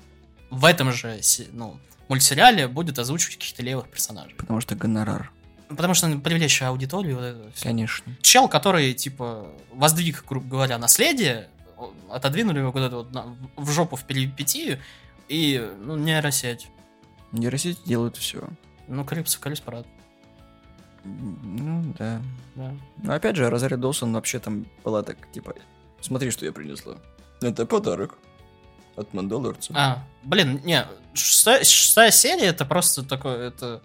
в 0.50 0.64
этом 0.64 0.92
же 0.92 1.20
ну, 1.52 1.78
мультсериале 2.08 2.68
будет 2.68 2.98
озвучивать 2.98 3.36
каких-то 3.36 3.62
левых 3.62 3.88
персонажей. 3.88 4.34
Потому 4.36 4.60
что 4.60 4.74
гонорар. 4.74 5.30
Потому 5.68 5.94
что 5.94 6.08
привлечь 6.18 6.62
аудиторию. 6.62 7.52
Конечно. 7.60 8.14
Чел, 8.22 8.48
который, 8.48 8.94
типа, 8.94 9.48
воздвиг, 9.72 10.24
грубо 10.28 10.46
говоря, 10.48 10.78
наследие, 10.78 11.48
отодвинули 12.10 12.60
его 12.60 12.70
куда-то 12.72 12.96
вот 12.98 13.12
на- 13.12 13.36
в 13.56 13.70
жопу 13.70 13.96
в 13.96 14.04
перипетию, 14.04 14.78
и, 15.28 15.68
ну, 15.80 15.96
нейросеть. 15.96 16.68
Нейросети 17.32 17.80
делают 17.84 18.16
все. 18.16 18.48
Ну, 18.86 19.04
Крипс, 19.04 19.36
Крипс 19.36 19.60
Парад, 19.60 19.86
Ну, 21.04 21.94
да. 21.98 22.20
да. 22.54 22.74
Но 23.02 23.14
опять 23.14 23.36
же, 23.36 23.48
Розарио 23.50 23.76
Доусон 23.76 24.12
вообще 24.12 24.38
там 24.38 24.66
была 24.84 25.02
так, 25.02 25.16
типа, 25.32 25.54
смотри, 26.00 26.30
что 26.30 26.44
я 26.46 26.52
принесла. 26.52 26.96
Это 27.40 27.66
подарок 27.66 28.18
от 28.96 29.12
Мандалорца. 29.14 29.72
А, 29.76 30.04
блин, 30.22 30.60
не, 30.64 30.86
шестая, 31.14 31.64
шестая 31.64 32.10
серия 32.10 32.46
это 32.46 32.64
просто 32.64 33.02
такое, 33.02 33.48
это... 33.48 33.82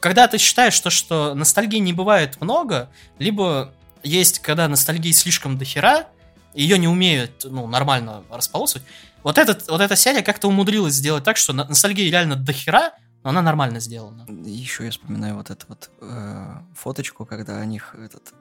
Когда 0.00 0.28
ты 0.28 0.36
считаешь, 0.38 0.74
что, 0.74 0.90
что 0.90 1.34
ностальгии 1.34 1.78
не 1.78 1.92
бывает 1.92 2.40
много, 2.40 2.90
либо 3.18 3.72
есть, 4.02 4.40
когда 4.40 4.68
ностальгии 4.68 5.12
слишком 5.12 5.56
дохера, 5.56 6.08
ее 6.52 6.78
не 6.78 6.88
умеют, 6.88 7.44
ну, 7.44 7.66
нормально 7.66 8.22
располосовать. 8.30 8.86
Вот, 9.22 9.38
этот, 9.38 9.68
вот 9.68 9.80
эта 9.80 9.96
серия 9.96 10.22
как-то 10.22 10.48
умудрилась 10.48 10.94
сделать 10.94 11.24
так, 11.24 11.38
что 11.38 11.52
ностальгии 11.54 12.10
реально 12.10 12.36
дохера, 12.36 12.92
но 13.22 13.30
она 13.30 13.40
нормально 13.40 13.80
сделана. 13.80 14.26
Еще 14.44 14.84
я 14.84 14.90
вспоминаю 14.90 15.36
вот 15.36 15.48
эту 15.48 15.64
вот 15.68 15.90
э, 16.02 16.46
фоточку, 16.76 17.24
когда 17.24 17.58
о 17.58 17.64
них 17.64 17.94
этот 17.98 18.34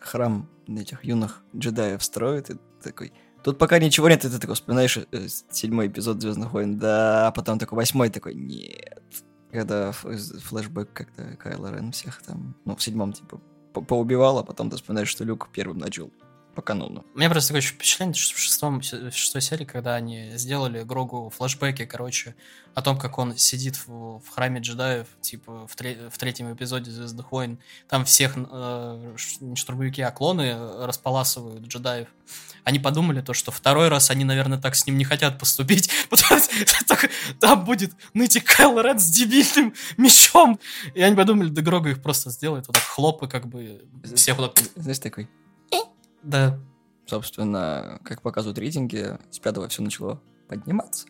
храм 0.00 0.48
этих 0.66 1.04
юных 1.04 1.42
джедаев 1.54 2.02
строят, 2.02 2.50
и 2.50 2.56
такой... 2.82 3.12
Тут 3.42 3.58
пока 3.58 3.78
ничего 3.78 4.08
нет, 4.08 4.24
и 4.24 4.28
ты 4.28 4.38
такой 4.38 4.54
вспоминаешь 4.54 4.98
э, 4.98 5.28
седьмой 5.50 5.86
эпизод 5.86 6.20
Звездных 6.20 6.52
войн, 6.52 6.78
да, 6.78 7.28
а 7.28 7.32
потом 7.32 7.58
такой 7.58 7.76
восьмой 7.76 8.10
такой, 8.10 8.34
нет. 8.34 9.02
Когда 9.50 9.92
флешбэк, 9.92 10.92
когда 10.92 11.36
Кайло 11.36 11.74
Рен 11.74 11.92
всех 11.92 12.22
там, 12.22 12.54
ну, 12.64 12.76
в 12.76 12.82
седьмом, 12.82 13.12
типа, 13.12 13.40
по- 13.72 13.82
поубивал, 13.82 14.38
а 14.38 14.44
потом 14.44 14.68
ты 14.70 14.76
вспоминаешь, 14.76 15.08
что 15.08 15.24
Люк 15.24 15.48
первым 15.52 15.78
начал 15.78 16.12
по 16.54 16.62
канону. 16.62 17.04
У 17.14 17.18
меня 17.18 17.30
просто 17.30 17.48
такое 17.48 17.62
впечатление, 17.62 18.14
что 18.14 18.36
в, 18.36 18.38
шестом, 18.38 18.80
в 18.80 19.12
шестой 19.12 19.40
серии, 19.40 19.64
когда 19.64 19.94
они 19.94 20.32
сделали 20.36 20.82
Грогу 20.82 21.32
флешбеки, 21.36 21.84
короче, 21.84 22.34
о 22.74 22.82
том, 22.82 22.98
как 22.98 23.18
он 23.18 23.36
сидит 23.36 23.76
в, 23.86 24.20
в 24.20 24.28
храме 24.30 24.60
джедаев, 24.60 25.06
типа 25.20 25.66
в, 25.66 25.76
тре- 25.76 26.10
в 26.10 26.18
третьем 26.18 26.52
эпизоде 26.52 26.90
Звездных 26.90 27.32
войн, 27.32 27.58
там 27.88 28.04
всех 28.04 28.34
э, 28.36 29.16
не 29.40 29.56
штурмовики, 29.56 30.02
а 30.02 30.10
клоны 30.10 30.56
располасывают 30.84 31.66
джедаев. 31.66 32.08
Они 32.64 32.78
подумали 32.78 33.20
то, 33.20 33.32
что 33.32 33.50
второй 33.50 33.88
раз 33.88 34.10
они, 34.10 34.24
наверное, 34.24 34.58
так 34.58 34.74
с 34.74 34.86
ним 34.86 34.98
не 34.98 35.04
хотят 35.04 35.38
поступить, 35.38 35.90
потому 36.10 36.40
что 36.40 37.08
там 37.38 37.64
будет 37.64 37.92
нытик 38.14 38.44
Кайл 38.44 38.80
Ред 38.80 39.00
с 39.00 39.06
дебильным 39.06 39.74
мечом. 39.96 40.58
И 40.94 41.02
они 41.02 41.16
подумали, 41.16 41.48
да 41.48 41.62
Грога 41.62 41.90
их 41.90 42.02
просто 42.02 42.30
сделает, 42.30 42.66
вот 42.66 42.74
так 42.74 42.84
хлоп, 42.84 43.22
и 43.22 43.28
как 43.28 43.46
бы 43.46 43.82
всех 44.14 44.36
вот 44.36 44.54
так... 44.54 44.64
Знаешь, 44.76 44.98
такой, 44.98 45.28
Да, 46.22 46.58
собственно, 47.06 48.00
как 48.04 48.22
показывают 48.22 48.58
рейтинги, 48.58 49.18
с 49.30 49.38
пятого 49.38 49.68
все 49.68 49.82
начало 49.82 50.20
подниматься. 50.48 51.06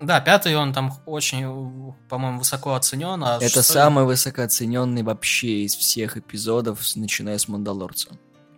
Да, 0.00 0.20
пятый 0.20 0.56
он 0.56 0.72
там 0.72 0.92
очень, 1.06 1.94
по-моему, 2.08 2.38
высоко 2.40 2.74
оценен. 2.74 3.22
А 3.22 3.36
Это 3.36 3.46
шестой- 3.46 3.62
самый 3.62 4.04
высокооцененный 4.04 5.04
вообще 5.04 5.62
из 5.64 5.76
всех 5.76 6.16
эпизодов, 6.16 6.80
начиная 6.96 7.38
с 7.38 7.46
Мандалорца. 7.46 8.08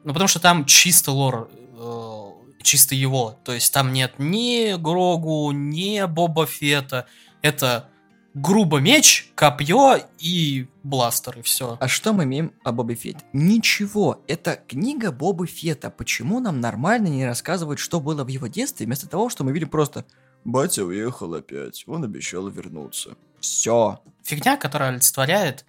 Ну, 0.04 0.12
потому 0.12 0.26
что 0.28 0.40
там 0.40 0.64
чисто 0.64 1.12
лор, 1.12 1.50
э, 1.78 2.62
чисто 2.62 2.94
его. 2.94 3.38
То 3.44 3.52
есть 3.52 3.72
там 3.74 3.92
нет 3.92 4.14
ни 4.18 4.74
Грогу, 4.80 5.50
ни 5.52 6.02
Боба 6.06 6.46
Фета. 6.46 7.06
Это 7.42 7.90
грубо 8.34 8.80
меч, 8.80 9.30
копье 9.34 9.96
и 10.18 10.66
бластер, 10.82 11.38
и 11.38 11.42
все. 11.42 11.78
А 11.80 11.88
что 11.88 12.12
мы 12.12 12.24
имеем 12.24 12.52
о 12.64 12.72
Бобе 12.72 12.94
Фетте? 12.94 13.24
Ничего. 13.32 14.22
Это 14.26 14.60
книга 14.66 15.12
Бобы 15.12 15.46
Фета. 15.46 15.90
Почему 15.90 16.40
нам 16.40 16.60
нормально 16.60 17.06
не 17.06 17.24
рассказывают, 17.24 17.78
что 17.78 18.00
было 18.00 18.24
в 18.24 18.28
его 18.28 18.48
детстве, 18.48 18.86
вместо 18.86 19.08
того, 19.08 19.28
что 19.28 19.44
мы 19.44 19.52
видим 19.52 19.68
просто 19.68 20.04
«Батя 20.44 20.84
уехал 20.84 21.32
опять, 21.34 21.84
он 21.86 22.04
обещал 22.04 22.48
вернуться». 22.48 23.16
Все. 23.40 24.00
Фигня, 24.24 24.56
которая 24.56 24.90
олицетворяет, 24.90 25.64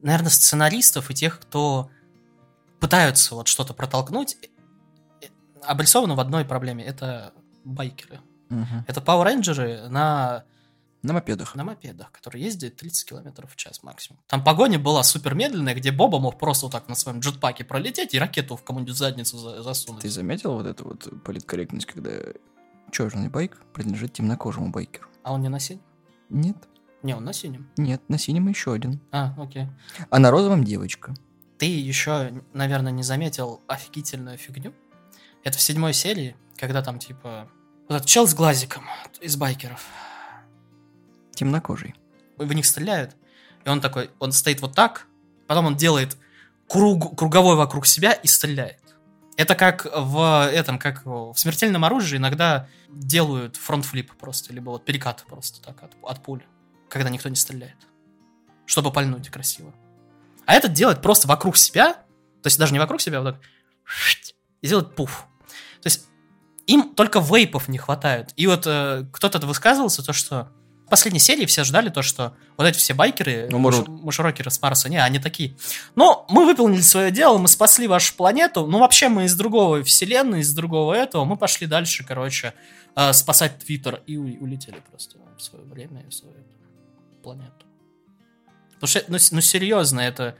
наверное, 0.00 0.30
сценаристов 0.30 1.10
и 1.10 1.14
тех, 1.14 1.40
кто 1.40 1.90
пытаются 2.80 3.34
вот 3.34 3.48
что-то 3.48 3.72
протолкнуть, 3.72 4.36
э, 5.22 5.26
обрисовано 5.62 6.14
в 6.16 6.20
одной 6.20 6.44
проблеме. 6.44 6.84
Это 6.84 7.32
байкеры. 7.64 8.20
Это 8.86 9.00
Power 9.00 9.26
Rangers 9.26 9.88
на 9.88 10.44
на 11.04 11.12
мопедах. 11.12 11.54
На 11.54 11.64
мопедах, 11.64 12.10
которые 12.12 12.44
ездят 12.44 12.76
30 12.76 13.08
км 13.08 13.46
в 13.46 13.56
час 13.56 13.82
максимум. 13.82 14.20
Там 14.26 14.42
погоня 14.42 14.78
была 14.78 15.02
супер 15.02 15.34
медленная, 15.34 15.74
где 15.74 15.92
Боба 15.92 16.18
мог 16.18 16.38
просто 16.38 16.66
вот 16.66 16.72
так 16.72 16.88
на 16.88 16.94
своем 16.94 17.20
джетпаке 17.20 17.64
пролететь 17.64 18.14
и 18.14 18.18
ракету 18.18 18.56
в 18.56 18.64
кому-нибудь 18.64 18.96
задницу 18.96 19.38
за- 19.38 19.62
засунуть. 19.62 20.02
Ты 20.02 20.10
заметил 20.10 20.54
вот 20.54 20.66
эту 20.66 20.84
вот 20.84 21.22
политкорректность, 21.22 21.86
когда 21.86 22.10
черный 22.90 23.28
байк 23.28 23.60
принадлежит 23.72 24.12
темнокожему 24.14 24.70
байкеру? 24.70 25.08
А 25.22 25.32
он 25.32 25.42
не 25.42 25.48
на 25.48 25.58
синем? 25.60 25.82
Нет. 26.30 26.56
Не, 27.02 27.14
он 27.14 27.24
на 27.24 27.32
синем. 27.32 27.68
Нет, 27.76 28.02
на 28.08 28.16
синем 28.18 28.48
еще 28.48 28.72
один. 28.72 29.00
А, 29.12 29.34
окей. 29.38 29.66
А 30.10 30.18
на 30.18 30.30
розовом 30.30 30.64
девочка. 30.64 31.14
Ты 31.58 31.66
еще, 31.66 32.42
наверное, 32.52 32.92
не 32.92 33.02
заметил 33.02 33.60
офигительную 33.68 34.38
фигню. 34.38 34.72
Это 35.44 35.58
в 35.58 35.60
седьмой 35.60 35.92
серии, 35.92 36.34
когда 36.56 36.82
там 36.82 36.98
типа... 36.98 37.48
Вот 37.88 37.96
этот 37.96 38.08
чел 38.08 38.26
с 38.26 38.34
глазиком 38.34 38.84
из 39.20 39.36
байкеров. 39.36 39.86
Темнокожий. 41.34 41.94
в 42.36 42.52
них 42.52 42.66
стреляют, 42.66 43.16
и 43.64 43.68
он 43.68 43.80
такой, 43.80 44.10
он 44.18 44.32
стоит 44.32 44.60
вот 44.60 44.74
так, 44.74 45.06
потом 45.46 45.66
он 45.66 45.76
делает 45.76 46.16
круг, 46.68 47.16
круговой 47.16 47.56
вокруг 47.56 47.86
себя 47.86 48.12
и 48.12 48.26
стреляет. 48.26 48.80
Это 49.36 49.54
как 49.54 49.86
в 49.92 50.48
этом, 50.52 50.78
как 50.78 51.04
в 51.04 51.34
смертельном 51.34 51.84
оружии 51.84 52.18
иногда 52.18 52.68
делают 52.88 53.56
фронт-флип 53.56 54.12
просто, 54.14 54.52
либо 54.52 54.70
вот 54.70 54.84
перекат 54.84 55.24
просто 55.26 55.60
так 55.60 55.82
от, 55.82 55.92
от 56.02 56.22
пуль, 56.22 56.42
когда 56.88 57.10
никто 57.10 57.28
не 57.28 57.36
стреляет, 57.36 57.76
чтобы 58.66 58.92
пальнуть 58.92 59.28
красиво. 59.30 59.74
А 60.46 60.54
этот 60.54 60.72
делает 60.72 61.02
просто 61.02 61.26
вокруг 61.26 61.56
себя, 61.56 61.94
то 61.94 62.46
есть 62.46 62.58
даже 62.58 62.72
не 62.72 62.78
вокруг 62.78 63.00
себя, 63.00 63.18
а 63.18 63.22
вот 63.22 63.34
так, 63.34 63.42
и 64.60 64.68
делает 64.68 64.94
пуф. 64.94 65.26
То 65.82 65.88
есть 65.88 66.06
им 66.66 66.94
только 66.94 67.20
вейпов 67.20 67.68
не 67.68 67.78
хватает. 67.78 68.32
И 68.36 68.46
вот 68.46 68.66
э, 68.66 69.06
кто-то 69.12 69.44
высказывался, 69.46 70.04
то 70.04 70.12
что 70.12 70.52
последней 70.88 71.18
серии 71.20 71.46
все 71.46 71.64
ждали 71.64 71.88
то, 71.88 72.02
что 72.02 72.34
вот 72.56 72.66
эти 72.66 72.76
все 72.78 72.94
байкеры, 72.94 73.48
Ну, 73.50 73.58
может- 73.58 73.88
муж- 73.88 74.02
мушерокеры 74.02 74.50
с 74.50 74.60
Марса, 74.62 74.88
не, 74.88 74.98
они 75.02 75.18
такие, 75.18 75.56
ну, 75.96 76.24
мы 76.28 76.44
выполнили 76.44 76.80
свое 76.82 77.10
дело, 77.10 77.38
мы 77.38 77.48
спасли 77.48 77.86
вашу 77.88 78.14
планету, 78.14 78.66
ну, 78.66 78.78
вообще 78.78 79.08
мы 79.08 79.24
из 79.24 79.34
другого 79.34 79.82
вселенной, 79.82 80.40
из 80.40 80.52
другого 80.54 80.94
этого, 80.94 81.24
мы 81.24 81.36
пошли 81.36 81.66
дальше, 81.66 82.04
короче, 82.04 82.52
э, 82.96 83.12
спасать 83.12 83.58
Твиттер, 83.58 84.02
и 84.06 84.16
улетели 84.16 84.82
просто 84.90 85.16
в 85.36 85.42
свое 85.42 85.64
время 85.64 86.02
и 86.02 86.08
в 86.08 86.14
свою 86.14 86.36
планету. 87.22 87.66
Потому 88.74 88.88
что, 88.88 89.02
ну, 89.08 89.18
ну, 89.32 89.40
серьезно, 89.40 90.00
это... 90.00 90.36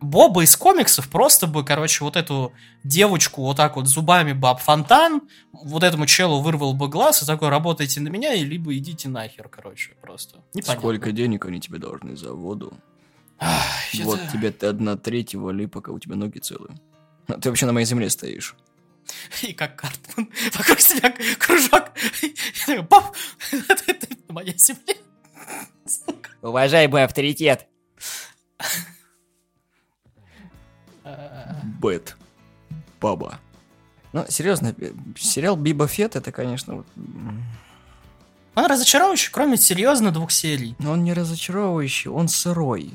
Боба 0.00 0.44
из 0.44 0.54
комиксов 0.56 1.08
просто 1.08 1.46
бы, 1.46 1.64
короче, 1.64 2.04
вот 2.04 2.16
эту 2.16 2.52
девочку 2.82 3.42
вот 3.42 3.56
так 3.56 3.76
вот 3.76 3.86
зубами 3.86 4.32
бы 4.32 4.48
об 4.48 4.58
фонтан, 4.58 5.22
вот 5.52 5.82
этому 5.82 6.06
челу 6.06 6.40
вырвал 6.40 6.74
бы 6.74 6.88
глаз 6.88 7.22
и 7.22 7.26
такой, 7.26 7.48
работайте 7.48 8.00
на 8.00 8.08
меня, 8.08 8.34
и 8.34 8.44
либо 8.44 8.76
идите 8.76 9.08
нахер, 9.08 9.48
короче, 9.48 9.92
просто. 10.02 10.40
Непонятно. 10.52 10.80
Сколько 10.80 11.12
денег 11.12 11.46
они 11.46 11.60
тебе 11.60 11.78
должны 11.78 12.16
за 12.16 12.32
воду? 12.34 12.74
Ах, 13.38 13.64
Вот 14.02 14.20
это- 14.20 14.32
тебе 14.32 14.50
ты 14.50 14.66
одна 14.66 14.96
треть 14.96 15.32
его 15.32 15.50
ли, 15.50 15.66
пока 15.66 15.92
у 15.92 15.98
тебя 15.98 16.16
ноги 16.16 16.38
целые. 16.38 16.78
А 17.26 17.34
Ты 17.34 17.48
вообще 17.48 17.66
на 17.66 17.72
моей 17.72 17.86
земле 17.86 18.10
стоишь. 18.10 18.54
И 19.42 19.52
как 19.52 19.76
Картман. 19.76 20.30
Вокруг 20.52 20.80
себя 20.80 21.14
кружок. 21.38 21.92
Пап, 22.88 23.16
это, 23.52 23.82
это 23.86 24.06
на 24.28 24.34
моей 24.34 24.56
земле. 24.58 24.96
Сука. 25.86 26.30
Уважай 26.42 26.88
мой 26.88 27.04
авторитет. 27.04 27.66
Бэт. 31.80 32.16
Баба. 33.00 33.38
Ну, 34.12 34.24
серьезно, 34.28 34.74
э, 34.78 34.92
сериал 35.18 35.56
Биба 35.56 35.86
Фет, 35.88 36.16
это, 36.16 36.32
конечно, 36.32 36.84
Он 38.54 38.66
разочаровывающий, 38.66 39.30
кроме 39.32 39.56
серьезно 39.56 40.12
двух 40.12 40.30
серий. 40.30 40.76
но 40.78 40.92
он 40.92 41.02
не 41.02 41.12
разочаровывающий, 41.12 42.10
он 42.10 42.28
сырой. 42.28 42.92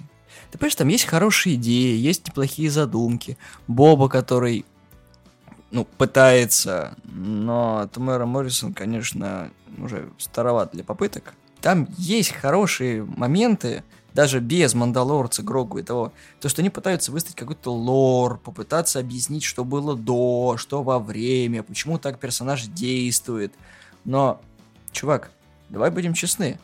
Ты 0.52 0.58
понимаешь, 0.58 0.76
там 0.76 0.88
есть 0.88 1.06
хорошие 1.06 1.56
идеи, 1.56 1.98
есть 1.98 2.26
неплохие 2.28 2.72
задумки. 2.72 3.38
Боба, 3.67 4.08
который, 4.08 4.65
ну, 5.72 5.86
пытается, 5.86 6.95
но 7.04 7.89
Томэра 7.93 8.26
Моррисон, 8.26 8.74
конечно, 8.74 9.52
уже 9.78 10.10
староват 10.17 10.72
для 10.72 10.84
попыток. 10.84 11.34
Там 11.62 11.88
есть 11.98 12.32
хорошие 12.32 13.04
моменты, 13.04 13.84
даже 14.13 14.39
без 14.39 14.74
Мандалорца, 14.74 15.43
Грогу 15.43 15.78
и 15.80 15.84
того, 15.84 16.12
то, 16.39 16.50
что 16.50 16.62
они 16.62 16.69
пытаются 16.69 17.12
выставить 17.12 17.36
какой-то 17.36 17.72
лор, 17.72 18.38
попытаться 18.39 19.00
объяснить, 19.00 19.43
что 19.43 19.63
было 19.63 19.95
до, 19.95 20.56
что 20.58 20.84
во 20.84 21.00
время, 21.00 21.63
почему 21.63 22.00
так 22.00 22.19
персонаж 22.19 22.63
действует. 22.65 23.54
Но, 24.06 24.41
чувак, 24.91 25.32
давай 25.69 25.91
будем 25.91 26.13
честны, 26.13 26.60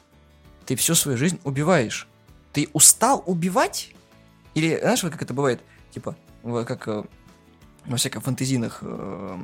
ты 0.66 0.76
всю 0.76 0.96
свою 0.96 1.18
жизнь 1.18 1.40
убиваешь. 1.44 2.08
Ты 2.54 2.70
устал 2.74 3.24
убивать? 3.26 3.94
Или, 4.54 4.80
знаешь, 4.80 5.04
вот 5.04 5.12
как 5.12 5.22
это 5.22 5.34
бывает, 5.34 5.62
типа, 5.92 6.16
как 6.66 6.88
э, 6.88 7.04
во 7.86 7.98
всяких 7.98 8.24
фэнтезийных 8.24 8.80
э, 8.82 9.38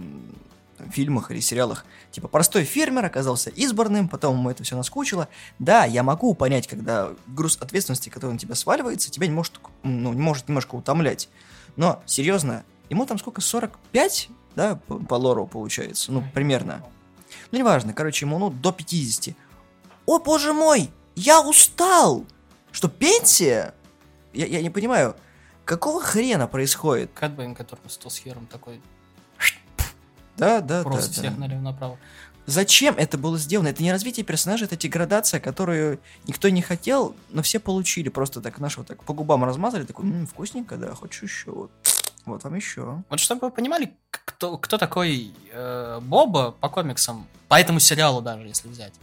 фильмах 0.90 1.32
или 1.32 1.40
сериалах, 1.40 1.86
типа, 2.12 2.28
простой 2.28 2.64
фермер 2.64 3.06
оказался 3.06 3.50
избранным, 3.50 4.08
потом 4.08 4.38
ему 4.38 4.50
это 4.50 4.64
все 4.64 4.76
наскучило. 4.76 5.28
Да, 5.60 5.86
я 5.86 6.04
могу 6.04 6.34
понять, 6.34 6.68
когда 6.68 7.10
груз 7.28 7.58
ответственности, 7.60 8.10
который 8.10 8.32
на 8.32 8.40
тебя 8.40 8.56
сваливается, 8.56 9.12
тебя 9.12 9.28
не 9.28 9.34
может, 9.34 9.60
ну, 9.84 10.14
не 10.14 10.22
может 10.22 10.48
немножко 10.48 10.76
утомлять. 10.76 11.30
Но, 11.76 12.02
серьезно, 12.06 12.64
ему 12.90 13.06
там 13.06 13.18
сколько, 13.20 13.42
45, 13.42 14.30
да, 14.56 14.76
по, 14.88 14.98
по 14.98 15.16
лору 15.16 15.48
получается, 15.48 16.12
ну, 16.12 16.24
примерно. 16.34 16.84
Ну, 17.52 17.60
неважно, 17.60 17.94
короче, 17.94 18.26
ему, 18.26 18.40
ну, 18.40 18.50
до 18.50 18.72
50. 18.72 19.36
О, 20.06 20.20
боже 20.20 20.54
мой, 20.54 20.90
я 21.16 21.42
устал! 21.42 22.26
Что, 22.72 22.88
пенсия? 22.90 23.74
Я, 24.34 24.46
я 24.46 24.62
не 24.62 24.70
понимаю, 24.70 25.16
какого 25.66 26.02
хрена 26.02 26.48
происходит? 26.48 27.12
Кэтбейн, 27.14 27.54
который 27.56 27.90
стал 27.90 28.12
с 28.12 28.18
хером 28.18 28.46
такой, 28.48 28.82
Да, 30.42 30.62
да, 30.62 30.82
просто 30.82 31.08
да, 31.08 31.14
всех 31.14 31.36
да. 31.36 31.42
налево-направо. 31.42 31.98
Зачем 32.48 32.96
это 32.98 33.20
было 33.20 33.38
сделано? 33.38 33.68
Это 33.68 33.84
не 33.84 33.92
развитие 33.92 34.26
персонажа, 34.26 34.66
это 34.66 34.76
деградация, 34.76 35.40
которую 35.40 36.00
никто 36.28 36.50
не 36.50 36.64
хотел, 36.64 37.16
но 37.30 37.44
все 37.44 37.60
получили. 37.60 38.10
Просто 38.10 38.42
так, 38.42 38.58
вот 38.58 38.88
так 38.88 39.04
по 39.04 39.14
губам 39.14 39.44
размазали, 39.44 39.84
такой, 39.84 40.06
«М, 40.06 40.26
вкусненько, 40.26 40.78
да, 40.78 40.96
хочешь 40.96 41.22
еще? 41.22 41.52
Вот, 41.52 41.72
вот 42.26 42.44
вам 42.44 42.56
еще. 42.56 43.04
Вот 43.08 43.20
чтобы 43.20 43.48
вы 43.48 43.52
понимали, 43.52 43.94
кто, 44.10 44.58
кто 44.58 44.80
такой 44.80 45.32
э, 45.54 46.00
Боба 46.02 46.52
по 46.60 46.70
комиксам, 46.70 47.28
по 47.48 47.60
этому 47.60 47.80
сериалу 47.80 48.22
даже, 48.22 48.48
если 48.48 48.68
взять. 48.68 48.94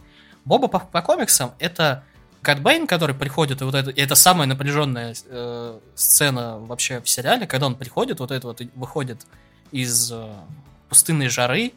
Боба 0.43 0.67
по, 0.67 0.79
по 0.79 1.01
комиксам 1.01 1.53
это 1.57 2.03
Кат 2.41 2.61
Бэйн, 2.61 2.85
который 2.85 3.15
приходит, 3.15 3.61
и 3.61 3.63
вот 3.63 3.75
это, 3.75 3.91
и 3.91 4.01
это 4.01 4.15
самая 4.15 4.47
напряженная 4.47 5.15
э, 5.25 5.79
сцена 5.95 6.59
вообще 6.59 6.99
в 6.99 7.07
сериале, 7.07 7.47
когда 7.47 7.67
он 7.67 7.75
приходит, 7.75 8.19
вот 8.19 8.31
это 8.31 8.47
вот 8.47 8.59
и 8.59 8.69
выходит 8.75 9.25
из 9.71 10.11
э, 10.11 10.29
пустынной 10.89 11.29
жары, 11.29 11.73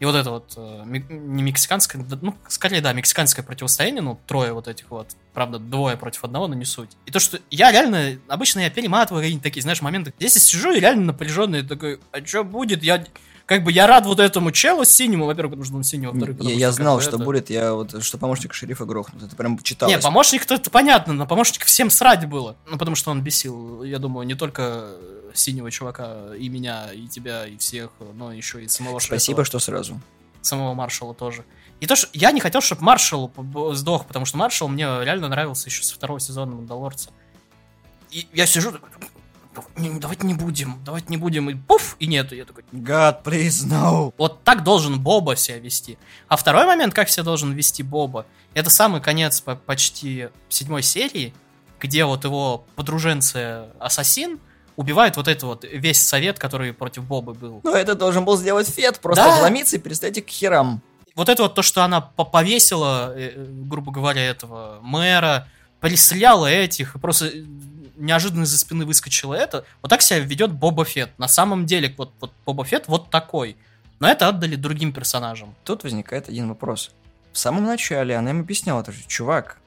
и 0.00 0.04
вот 0.04 0.14
это 0.14 0.30
вот 0.30 0.52
э, 0.56 0.84
не 1.08 1.42
мексиканское, 1.42 2.04
ну, 2.22 2.34
скорее, 2.46 2.80
да, 2.80 2.92
мексиканское 2.92 3.44
противостояние, 3.44 4.00
ну, 4.00 4.18
трое 4.26 4.52
вот 4.52 4.68
этих 4.68 4.90
вот, 4.90 5.08
правда, 5.34 5.58
двое 5.58 5.96
против 5.96 6.22
одного, 6.22 6.46
но 6.46 6.54
не 6.54 6.64
суть. 6.64 6.90
И 7.06 7.10
то, 7.10 7.18
что 7.18 7.40
я 7.50 7.72
реально, 7.72 8.18
обычно 8.28 8.60
я 8.60 8.70
перематываю 8.70 9.22
какие-нибудь 9.22 9.42
такие, 9.42 9.62
знаешь, 9.62 9.82
моменты. 9.82 10.14
Здесь 10.18 10.34
я 10.34 10.40
сижу 10.40 10.72
и 10.72 10.78
реально 10.78 11.06
напряженный, 11.06 11.62
такой, 11.62 11.98
а 12.12 12.24
что 12.24 12.44
будет? 12.44 12.84
Я, 12.84 13.04
как 13.48 13.64
бы, 13.64 13.72
я 13.72 13.86
рад 13.86 14.04
вот 14.04 14.20
этому 14.20 14.52
челу 14.52 14.84
синему, 14.84 15.24
во-первых, 15.24 15.52
потому 15.52 15.64
что 15.64 15.76
он 15.76 15.82
синий, 15.82 16.06
во-вторых, 16.06 16.36
Я, 16.42 16.52
я 16.54 16.70
знал, 16.70 17.00
что 17.00 17.16
это- 17.16 17.24
будет, 17.24 17.48
я 17.48 17.72
вот, 17.72 18.04
что 18.04 18.18
помощник 18.18 18.52
шерифа 18.52 18.84
грохнут. 18.84 19.22
Это 19.22 19.34
прям 19.36 19.58
читалось. 19.60 19.94
Не, 19.96 20.00
помощник-то 20.02 20.54
это 20.54 20.70
понятно, 20.70 21.14
но 21.14 21.26
помощник 21.26 21.64
всем 21.64 21.88
срать 21.88 22.28
было. 22.28 22.56
Ну, 22.70 22.76
потому 22.76 22.94
что 22.94 23.10
он 23.10 23.22
бесил, 23.22 23.82
я 23.84 23.98
думаю, 23.98 24.26
не 24.26 24.34
только 24.34 24.90
синего 25.32 25.70
чувака, 25.70 26.36
и 26.38 26.50
меня, 26.50 26.92
и 26.92 27.06
тебя, 27.08 27.46
и 27.46 27.56
всех, 27.56 27.90
но 28.14 28.34
еще 28.34 28.62
и 28.62 28.68
самого 28.68 28.98
Спасибо, 28.98 29.46
что 29.46 29.58
сразу. 29.60 29.98
самого 30.42 30.74
маршала 30.74 31.14
тоже. 31.14 31.42
И 31.80 31.86
то, 31.86 31.96
что 31.96 32.06
я 32.12 32.32
не 32.32 32.40
хотел, 32.40 32.60
чтобы 32.60 32.82
маршал 32.82 33.32
сдох, 33.72 34.04
потому 34.06 34.26
что 34.26 34.36
маршал 34.36 34.68
мне 34.68 34.84
реально 34.84 35.28
нравился 35.28 35.70
еще 35.70 35.82
со 35.84 35.94
второго 35.94 36.20
сезона 36.20 36.54
Мандалорца. 36.54 37.08
И 38.10 38.26
я 38.34 38.44
сижу, 38.44 38.72
такой, 38.72 38.90
«Не, 38.90 39.06
не, 39.06 39.17
давайте 39.76 40.26
не 40.26 40.34
будем, 40.34 40.80
давайте 40.84 41.06
не 41.10 41.16
будем, 41.16 41.50
и 41.50 41.54
пуф, 41.54 41.96
и 41.98 42.06
нету. 42.06 42.34
Я 42.34 42.44
такой, 42.44 42.64
God, 42.72 43.22
please, 43.22 43.66
no. 43.66 44.12
вот 44.18 44.42
так 44.44 44.62
должен 44.64 45.00
Боба 45.00 45.36
себя 45.36 45.58
вести. 45.58 45.98
А 46.28 46.36
второй 46.36 46.64
момент, 46.66 46.94
как 46.94 47.08
себя 47.08 47.24
должен 47.24 47.52
вести 47.52 47.82
Боба, 47.82 48.26
это 48.54 48.70
самый 48.70 49.00
конец 49.00 49.40
по- 49.40 49.56
почти 49.56 50.28
седьмой 50.48 50.82
серии, 50.82 51.34
где 51.80 52.04
вот 52.04 52.24
его 52.24 52.64
подруженцы 52.76 53.64
Ассасин 53.78 54.40
убивает 54.76 55.16
вот 55.16 55.28
это 55.28 55.46
вот 55.46 55.64
весь 55.64 56.00
совет, 56.00 56.38
который 56.38 56.72
против 56.72 57.04
Бобы 57.04 57.34
был. 57.34 57.60
Ну, 57.64 57.74
это 57.74 57.94
должен 57.94 58.24
был 58.24 58.36
сделать 58.36 58.68
Фет, 58.68 59.00
просто 59.00 59.24
Да. 59.24 59.38
вломиться 59.40 59.76
и 59.76 59.78
перестать 59.78 60.24
к 60.24 60.28
херам. 60.28 60.82
вот 61.14 61.28
это 61.28 61.42
вот 61.42 61.54
то, 61.56 61.62
что 61.62 61.82
она 61.82 62.00
по- 62.00 62.24
повесила, 62.24 63.12
э, 63.16 63.32
э, 63.34 63.44
грубо 63.64 63.90
говоря, 63.90 64.22
этого 64.24 64.78
мэра, 64.82 65.48
перестреляла 65.80 66.46
этих, 66.46 66.92
просто 67.00 67.26
э, 67.26 67.44
неожиданно 67.98 68.44
из-за 68.44 68.58
спины 68.58 68.84
выскочила 68.84 69.34
это, 69.34 69.64
вот 69.82 69.88
так 69.88 70.02
себя 70.02 70.20
ведет 70.20 70.52
Боба 70.52 70.84
Фетт. 70.84 71.18
На 71.18 71.28
самом 71.28 71.66
деле, 71.66 71.94
вот, 71.96 72.12
вот 72.20 72.32
Боба 72.46 72.64
Фетт 72.64 72.88
вот 72.88 73.10
такой. 73.10 73.56
Но 74.00 74.08
это 74.08 74.28
отдали 74.28 74.56
другим 74.56 74.92
персонажам. 74.92 75.54
Тут 75.64 75.82
возникает 75.82 76.28
один 76.28 76.48
вопрос. 76.48 76.92
В 77.32 77.38
самом 77.38 77.64
начале 77.64 78.16
она 78.16 78.30
им 78.30 78.40
объясняла, 78.40 78.82
тоже, 78.82 78.98
чувак, 79.06 79.58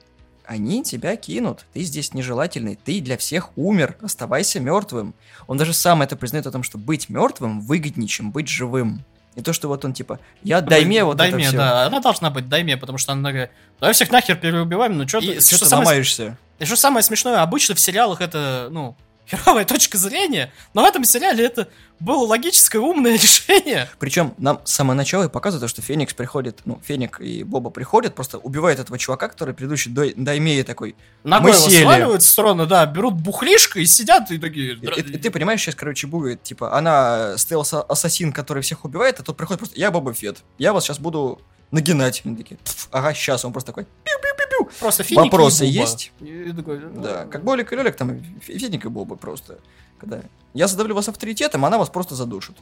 они 0.44 0.82
тебя 0.82 1.16
кинут, 1.16 1.64
ты 1.72 1.82
здесь 1.82 2.14
нежелательный, 2.14 2.78
ты 2.82 3.00
для 3.00 3.16
всех 3.16 3.56
умер, 3.56 3.96
оставайся 4.02 4.60
мертвым. 4.60 5.14
Он 5.46 5.56
даже 5.56 5.72
сам 5.72 6.02
это 6.02 6.16
признает 6.16 6.46
о 6.46 6.50
том, 6.50 6.62
что 6.62 6.78
быть 6.78 7.08
мертвым 7.08 7.60
выгоднее, 7.60 8.08
чем 8.08 8.32
быть 8.32 8.48
живым. 8.48 9.04
Не 9.36 9.42
то, 9.42 9.52
что 9.54 9.68
вот 9.68 9.84
он 9.84 9.94
типа, 9.94 10.20
я 10.42 10.60
дайме 10.60 11.04
вот 11.04 11.16
дайме, 11.16 11.44
это 11.44 11.48
все. 11.48 11.56
да. 11.56 11.86
Она 11.86 12.00
должна 12.00 12.28
быть 12.30 12.48
дайме, 12.48 12.76
потому 12.76 12.98
что 12.98 13.12
она 13.12 13.30
такая, 13.30 13.50
давай 13.80 13.94
всех 13.94 14.10
нахер 14.10 14.36
переубиваем, 14.36 14.98
ну 14.98 15.08
что 15.08 15.18
И 15.18 15.34
ты, 15.34 15.40
что 15.40 15.56
что 15.56 15.64
ты 15.64 15.70
самое, 15.70 15.88
ломаешься? 15.88 16.36
И 16.62 16.64
что 16.64 16.76
самое 16.76 17.02
смешное, 17.02 17.42
обычно 17.42 17.74
в 17.74 17.80
сериалах 17.80 18.20
это, 18.20 18.68
ну, 18.70 18.96
херовая 19.28 19.64
точка 19.64 19.98
зрения, 19.98 20.52
но 20.74 20.82
в 20.82 20.84
этом 20.84 21.04
сериале 21.04 21.44
это 21.44 21.68
было 22.00 22.26
логическое, 22.26 22.78
умное 22.80 23.12
решение. 23.18 23.88
Причем 23.98 24.34
нам 24.38 24.60
с 24.64 24.72
самого 24.72 24.94
начала 24.94 25.24
и 25.24 25.28
показывают, 25.28 25.70
что 25.70 25.80
Феникс 25.82 26.12
приходит, 26.14 26.60
ну, 26.64 26.80
Феник 26.84 27.20
и 27.20 27.42
Боба 27.44 27.70
приходят, 27.70 28.14
просто 28.14 28.38
убивают 28.38 28.80
этого 28.80 28.98
чувака, 28.98 29.28
который 29.28 29.54
предыдущий 29.54 29.90
дой- 29.92 30.14
даймея 30.16 30.64
такой. 30.64 30.96
Ногой 31.24 31.52
Мы 31.52 31.56
сели. 31.56 31.82
сваливают 31.82 32.22
с 32.22 32.34
трона, 32.34 32.66
да, 32.66 32.84
берут 32.86 33.14
бухлишко 33.14 33.78
и 33.80 33.86
сидят 33.86 34.30
и 34.30 34.38
такие... 34.38 34.74
И, 34.74 34.86
и- 34.86 35.14
и 35.14 35.18
ты 35.18 35.30
понимаешь, 35.30 35.60
сейчас, 35.60 35.74
короче, 35.76 36.06
будет, 36.08 36.42
типа, 36.42 36.76
она 36.76 37.34
стелс-ассасин, 37.38 38.32
который 38.32 38.62
всех 38.62 38.84
убивает, 38.84 39.20
а 39.20 39.22
тут 39.22 39.36
приходит 39.36 39.60
просто, 39.60 39.78
я 39.78 39.90
Боба 39.90 40.12
Фет, 40.14 40.38
я 40.58 40.72
вас 40.72 40.84
сейчас 40.84 40.98
буду 40.98 41.40
нагинать. 41.70 42.22
Они 42.24 42.36
такие, 42.36 42.58
«Пф, 42.58 42.88
ага, 42.90 43.14
сейчас, 43.14 43.44
он 43.44 43.52
просто 43.52 43.68
такой, 43.72 43.84
пиу-пиу-пиу-пиу. 43.84 44.41
Просто 44.80 45.02
финики 45.02 45.20
и 45.20 45.30
Вопросы 45.30 45.64
Буба. 45.64 45.78
есть? 45.80 46.12
И 46.20 46.52
такой, 46.52 46.80
ну, 46.80 47.02
Да, 47.02 47.26
как 47.26 47.44
Болик 47.44 47.72
и 47.72 47.76
Лёлик, 47.76 47.96
там, 47.96 48.22
Феник 48.40 48.84
и 48.84 48.88
Боба 48.88 49.16
просто. 49.16 49.58
Когда 49.98 50.20
я 50.54 50.66
задавлю 50.66 50.94
вас 50.94 51.08
авторитетом, 51.08 51.64
она 51.64 51.78
вас 51.78 51.88
просто 51.88 52.14
задушит. 52.14 52.56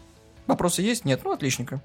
Вопросы 0.46 0.82
есть? 0.82 1.04
Нет? 1.04 1.20
Ну, 1.24 1.32
отличненько. 1.32 1.80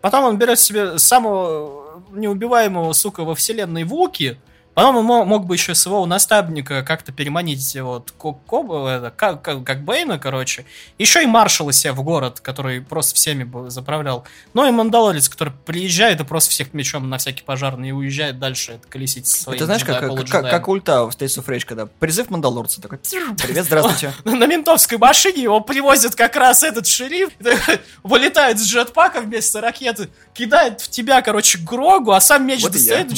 Потом 0.00 0.24
он 0.24 0.38
берет 0.38 0.58
себе 0.58 0.98
самого 0.98 2.02
неубиваемого, 2.12 2.92
сука, 2.92 3.24
во 3.24 3.34
вселенной 3.34 3.84
Вуки. 3.84 4.38
Потом 4.80 4.96
он 4.96 5.04
мо- 5.04 5.24
мог 5.26 5.44
бы 5.44 5.56
еще 5.56 5.74
своего 5.74 6.06
наставника 6.06 6.82
как-то 6.82 7.12
переманить 7.12 7.76
вот 7.82 8.12
Ко- 8.12 8.32
Ко- 8.32 8.88
это, 8.88 9.12
как, 9.14 9.42
как, 9.42 9.62
как 9.62 9.84
Бэйна, 9.84 10.18
короче. 10.18 10.64
Еще 10.96 11.22
и 11.22 11.26
маршала 11.26 11.70
себе 11.70 11.92
в 11.92 12.02
город, 12.02 12.40
который 12.40 12.80
просто 12.80 13.14
всеми 13.14 13.44
бы 13.44 13.70
заправлял. 13.70 14.24
Ну 14.54 14.66
и 14.66 14.70
Мандалорец, 14.70 15.28
который 15.28 15.52
приезжает 15.66 16.20
и 16.20 16.24
просто 16.24 16.50
всех 16.52 16.72
мечом 16.72 17.10
на 17.10 17.18
всякий 17.18 17.42
пожарный 17.42 17.90
и 17.90 17.92
уезжает 17.92 18.38
дальше 18.38 18.72
это 18.72 18.88
колесить 18.88 19.26
своим 19.26 19.56
Это 19.56 19.66
знаешь, 19.66 19.84
как, 19.84 20.00
как, 20.00 20.50
как, 20.50 20.68
ульта 20.68 21.04
в 21.04 21.10
States 21.10 21.38
of 21.38 21.44
Rage, 21.44 21.66
когда 21.66 21.84
призыв 21.84 22.30
Мандалорца 22.30 22.80
такой, 22.80 23.00
привет, 23.36 23.66
здравствуйте. 23.66 24.14
На 24.24 24.46
ментовской 24.46 24.96
машине 24.96 25.42
его 25.42 25.60
привозит 25.60 26.14
как 26.14 26.36
раз 26.36 26.62
этот 26.62 26.86
шериф, 26.86 27.28
вылетает 28.02 28.58
с 28.58 28.66
джетпака 28.66 29.20
вместо 29.20 29.60
ракеты, 29.60 30.08
кидает 30.32 30.80
в 30.80 30.88
тебя, 30.88 31.20
короче, 31.20 31.58
Грогу, 31.58 32.12
а 32.12 32.20
сам 32.22 32.46
меч 32.46 32.62
достает. 32.78 33.08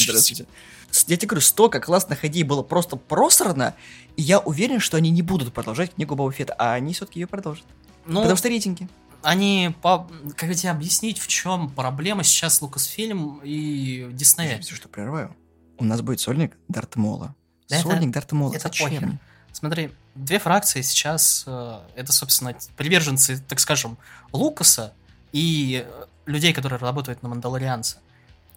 Я 1.07 1.17
тебе 1.17 1.29
говорю, 1.29 1.41
столько 1.43 1.81
классных 1.81 2.25
идей 2.25 2.43
было 2.43 2.63
просто 2.63 2.97
просрано, 2.97 3.75
и 4.17 4.23
я 4.23 4.39
уверен, 4.41 4.79
что 4.79 4.97
они 4.99 5.11
не 5.11 5.23
будут 5.23 5.53
продолжать 5.53 5.95
книгу 5.95 6.15
Боба 6.15 6.31
Фетта, 6.33 6.55
а 6.59 6.75
они 6.75 6.93
все-таки 6.93 7.21
ее 7.21 7.27
продолжат. 7.27 7.65
Ну, 8.05 8.21
Потому 8.21 8.37
что 8.37 8.49
рейтинги. 8.49 8.89
они, 9.23 9.75
по... 9.81 10.09
как 10.37 10.55
тебе 10.55 10.71
объяснить, 10.71 11.19
в 11.19 11.29
чем 11.29 11.71
проблема 11.71 12.25
сейчас 12.25 12.61
Лукасфильм 12.61 13.41
и 13.43 14.09
Диснея? 14.13 14.51
Извините, 14.51 14.75
что 14.75 14.89
прерываю. 14.89 15.35
У 15.79 15.85
нас 15.85 16.03
будет 16.03 16.21
сольник 16.21 16.57
Дарт 16.69 16.97
Мола. 16.97 17.35
Да 17.69 17.77
это- 17.79 17.89
Сольник 17.89 18.11
Дарт 18.11 18.33
Мола. 18.33 18.55
это 18.55 18.65
Зачем? 18.65 18.89
похер. 18.91 19.19
Смотри, 19.53 19.91
две 20.15 20.39
фракции 20.39 20.83
сейчас, 20.83 21.45
э, 21.47 21.79
это, 21.95 22.13
собственно, 22.13 22.55
приверженцы, 22.77 23.39
так 23.49 23.61
скажем, 23.61 23.99
Лукаса 24.33 24.93
и 25.33 25.87
э, 25.87 26.05
людей, 26.27 26.53
которые 26.53 26.79
работают 26.79 27.23
на 27.23 27.29
Мандалорианца. 27.29 27.99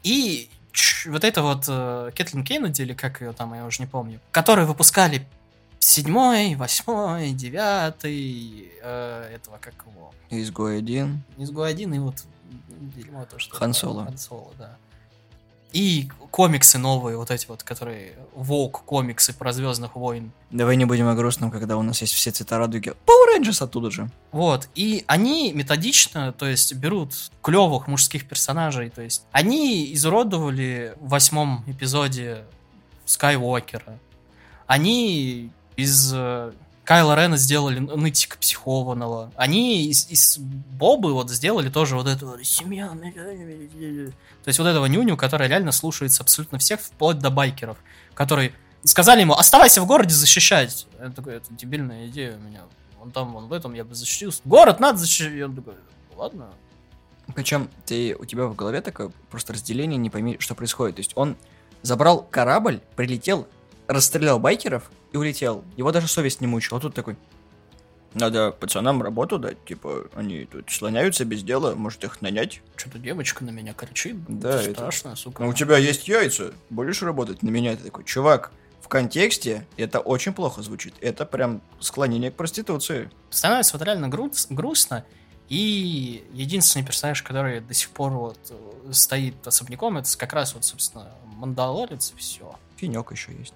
И 0.03 0.49
вот 1.07 1.23
это 1.23 1.41
вот 1.41 1.65
э, 1.67 2.11
Кэтлин 2.15 2.43
Кеннеди, 2.43 2.81
или 2.81 2.93
как 2.93 3.21
ее 3.21 3.33
там, 3.33 3.53
я 3.53 3.65
уже 3.65 3.81
не 3.81 3.87
помню, 3.87 4.19
которые 4.31 4.65
выпускали 4.65 5.27
седьмой, 5.79 6.55
восьмой, 6.55 7.31
девятый, 7.31 8.71
э, 8.81 9.35
этого 9.35 9.57
как 9.57 9.73
его, 9.85 10.13
Изгой 10.29 10.79
один. 10.79 11.23
Изгой 11.37 11.69
один 11.69 11.93
и 11.93 11.99
вот 11.99 12.23
дерьмо 12.79 13.25
то, 13.25 13.39
что... 13.39 13.55
Хан 13.55 13.73
Соло. 13.73 14.05
Хан 14.05 14.17
Соло, 14.17 14.51
да. 14.57 14.77
И 15.75 16.07
комиксы 16.31 16.77
новые, 16.77 17.17
вот 17.17 17.31
эти 17.31 17.47
вот, 17.47 17.63
которые... 17.63 18.13
Волк 18.33 18.83
комиксы 18.85 19.33
про 19.33 19.51
Звездных 19.51 19.97
войн. 19.97 20.31
Давай 20.49 20.77
не 20.77 20.85
будем 20.85 21.09
о 21.09 21.15
грустном, 21.15 21.51
когда 21.51 21.75
у 21.75 21.81
нас 21.81 21.99
есть 21.99 22.13
все 22.13 22.31
цвета 22.31 22.57
радуги. 22.57 22.93
Power 23.05 23.37
Rangers 23.37 23.61
оттуда 23.61 23.91
же. 23.91 24.09
Вот. 24.31 24.69
И 24.75 25.03
они 25.07 25.51
методично, 25.51 26.31
то 26.31 26.45
есть, 26.45 26.75
берут 26.75 27.13
клевых 27.41 27.87
мужских 27.87 28.25
персонажей. 28.25 28.89
То 28.89 29.01
есть, 29.01 29.25
они 29.33 29.93
изуродовали 29.93 30.93
в 31.01 31.09
восьмом 31.09 31.65
эпизоде 31.67 32.45
Скайуокера. 33.05 33.99
Они 34.67 35.51
из 35.75 36.13
э, 36.15 36.53
Кайла 36.85 37.15
Рена 37.15 37.35
сделали 37.35 37.79
нытика 37.79 38.37
психованного. 38.37 39.31
Они 39.35 39.87
из, 39.87 40.07
из 40.09 40.37
Бобы 40.37 41.13
вот 41.13 41.31
сделали 41.31 41.69
тоже 41.69 41.95
вот 41.95 42.07
эту 42.07 42.27
вот 42.27 42.45
семья. 42.45 42.89
То 42.89 44.47
есть 44.47 44.59
вот 44.59 44.67
этого 44.67 44.85
нюню, 44.85 45.17
который 45.17 45.47
реально 45.47 45.71
слушается 45.71 46.21
абсолютно 46.21 46.59
всех, 46.59 46.79
вплоть 46.79 47.17
до 47.17 47.31
байкеров, 47.31 47.77
которые 48.13 48.53
сказали 48.83 49.21
ему, 49.21 49.33
оставайся 49.33 49.81
в 49.81 49.87
городе 49.87 50.13
защищать. 50.13 50.85
Я 50.99 51.09
такой, 51.09 51.37
это 51.37 51.47
дебильная 51.49 52.07
идея 52.07 52.37
у 52.37 52.39
меня. 52.39 52.61
Он 53.01 53.11
там, 53.11 53.33
вон 53.33 53.47
в 53.47 53.53
этом 53.53 53.73
я 53.73 53.83
бы 53.83 53.95
защитился. 53.95 54.41
Город 54.45 54.79
надо 54.79 54.99
защищать. 54.99 55.41
Он 55.41 55.55
такой, 55.55 55.73
ладно. 56.15 56.49
Причем 57.33 57.67
ты, 57.85 58.15
у 58.15 58.25
тебя 58.25 58.45
в 58.45 58.55
голове 58.55 58.81
такое 58.81 59.11
просто 59.31 59.53
разделение, 59.53 59.97
не 59.97 60.11
пойми, 60.11 60.37
что 60.39 60.53
происходит. 60.53 60.97
То 60.97 60.99
есть 60.99 61.13
он 61.15 61.35
забрал 61.81 62.21
корабль, 62.21 62.79
прилетел, 62.95 63.47
расстрелял 63.87 64.37
байкеров 64.37 64.91
и 65.15 65.17
улетел. 65.17 65.63
Его 65.77 65.91
даже 65.93 66.07
совесть 66.09 66.41
не 66.41 66.47
мучила. 66.47 66.77
А 66.77 66.81
тут 66.81 66.93
такой, 66.93 67.15
надо 68.13 68.51
пацанам 68.51 69.01
работу 69.01 69.39
дать, 69.39 69.63
типа, 69.65 70.07
они 70.13 70.43
тут 70.45 70.69
слоняются 70.69 71.23
без 71.23 71.41
дела, 71.41 71.73
может 71.75 72.03
их 72.03 72.21
нанять. 72.21 72.61
Что-то 72.75 72.99
девочка 72.99 73.43
на 73.45 73.49
меня 73.51 73.73
кричит. 73.73 74.17
Да, 74.27 74.61
это- 74.61 74.73
страшно, 74.73 75.15
сука. 75.15 75.41
Ну, 75.43 75.49
у 75.49 75.53
тебя 75.53 75.77
есть 75.77 76.09
яйца, 76.09 76.53
будешь 76.69 77.01
работать 77.01 77.43
на 77.43 77.49
меня? 77.49 77.77
Ты 77.77 77.83
такой, 77.85 78.03
чувак, 78.03 78.51
в 78.81 78.89
контексте 78.89 79.65
это 79.77 79.99
очень 80.01 80.33
плохо 80.33 80.61
звучит. 80.61 80.93
Это 80.99 81.25
прям 81.25 81.61
склонение 81.79 82.29
к 82.29 82.35
проституции. 82.35 83.09
становится 83.29 83.77
вот 83.77 83.85
реально 83.85 84.07
груз- 84.09 84.47
грустно. 84.49 85.05
И 85.47 86.25
единственный 86.33 86.83
персонаж, 86.85 87.21
который 87.23 87.61
до 87.61 87.73
сих 87.73 87.89
пор 87.91 88.11
вот 88.11 88.39
э, 88.49 88.91
стоит 88.91 89.47
особняком, 89.47 89.97
это 89.97 90.17
как 90.17 90.33
раз 90.33 90.55
вот, 90.55 90.65
собственно, 90.65 91.09
Мандалорец 91.37 92.11
и 92.13 92.17
все. 92.17 92.55
Финек 92.77 93.11
еще 93.11 93.31
есть. 93.31 93.53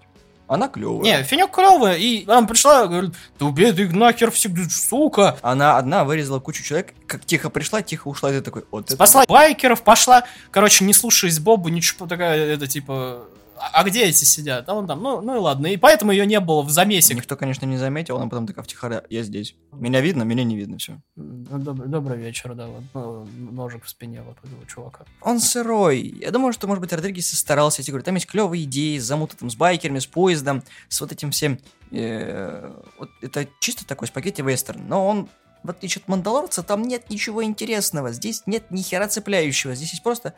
Она 0.49 0.67
клевая. 0.67 1.03
Не, 1.03 1.23
Финек 1.23 1.51
клевая, 1.51 1.95
и 1.95 2.23
она 2.27 2.45
пришла, 2.47 2.87
говорит, 2.87 3.13
да 3.39 3.45
убей 3.45 3.71
ты 3.71 3.87
нахер 3.87 4.31
всегда, 4.31 4.63
сука. 4.67 5.37
Она 5.43 5.77
одна 5.77 6.03
вырезала 6.03 6.39
кучу 6.39 6.63
человек, 6.63 6.95
как 7.05 7.23
тихо 7.23 7.51
пришла, 7.51 7.83
тихо 7.83 8.07
ушла, 8.07 8.31
и 8.31 8.33
ты 8.33 8.41
такой, 8.41 8.65
вот 8.71 8.85
это... 8.85 8.95
Спасла 8.95 9.25
байкеров, 9.27 9.83
пошла, 9.83 10.23
короче, 10.49 10.85
не 10.85 10.93
слушаясь 10.93 11.37
Бобу, 11.37 11.69
ничего 11.69 12.07
такая, 12.07 12.51
это 12.51 12.65
типа, 12.65 13.25
а 13.59 13.81
а 13.81 13.83
где 13.83 14.05
эти 14.05 14.23
сидят? 14.23 14.67
А 14.69 14.73
он 14.73 14.87
там, 14.87 15.03
ну, 15.03 15.21
ну 15.21 15.35
и 15.35 15.39
ладно. 15.39 15.67
И 15.67 15.77
поэтому 15.77 16.11
ее 16.11 16.25
не 16.25 16.39
было 16.39 16.61
в 16.61 16.69
замесе. 16.69 17.13
Никто, 17.13 17.35
конечно, 17.35 17.65
не 17.65 17.77
заметил, 17.77 18.17
она 18.17 18.27
потом 18.27 18.47
такая 18.47 18.63
втихаря, 18.63 19.03
я 19.09 19.23
здесь. 19.23 19.55
Меня 19.73 20.01
видно, 20.01 20.23
меня 20.23 20.43
не 20.43 20.55
видно, 20.55 20.77
все. 20.77 21.01
Добрый, 21.15 21.89
добрый 21.89 22.17
вечер, 22.17 22.55
да, 22.55 22.67
вот, 22.67 22.83
ну, 22.93 23.27
ножик 23.51 23.83
в 23.83 23.89
спине 23.89 24.21
вот 24.21 24.37
у 24.43 24.47
этого 24.47 24.65
чувака. 24.65 25.05
Он 25.21 25.39
сырой. 25.39 25.99
Я 25.99 26.31
думаю, 26.31 26.53
что, 26.53 26.67
может 26.67 26.81
быть, 26.81 26.93
Родригес 26.93 27.31
старался. 27.37 27.81
Я 27.81 27.83
тебе 27.83 27.93
говорю, 27.93 28.05
там 28.05 28.15
есть 28.15 28.27
клевые 28.27 28.63
идеи 28.63 28.97
с 28.97 29.03
замутом, 29.03 29.49
с 29.49 29.55
байкерами, 29.55 29.99
с 29.99 30.07
поездом, 30.07 30.63
с 30.87 31.01
вот 31.01 31.11
этим 31.11 31.31
всем. 31.31 31.59
э, 31.91 32.71
вот 32.97 33.09
это 33.21 33.47
чисто 33.59 33.85
такой 33.85 34.07
спагетти-вестерн. 34.07 34.87
Но 34.87 35.07
он, 35.07 35.29
в 35.63 35.69
отличие 35.69 36.01
от 36.01 36.07
Мандалорца, 36.07 36.63
там 36.63 36.83
нет 36.83 37.09
ничего 37.09 37.43
интересного. 37.43 38.11
Здесь 38.11 38.43
нет 38.45 38.71
ни 38.71 38.81
хера 38.81 39.07
цепляющего. 39.07 39.75
Здесь 39.75 39.91
есть 39.91 40.03
просто 40.03 40.33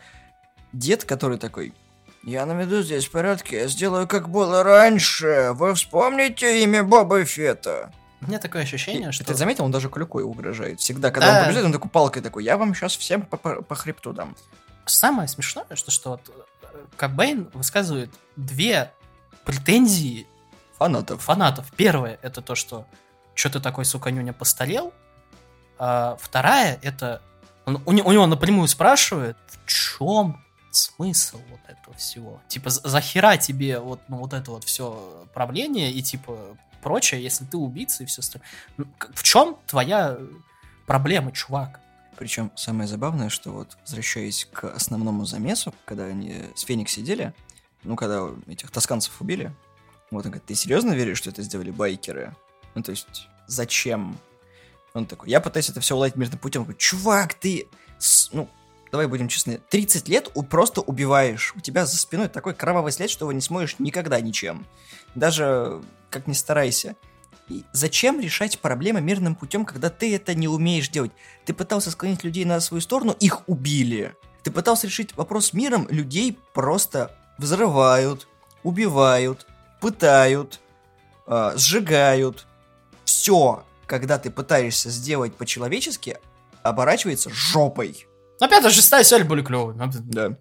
дед, 0.73 1.03
который 1.05 1.37
такой... 1.37 1.73
Я 2.23 2.45
наведу 2.45 2.81
здесь 2.83 3.07
порядки, 3.07 3.55
я 3.55 3.67
сделаю, 3.67 4.07
как 4.07 4.29
было 4.29 4.63
раньше. 4.63 5.51
Вы 5.53 5.73
вспомните 5.73 6.63
имя 6.63 6.83
Боба 6.83 7.25
Фета? 7.25 7.91
У 8.21 8.27
меня 8.27 8.37
такое 8.37 8.61
ощущение, 8.61 9.09
И 9.09 9.11
что... 9.11 9.23
Ты 9.23 9.33
заметил, 9.33 9.65
он 9.65 9.71
даже 9.71 9.89
клюкой 9.89 10.23
угрожает. 10.23 10.79
Всегда, 10.79 11.09
когда 11.09 11.31
Да. 11.31 11.39
он 11.39 11.45
побежит, 11.45 11.65
он 11.65 11.71
такой 11.73 11.89
палкой 11.89 12.21
такой, 12.21 12.43
я 12.43 12.57
вам 12.57 12.75
сейчас 12.75 12.95
всем 12.95 13.23
по, 13.23 13.37
по- 13.37 13.63
по 13.63 13.73
хребту 13.75 14.13
дам. 14.13 14.35
Самое 14.85 15.27
смешное, 15.27 15.65
что, 15.73 15.89
что 15.89 16.11
вот 16.11 16.29
э, 16.63 16.67
Кобейн 16.97 17.49
высказывает 17.53 18.11
две 18.35 18.91
претензии 19.45 20.27
Фанатов. 20.77 21.23
фанатов. 21.23 21.71
Первое, 21.75 22.19
это 22.21 22.41
то, 22.41 22.53
что 22.55 22.85
что 23.33 23.49
ты 23.49 23.59
такой, 23.59 23.85
сука, 23.85 24.11
нюня, 24.11 24.33
постарел. 24.33 24.93
А 25.79 26.17
вторая, 26.21 26.77
это... 26.83 27.21
он- 27.65 27.81
у, 27.85 27.89
у 27.91 28.11
него 28.11 28.27
напрямую 28.27 28.67
спрашивает, 28.67 29.37
в 29.47 29.65
чем 29.65 30.43
смысл 30.71 31.39
вот 31.49 31.59
этого 31.67 31.95
всего? 31.97 32.41
Типа, 32.47 32.69
за- 32.69 32.87
захера 32.87 33.37
тебе 33.37 33.79
вот, 33.79 34.01
ну, 34.07 34.17
вот 34.17 34.33
это 34.33 34.51
вот 34.51 34.63
все 34.63 35.25
правление 35.33 35.91
и 35.91 36.01
типа 36.01 36.57
прочее, 36.81 37.21
если 37.21 37.45
ты 37.45 37.57
убийца 37.57 38.03
и 38.03 38.05
все 38.05 38.21
остальное. 38.21 38.47
Ну, 38.77 38.85
В 39.13 39.23
чем 39.23 39.57
твоя 39.67 40.17
проблема, 40.87 41.31
чувак? 41.31 41.79
Причем 42.17 42.51
самое 42.55 42.87
забавное, 42.87 43.29
что 43.29 43.51
вот 43.51 43.77
возвращаясь 43.83 44.45
к 44.51 44.65
основному 44.65 45.25
замесу, 45.25 45.73
когда 45.85 46.05
они 46.05 46.43
с 46.55 46.61
Феникс 46.61 46.93
сидели, 46.93 47.33
ну, 47.83 47.95
когда 47.95 48.27
этих 48.47 48.69
тосканцев 48.71 49.19
убили, 49.21 49.53
вот 50.11 50.25
он 50.25 50.31
говорит, 50.31 50.45
ты 50.45 50.55
серьезно 50.55 50.91
веришь, 50.93 51.17
что 51.17 51.29
это 51.29 51.41
сделали 51.41 51.71
байкеры? 51.71 52.35
Ну, 52.75 52.83
то 52.83 52.91
есть, 52.91 53.27
зачем? 53.47 54.17
Он 54.93 55.05
такой, 55.05 55.29
я 55.29 55.39
пытаюсь 55.39 55.69
это 55.69 55.79
все 55.79 55.95
уладить 55.95 56.17
мирным 56.17 56.37
путем. 56.37 56.63
Говорю, 56.63 56.77
чувак, 56.77 57.33
ты, 57.33 57.67
ну, 58.33 58.49
давай 58.91 59.07
будем 59.07 59.27
честны, 59.27 59.59
30 59.69 60.07
лет 60.07 60.29
у- 60.33 60.43
просто 60.43 60.81
убиваешь. 60.81 61.53
У 61.55 61.59
тебя 61.59 61.85
за 61.85 61.97
спиной 61.97 62.27
такой 62.27 62.53
кровавый 62.53 62.91
след, 62.91 63.09
что 63.09 63.25
его 63.25 63.31
не 63.31 63.41
смоешь 63.41 63.75
никогда 63.79 64.19
ничем. 64.19 64.65
Даже 65.15 65.81
как 66.09 66.27
ни 66.27 66.33
старайся. 66.33 66.95
И 67.47 67.63
зачем 67.73 68.19
решать 68.19 68.59
проблемы 68.59 69.01
мирным 69.01 69.35
путем, 69.35 69.65
когда 69.65 69.89
ты 69.89 70.15
это 70.15 70.35
не 70.35 70.47
умеешь 70.47 70.89
делать? 70.89 71.11
Ты 71.45 71.53
пытался 71.53 71.91
склонить 71.91 72.23
людей 72.23 72.45
на 72.45 72.59
свою 72.59 72.81
сторону, 72.81 73.15
их 73.19 73.47
убили. 73.47 74.15
Ты 74.43 74.51
пытался 74.51 74.87
решить 74.87 75.15
вопрос 75.17 75.53
миром, 75.53 75.87
людей 75.89 76.39
просто 76.53 77.15
взрывают, 77.37 78.27
убивают, 78.63 79.47
пытают, 79.79 80.59
а, 81.27 81.55
сжигают. 81.57 82.47
Все, 83.05 83.63
когда 83.85 84.17
ты 84.17 84.31
пытаешься 84.31 84.89
сделать 84.89 85.35
по-человечески, 85.35 86.17
оборачивается 86.63 87.29
жопой. 87.29 88.07
Ну, 88.41 88.49
пятая, 88.49 88.71
шестая 88.71 89.03
серия 89.03 89.23
были 89.23 89.41
клевые. 89.43 89.75
Но, 89.77 89.89
Да. 89.93 90.35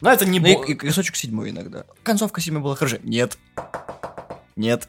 но 0.00 0.10
это 0.10 0.24
не... 0.26 0.40
Ну 0.40 0.46
бо- 0.58 0.64
и, 0.64 0.72
и 0.72 0.74
кусочек 0.74 1.14
седьмой 1.14 1.50
иногда. 1.50 1.84
Концовка 2.02 2.40
седьмой 2.40 2.62
была 2.62 2.74
хорошая. 2.74 3.00
Нет. 3.04 3.36
Нет. 4.56 4.88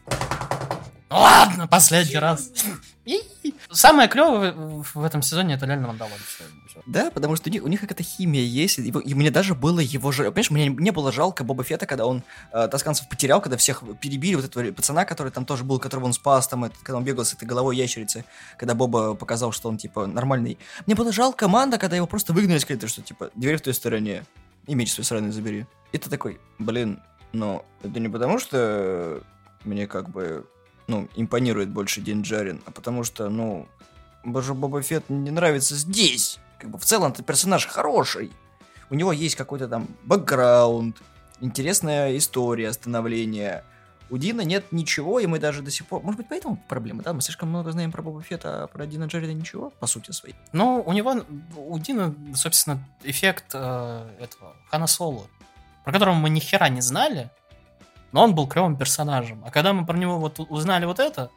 Ладно, 1.10 1.68
последний 1.68 2.18
раз. 2.18 2.52
Самое 3.72 4.08
клевое 4.08 4.54
в 4.54 5.04
этом 5.04 5.22
сезоне 5.22 5.56
это 5.56 5.66
реально 5.66 5.96
всё. 6.26 6.44
Да, 6.86 7.12
потому 7.12 7.36
что 7.36 7.50
у 7.50 7.52
них, 7.52 7.64
у 7.64 7.68
них 7.68 7.80
какая-то 7.82 8.04
химия 8.04 8.44
есть, 8.44 8.80
и, 8.80 8.90
и 8.90 9.14
мне 9.14 9.32
даже 9.32 9.56
было 9.56 9.80
его 9.80 10.12
жалко. 10.12 10.32
Понимаешь, 10.32 10.52
мне 10.52 10.68
не 10.68 10.92
было 10.92 11.12
жалко 11.12 11.44
Боба 11.44 11.64
Фета, 11.64 11.86
когда 11.86 12.06
он 12.06 12.24
э, 12.52 12.68
тосканцев 12.68 13.10
потерял, 13.10 13.42
когда 13.42 13.58
всех 13.58 13.84
перебили, 14.02 14.36
вот 14.36 14.46
этого 14.46 14.72
пацана, 14.72 15.06
который 15.06 15.32
там 15.32 15.46
тоже 15.46 15.64
был, 15.64 15.80
которого 15.80 16.06
он 16.06 16.14
спас, 16.14 16.48
там, 16.48 16.66
этот, 16.66 16.78
когда 16.80 16.98
он 16.98 17.04
бегал 17.04 17.26
с 17.26 17.34
этой 17.34 17.46
головой 17.46 17.76
ящерицы, 17.78 18.26
когда 18.58 18.76
Боба 18.76 19.14
показал, 19.16 19.52
что 19.52 19.70
он, 19.70 19.78
типа, 19.78 20.06
нормальный. 20.08 20.58
Мне 20.86 20.96
было 20.96 21.12
жалко 21.12 21.38
команда, 21.38 21.78
когда 21.78 21.96
его 21.96 22.08
просто 22.08 22.34
выгнали, 22.34 22.60
сказали, 22.60 22.88
что, 22.88 23.02
типа, 23.02 23.30
дверь 23.36 23.58
в 23.58 23.62
той 23.62 23.74
стороне, 23.74 24.26
и 24.68 24.76
меч 24.76 24.94
свой 24.94 25.06
сраный 25.06 25.32
забери. 25.32 25.66
И 25.92 25.98
ты 25.98 26.10
такой, 26.10 26.40
блин, 26.60 27.02
ну, 27.34 27.66
это 27.84 28.00
не 28.00 28.10
потому, 28.10 28.40
что 28.40 29.22
мне 29.64 29.88
как 29.88 30.10
бы, 30.10 30.46
ну, 30.90 31.08
импонирует 31.16 31.70
больше 31.70 32.02
Дин 32.02 32.24
Джарин, 32.24 32.62
а 32.66 32.72
потому 32.72 33.04
что, 33.04 33.30
ну, 33.30 33.68
Боже, 34.24 34.54
Боба 34.54 34.82
Фетт 34.82 35.10
не 35.10 35.32
нравится 35.32 35.76
здесь. 35.76 36.40
Как 36.58 36.70
бы 36.70 36.78
в 36.78 36.86
целом 36.86 37.12
это 37.12 37.24
персонаж 37.24 37.66
хороший. 37.66 38.32
У 38.90 38.96
него 38.96 39.14
есть 39.14 39.36
какой-то 39.36 39.68
там 39.68 39.88
бэкграунд, 40.04 40.98
интересная 41.40 42.18
история 42.18 42.74
становления. 42.74 43.64
У 44.10 44.18
Дина 44.18 44.42
нет 44.42 44.72
ничего, 44.72 45.20
и 45.20 45.28
мы 45.28 45.38
даже 45.38 45.62
до 45.62 45.70
сих 45.70 45.86
пор... 45.86 46.02
Может 46.02 46.18
быть, 46.18 46.28
поэтому 46.28 46.62
проблема, 46.68 47.04
да? 47.04 47.14
Мы 47.14 47.22
слишком 47.22 47.50
много 47.50 47.72
знаем 47.72 47.92
про 47.92 48.02
Боба 48.02 48.24
Фетта, 48.24 48.64
а 48.64 48.68
про 48.68 48.88
Дина 48.88 49.06
Джеррида 49.06 49.34
ничего, 49.34 49.70
по 49.70 49.86
сути 49.86 50.10
своей. 50.12 50.36
Ну, 50.52 50.82
у 50.84 50.94
него, 50.94 51.24
у 51.56 51.78
Дина, 51.78 52.16
собственно, 52.34 52.84
эффект 53.04 53.52
э, 53.54 54.10
этого 54.20 54.56
Хана 54.72 54.88
Соло, 54.88 55.28
про 55.86 55.94
которого 55.94 56.16
мы 56.16 56.32
ни 56.32 56.40
хера 56.40 56.70
не 56.70 56.82
знали, 56.82 57.30
но 58.12 58.24
он 58.24 58.36
был 58.36 58.48
клевым 58.48 58.78
персонажем. 58.78 59.44
А 59.46 59.52
когда 59.52 59.74
мы 59.74 59.86
про 59.86 59.98
него 59.98 60.20
вот 60.20 60.40
узнали 60.40 60.86
вот 60.86 61.00
это, 61.00 61.30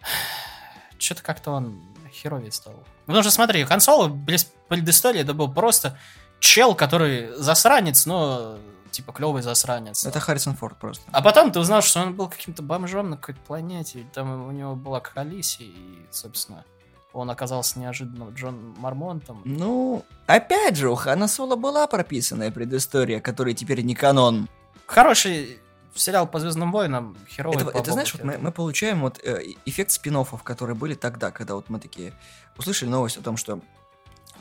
что-то 0.98 1.22
как-то 1.22 1.52
он 1.52 1.80
херовее 2.12 2.52
стал. 2.52 2.74
Потому 3.06 3.22
что, 3.22 3.32
смотри, 3.32 3.64
Хан 3.64 3.80
Соло 3.80 4.08
без 4.08 4.44
предыстории 4.68 5.20
это 5.20 5.34
был 5.34 5.52
просто 5.52 5.98
чел, 6.40 6.74
который 6.74 7.34
засранец, 7.36 8.06
но 8.06 8.58
типа 8.90 9.12
клевый 9.12 9.42
засранец. 9.42 10.04
Это 10.04 10.20
Харрисон 10.20 10.54
Форд 10.54 10.78
просто. 10.78 11.02
А 11.10 11.20
потом 11.20 11.50
ты 11.50 11.58
узнал, 11.58 11.82
что 11.82 12.00
он 12.00 12.14
был 12.14 12.28
каким-то 12.28 12.62
бомжом 12.62 13.10
на 13.10 13.16
какой-то 13.16 13.40
планете, 13.40 14.06
там 14.12 14.46
у 14.46 14.50
него 14.52 14.76
была 14.76 15.00
Калиси, 15.00 15.62
и, 15.62 16.06
собственно, 16.10 16.64
он 17.12 17.30
оказался 17.30 17.78
неожиданно 17.78 18.30
Джон 18.30 18.74
Мармонтом. 18.78 19.42
Ну, 19.44 20.04
опять 20.26 20.76
же, 20.76 20.90
у 20.90 20.94
Хана 20.94 21.28
Соло 21.28 21.56
была 21.56 21.86
прописанная 21.86 22.50
предыстория, 22.50 23.20
которая 23.20 23.54
теперь 23.54 23.82
не 23.82 23.94
канон. 23.94 24.48
Хороший 24.86 25.58
сериал 25.94 26.26
по 26.26 26.38
Звездным 26.38 26.72
войнам, 26.72 27.16
херовый 27.28 27.62
Это, 27.62 27.70
это 27.78 27.92
знаешь, 27.92 28.12
вот 28.14 28.24
мы, 28.24 28.38
мы 28.38 28.52
получаем 28.52 29.00
вот 29.00 29.20
э, 29.22 29.42
эффект 29.64 29.90
спин 29.90 30.24
которые 30.42 30.76
были 30.76 30.94
тогда, 30.94 31.30
когда 31.30 31.54
вот 31.54 31.68
мы 31.68 31.78
такие 31.80 32.12
услышали 32.56 32.88
новость 32.88 33.16
о 33.16 33.22
том, 33.22 33.36
что 33.36 33.60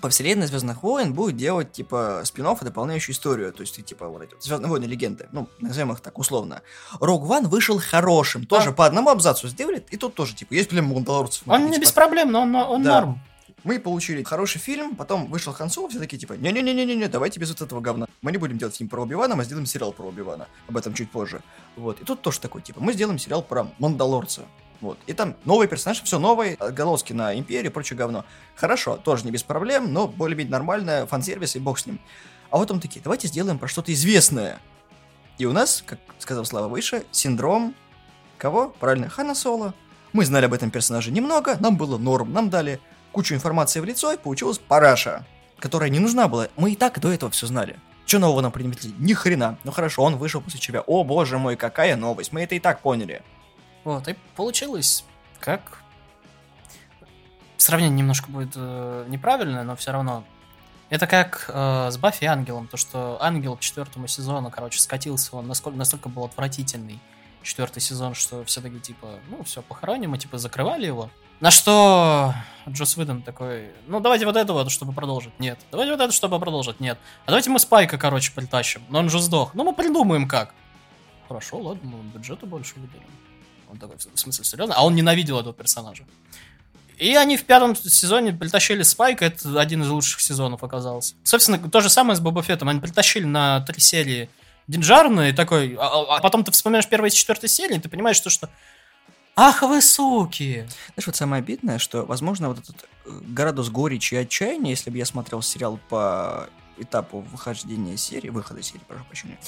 по 0.01 0.09
вселенной 0.09 0.47
Звездных 0.47 0.83
войн 0.83 1.13
будет 1.13 1.37
делать, 1.37 1.71
типа, 1.71 2.23
спин 2.25 2.45
и 2.45 2.65
дополняющую 2.65 3.15
историю. 3.15 3.53
То 3.53 3.61
есть, 3.61 3.75
ты, 3.75 3.81
типа, 3.81 4.09
вот 4.09 4.21
эти 4.21 4.35
Звездные 4.39 4.69
войны 4.69 4.83
легенды. 4.83 5.29
Ну, 5.31 5.47
назовем 5.61 5.93
их 5.93 6.01
так 6.01 6.19
условно. 6.19 6.61
Рог 6.99 7.23
Ван 7.23 7.47
вышел 7.47 7.79
хорошим. 7.79 8.45
Тоже 8.45 8.71
Да. 8.71 8.75
по 8.75 8.85
одному 8.85 9.11
абзацу 9.11 9.47
сделали, 9.47 9.85
и 9.91 9.95
тут 9.95 10.13
тоже, 10.13 10.35
типа, 10.35 10.53
есть 10.55 10.67
племя 10.67 10.89
мандалорцев. 10.93 11.43
Он 11.47 11.69
не 11.69 11.79
без 11.79 11.93
проблем, 11.93 12.33
но 12.33 12.41
он, 12.41 12.53
он 12.53 12.83
Да. 12.83 12.99
норм. 12.99 13.21
Мы 13.64 13.80
получили 13.80 14.24
хороший 14.24 14.59
фильм, 14.59 14.95
потом 14.95 15.28
вышел 15.28 15.53
Хан 15.53 15.70
Соло, 15.70 15.89
все 15.89 15.99
такие 15.99 16.18
типа, 16.18 16.34
не-не-не-не-не, 16.34 17.07
давайте 17.07 17.39
без 17.39 17.49
вот 17.49 17.61
этого 17.61 17.82
говна. 17.82 18.07
Мы 18.22 18.32
не 18.32 18.38
будем 18.38 18.57
делать 18.57 18.76
фильм 18.76 18.89
про 18.89 19.01
Оби-Вана, 19.01 19.36
мы 19.36 19.43
сделаем 19.43 19.66
сериал 19.66 19.91
про 19.93 20.07
Оби-Вана. 20.07 20.47
Об 20.68 20.78
этом 20.78 20.93
чуть 20.93 21.11
позже. 21.11 21.41
Вот. 21.76 22.01
И 22.01 22.05
тут 22.05 22.22
тоже 22.22 22.39
такой, 22.39 22.61
типа, 22.61 22.82
мы 22.82 22.93
сделаем 22.93 23.20
сериал 23.20 23.41
про 23.41 23.68
Мандалорца. 23.80 24.41
Вот. 24.82 24.97
И 25.07 25.14
там 25.14 25.36
новый 25.45 25.68
персонаж, 25.68 26.01
все 26.03 26.20
новый, 26.20 26.55
отголоски 26.55 27.14
на 27.14 27.34
Империи, 27.38 27.70
прочее 27.70 27.97
говно. 27.97 28.26
Хорошо, 28.55 28.97
тоже 28.97 29.26
не 29.26 29.32
без 29.32 29.43
проблем, 29.43 29.93
но 29.93 30.07
более-менее 30.07 30.51
нормально, 30.51 31.07
фан-сервис 31.07 31.55
и 31.55 31.59
бог 31.59 31.80
с 31.80 31.86
ним. 31.86 31.99
А 32.49 32.57
вот 32.57 32.68
там 32.68 32.80
такие, 32.80 33.01
давайте 33.01 33.28
сделаем 33.28 33.59
про 33.59 33.68
что-то 33.68 33.93
известное. 33.93 34.59
И 35.38 35.45
у 35.45 35.53
нас, 35.53 35.84
как 35.86 35.99
сказал 36.20 36.45
Слава 36.45 36.68
выше, 36.68 37.03
синдром 37.11 37.74
кого? 38.38 38.76
Правильно, 38.80 39.07
Хана 39.07 39.36
Соло. 39.36 39.74
Мы 40.11 40.26
знали 40.26 40.45
об 40.45 40.53
этом 40.53 40.70
персонаже 40.70 41.11
немного, 41.11 41.57
нам 41.61 41.78
было 41.78 41.97
норм, 41.97 42.34
нам 42.34 42.49
дали 42.49 42.82
кучу 43.14 43.34
информации 43.34 43.80
в 43.80 43.86
лицо, 43.86 44.11
и 44.11 44.18
получилась 44.18 44.57
параша, 44.57 45.26
которая 45.59 45.89
не 45.89 45.99
нужна 45.99 46.28
была. 46.28 46.49
Мы 46.57 46.74
и 46.74 46.76
так 46.76 46.99
до 46.99 47.09
этого 47.09 47.32
все 47.32 47.47
знали. 47.47 47.80
Че 48.05 48.20
нового 48.20 48.41
нам 48.41 48.51
принесли? 48.51 48.93
Ни 48.99 49.14
хрена. 49.14 49.57
Ну 49.64 49.72
хорошо, 49.72 50.03
он 50.03 50.18
вышел 50.18 50.41
после 50.41 50.59
тебя. 50.59 50.82
О 50.82 51.05
боже 51.05 51.38
мой, 51.38 51.55
какая 51.55 51.95
новость. 51.95 52.34
Мы 52.34 52.41
это 52.41 52.55
и 52.55 52.59
так 52.59 52.82
поняли. 52.82 53.22
Вот, 53.86 54.09
и 54.09 54.16
получилось 54.36 55.05
как... 55.39 55.80
Сравнение 57.55 57.97
немножко 57.97 58.30
будет 58.30 58.53
э, 58.55 59.05
неправильное, 59.07 59.64
но 59.64 59.78
все 59.78 59.93
равно. 59.93 60.26
Это 60.89 61.07
как 61.07 61.45
э, 61.47 61.89
с 61.91 61.97
Баффи 61.97 62.26
Ангелом, 62.26 62.68
то, 62.68 62.76
что 62.76 63.18
Ангел 63.22 63.55
к 63.55 63.61
четвертому 63.61 64.07
сезону, 64.07 64.51
короче, 64.51 64.82
скатился, 64.82 65.38
он 65.38 65.47
насколько, 65.47 65.78
настолько 65.78 66.09
был 66.09 66.26
отвратительный 66.26 66.99
четвертый 67.41 67.80
сезон, 67.80 68.16
что 68.16 68.43
все 68.45 68.61
таки 68.61 68.80
типа, 68.80 69.20
ну, 69.30 69.43
все, 69.43 69.61
похороним, 69.61 70.16
и 70.16 70.18
типа 70.18 70.38
закрывали 70.38 70.88
его. 70.88 71.09
На 71.43 71.51
что 71.51 72.33
Джос 72.69 72.95
Уидон 72.95 73.21
такой, 73.21 73.67
ну, 73.87 73.99
давайте 73.99 74.25
вот 74.25 74.37
это 74.37 74.53
вот, 74.53 74.71
чтобы 74.71 74.93
продолжить. 74.93 75.37
Нет. 75.39 75.59
Давайте 75.71 75.91
вот 75.91 75.99
это, 75.99 76.13
чтобы 76.13 76.39
продолжить. 76.39 76.79
Нет. 76.79 76.97
А 77.25 77.31
давайте 77.31 77.49
мы 77.49 77.59
Спайка, 77.59 77.97
короче, 77.97 78.31
притащим. 78.33 78.81
Но 78.87 78.99
он 78.99 79.09
же 79.09 79.19
сдох. 79.19 79.53
Ну, 79.53 79.65
мы 79.65 79.73
придумаем 79.75 80.25
как. 80.25 80.53
Хорошо, 81.27 81.57
ладно, 81.57 81.81
мы 81.83 82.01
бюджета 82.11 82.45
больше 82.45 82.75
выделим. 82.77 83.09
Он 83.69 83.77
такой, 83.77 83.97
в 83.97 84.17
смысле, 84.17 84.45
серьезно? 84.45 84.73
А 84.73 84.85
он 84.85 84.95
ненавидел 84.95 85.37
этого 85.37 85.53
персонажа. 85.53 86.05
И 86.97 87.13
они 87.13 87.35
в 87.35 87.43
пятом 87.43 87.75
сезоне 87.75 88.31
притащили 88.31 88.81
Спайка, 88.83 89.25
это 89.25 89.59
один 89.59 89.83
из 89.83 89.89
лучших 89.89 90.21
сезонов 90.21 90.63
оказался. 90.63 91.15
Собственно, 91.25 91.59
то 91.59 91.81
же 91.81 91.89
самое 91.89 92.15
с 92.15 92.21
Боба 92.21 92.41
Феттом. 92.41 92.69
Они 92.69 92.79
притащили 92.79 93.25
на 93.25 93.59
три 93.59 93.81
серии 93.81 94.29
Динджарна, 94.67 95.27
и 95.27 95.33
такой... 95.33 95.75
А, 95.77 95.87
а- 95.87 96.15
а 96.19 96.21
потом 96.21 96.45
ты 96.45 96.53
вспоминаешь 96.53 96.87
первой 96.87 97.09
и 97.09 97.11
четвертой 97.11 97.49
серии, 97.49 97.75
и 97.75 97.79
ты 97.81 97.89
понимаешь, 97.89 98.15
что, 98.15 98.29
что 98.29 98.49
Ах 99.36 99.63
вы 99.63 99.81
суки! 99.81 100.67
Знаешь, 100.93 101.07
вот 101.07 101.15
самое 101.15 101.41
обидное, 101.41 101.79
что, 101.79 102.05
возможно, 102.05 102.49
вот 102.49 102.59
этот 102.59 102.88
э, 103.05 103.19
градус 103.29 103.69
горечи 103.69 104.13
и 104.13 104.17
отчаяния, 104.17 104.69
если 104.69 104.91
бы 104.91 104.97
я 104.97 105.05
смотрел 105.05 105.41
сериал 105.41 105.79
по 105.89 106.49
этапу 106.77 107.21
выхождения 107.21 107.97
серии, 107.97 108.29
выхода 108.29 108.61
серии, 108.61 108.84
прошу 108.88 109.03
прощения, 109.05 109.39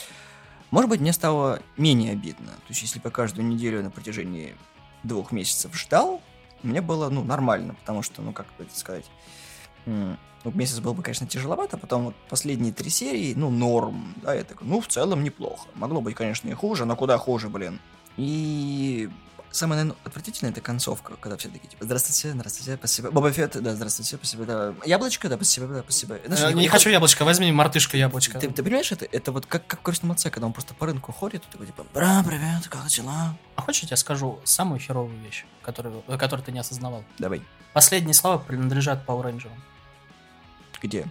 может 0.71 0.89
быть, 0.89 1.01
мне 1.01 1.13
стало 1.13 1.61
менее 1.77 2.13
обидно. 2.13 2.47
То 2.47 2.69
есть, 2.69 2.81
если 2.81 2.97
бы 2.97 3.09
я 3.09 3.11
каждую 3.11 3.45
неделю 3.47 3.83
на 3.83 3.91
протяжении 3.91 4.55
двух 5.03 5.31
месяцев 5.31 5.75
ждал, 5.75 6.19
мне 6.63 6.81
было, 6.81 7.09
ну, 7.09 7.23
нормально, 7.23 7.75
потому 7.75 8.01
что, 8.01 8.23
ну, 8.23 8.33
как 8.33 8.47
бы 8.57 8.63
это 8.63 8.77
сказать, 8.77 9.05
Ну, 9.85 10.17
месяц 10.45 10.79
был 10.79 10.95
бы, 10.95 11.03
конечно, 11.03 11.27
тяжеловато, 11.27 11.77
потом 11.77 12.05
вот 12.05 12.15
последние 12.27 12.73
три 12.73 12.89
серии, 12.89 13.35
ну, 13.35 13.51
норм. 13.51 14.15
Да, 14.23 14.33
я 14.33 14.43
такой, 14.43 14.67
ну, 14.67 14.81
в 14.81 14.87
целом 14.87 15.23
неплохо. 15.23 15.67
Могло 15.75 16.01
быть, 16.01 16.15
конечно, 16.15 16.49
и 16.49 16.53
хуже, 16.53 16.85
но 16.85 16.95
куда 16.95 17.19
хуже, 17.19 17.49
блин. 17.49 17.79
И 18.17 19.09
самое, 19.55 19.81
наверное, 19.81 19.99
отвратительное 20.05 20.51
это 20.51 20.61
концовка, 20.61 21.15
когда 21.19 21.37
все 21.37 21.49
такие, 21.49 21.67
типа, 21.69 21.85
здравствуйте, 21.85 22.31
здравствуйте, 22.33 22.75
спасибо. 22.77 23.11
Боба 23.11 23.31
Фетт, 23.31 23.61
да, 23.61 23.73
здравствуйте, 23.75 24.17
спасибо, 24.17 24.45
да. 24.45 24.73
Яблочко, 24.85 25.29
да, 25.29 25.35
спасибо, 25.35 25.67
да, 25.67 25.81
спасибо. 25.83 26.19
Знаешь, 26.25 26.41
Э, 26.43 26.47
я- 26.49 26.53
Не 26.53 26.63
я- 26.65 26.69
хочу 26.69 26.89
яблочко, 26.89 27.23
возьми 27.25 27.51
мартышка 27.51 27.97
яблочко. 27.97 28.39
Ты, 28.39 28.49
ты 28.49 28.63
понимаешь, 28.63 28.91
это, 28.91 29.05
это 29.05 29.31
вот 29.31 29.45
как, 29.45 29.65
как 29.67 29.79
в 29.79 29.83
крестном 29.83 30.11
отце, 30.11 30.29
когда 30.29 30.47
он 30.47 30.53
просто 30.53 30.73
по 30.73 30.85
рынку 30.85 31.11
ходит, 31.11 31.43
и 31.47 31.51
такой, 31.51 31.67
типа, 31.67 31.85
бра, 31.93 32.23
привет, 32.27 32.67
как 32.69 32.85
дела? 32.87 33.37
А 33.55 33.61
хочешь, 33.61 33.81
я 33.83 33.87
тебе 33.87 33.97
скажу 33.97 34.39
самую 34.43 34.79
херовую 34.79 35.17
вещь, 35.21 35.45
которую, 35.61 36.01
которую 36.03 36.43
ты 36.45 36.51
не 36.51 36.59
осознавал? 36.59 37.03
Давай. 37.19 37.41
Последние 37.73 38.13
слова 38.13 38.37
принадлежат 38.37 39.05
Power 39.05 39.23
Rangers. 39.23 39.51
Где? 40.81 41.05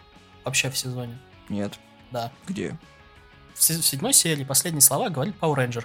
Вообще 0.44 0.70
в 0.70 0.76
сезоне. 0.76 1.18
Нет. 1.48 1.78
Да. 2.10 2.30
Где? 2.46 2.78
В 3.54 3.62
седьмой 3.62 4.12
серии 4.12 4.44
последние 4.44 4.82
слова 4.82 5.08
говорит 5.10 5.34
Power 5.40 5.56
Ranger. 5.56 5.84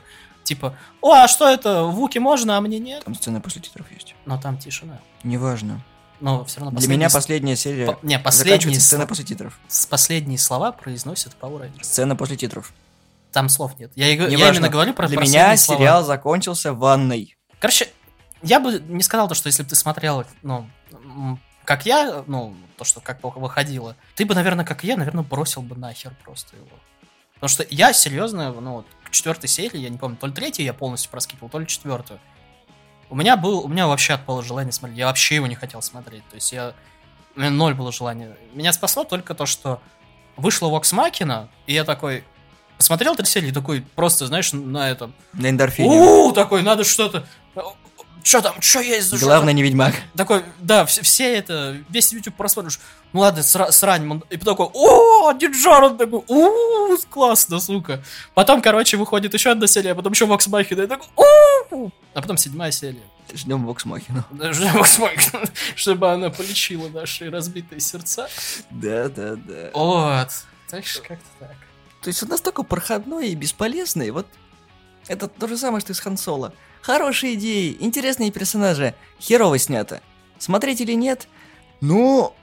Типа, 0.50 0.76
о, 1.02 1.14
а 1.14 1.28
что 1.28 1.48
это, 1.48 1.84
Вуки 1.84 2.18
можно, 2.18 2.58
а 2.58 2.62
мне 2.62 2.80
нет? 2.80 3.04
Там 3.06 3.14
сцена 3.14 3.40
после 3.40 3.62
титров 3.62 3.86
есть. 3.92 4.16
Но 4.26 4.42
там 4.42 4.58
тишина. 4.58 5.00
Неважно. 5.24 5.86
Но 6.20 6.44
все 6.44 6.60
равно 6.62 6.72
Для 6.72 6.78
последние 6.78 6.98
меня 6.98 7.10
последняя 7.12 7.56
серия 7.56 7.86
по- 7.86 8.00
не, 8.02 8.18
последние, 8.18 8.80
сцена 8.80 9.04
сл- 9.04 9.08
после 9.08 9.26
титров. 9.26 9.60
с- 9.68 9.86
последние 9.86 10.40
слова 10.40 10.72
произносит 10.72 11.36
Power 11.40 11.62
Rangers. 11.62 11.84
Сцена 11.84 12.16
после 12.16 12.36
титров. 12.36 12.74
Там 13.32 13.48
слов 13.48 13.78
нет. 13.78 13.92
Я, 13.96 14.08
г- 14.18 14.28
я 14.36 14.50
именно 14.50 14.70
говорю 14.70 14.96
про 14.96 15.08
Для 15.08 15.20
последние 15.20 15.46
меня 15.50 15.58
слова. 15.58 15.80
сериал 15.80 16.04
закончился 16.04 16.74
ванной. 16.74 17.38
Короче, 17.60 17.88
я 18.42 18.60
бы 18.60 18.80
не 18.88 19.04
сказал 19.04 19.28
то, 19.28 19.36
что 19.36 19.46
если 19.50 19.62
бы 19.62 19.70
ты 19.70 19.76
смотрел, 19.76 20.26
ну, 20.42 20.68
как 21.64 21.86
я, 21.86 22.24
ну, 22.26 22.56
то, 22.76 22.86
что 22.86 23.02
как 23.02 23.20
выходило, 23.24 23.96
ты 24.16 24.26
бы, 24.26 24.34
наверное, 24.34 24.66
как 24.66 24.84
и 24.84 24.88
я, 24.88 24.98
наверное, 24.98 25.24
бросил 25.24 25.62
бы 25.62 25.76
нахер 25.76 26.16
просто 26.26 26.56
его. 26.56 26.70
Потому 27.40 27.50
что 27.50 27.66
я 27.70 27.94
серьезно, 27.94 28.52
ну, 28.52 28.74
вот, 28.74 28.86
к 29.04 29.12
четвертой 29.12 29.48
серии, 29.50 29.78
я 29.78 29.90
не 29.90 29.98
помню, 29.98 30.18
то 30.18 30.28
ли 30.28 30.34
третью 30.34 30.66
я 30.66 30.74
полностью 30.74 31.10
проскипал, 31.10 31.50
то 31.50 31.60
ли 31.60 31.66
четвертую. 31.68 32.20
У 33.10 33.16
меня 33.16 33.38
был, 33.38 33.62
у 33.62 33.68
меня 33.68 33.88
вообще 33.88 34.14
отпало 34.14 34.44
желание 34.44 34.72
смотреть. 34.72 35.00
Я 35.00 35.08
вообще 35.08 35.36
его 35.36 35.48
не 35.48 35.56
хотел 35.56 35.82
смотреть. 35.82 36.28
То 36.30 36.36
есть 36.36 36.52
я... 36.52 36.74
У 37.36 37.40
меня 37.40 37.50
ноль 37.50 37.74
было 37.74 37.92
желания. 37.92 38.36
Меня 38.54 38.74
спасло 38.74 39.04
только 39.04 39.34
то, 39.34 39.46
что 39.46 39.82
вышла 40.36 40.68
Вокс 40.68 40.92
Макина, 40.92 41.50
и 41.66 41.74
я 41.74 41.84
такой... 41.86 42.24
Посмотрел 42.78 43.16
три 43.16 43.26
серии, 43.26 43.52
такой 43.52 43.82
просто, 43.82 44.28
знаешь, 44.28 44.54
на 44.54 44.90
этом... 44.90 45.14
На 45.34 45.50
эндорфине. 45.50 45.90
У, 45.90 46.32
такой, 46.32 46.62
надо 46.62 46.84
что-то. 46.84 47.26
Что 48.24 48.42
там, 48.42 48.62
что 48.62 48.80
есть? 48.82 49.18
Главное 49.20 49.54
не 49.54 49.64
ведьмак. 49.64 49.96
Такой, 50.16 50.44
да, 50.60 50.86
все, 50.86 51.02
все 51.02 51.34
это, 51.36 51.78
весь 51.90 52.12
YouTube 52.12 52.36
просмотришь. 52.36 52.80
Ну 53.14 53.22
ладно, 53.22 53.40
сра- 53.40 53.72
срань. 53.72 54.22
И 54.30 54.38
потом 54.38 54.56
такой, 54.58 54.70
о, 54.74 55.32
Диджар, 55.34 55.84
он 55.84 55.98
такой, 55.98 56.22
у, 56.28 56.98
классно, 57.10 57.60
сука. 57.60 58.04
Потом, 58.34 58.62
короче, 58.62 58.98
выходит 58.98 59.34
еще 59.34 59.52
одна 59.52 59.68
серия, 59.68 59.92
а 59.92 59.96
потом 59.96 60.14
еще 60.14 60.26
Вокс 60.26 60.48
Махина, 60.48 60.82
и 60.82 60.88
такой, 60.88 61.08
у, 61.72 61.90
а 62.14 62.22
потом 62.22 62.38
седьмая 62.38 62.72
серия. 62.72 63.04
Ждем 63.34 63.66
Вокс 63.66 63.86
Махину. 63.86 64.24
Даже 64.32 64.66
Вокс 64.70 64.98
Махина, 64.98 65.44
чтобы 65.76 66.12
она 66.12 66.30
полечила 66.30 66.90
наши 66.90 67.30
разбитые 67.30 67.80
сердца. 67.80 68.28
Да, 68.70 69.08
да, 69.10 69.36
да. 69.36 69.70
Вот. 69.74 70.30
Так 70.70 70.86
что 70.86 71.02
как-то 71.02 71.28
так. 71.40 71.56
То 72.02 72.08
есть 72.08 72.22
он 72.24 72.30
настолько 72.30 72.64
проходной 72.64 73.30
и 73.30 73.36
бесполезный. 73.36 74.12
Вот 74.12 74.28
это 75.08 75.28
то 75.28 75.48
же 75.48 75.58
самое, 75.58 75.82
что 75.82 75.92
и 75.92 75.96
с 75.96 76.00
Хан 76.00 76.18
Соло. 76.18 76.54
Хорошие 76.82 77.36
идеи, 77.36 77.76
интересные 77.80 78.32
персонажи, 78.32 78.96
херово 79.20 79.58
снято. 79.58 80.02
Смотреть 80.38 80.82
или 80.82 80.94
нет? 80.94 81.28
Ну, 81.82 82.34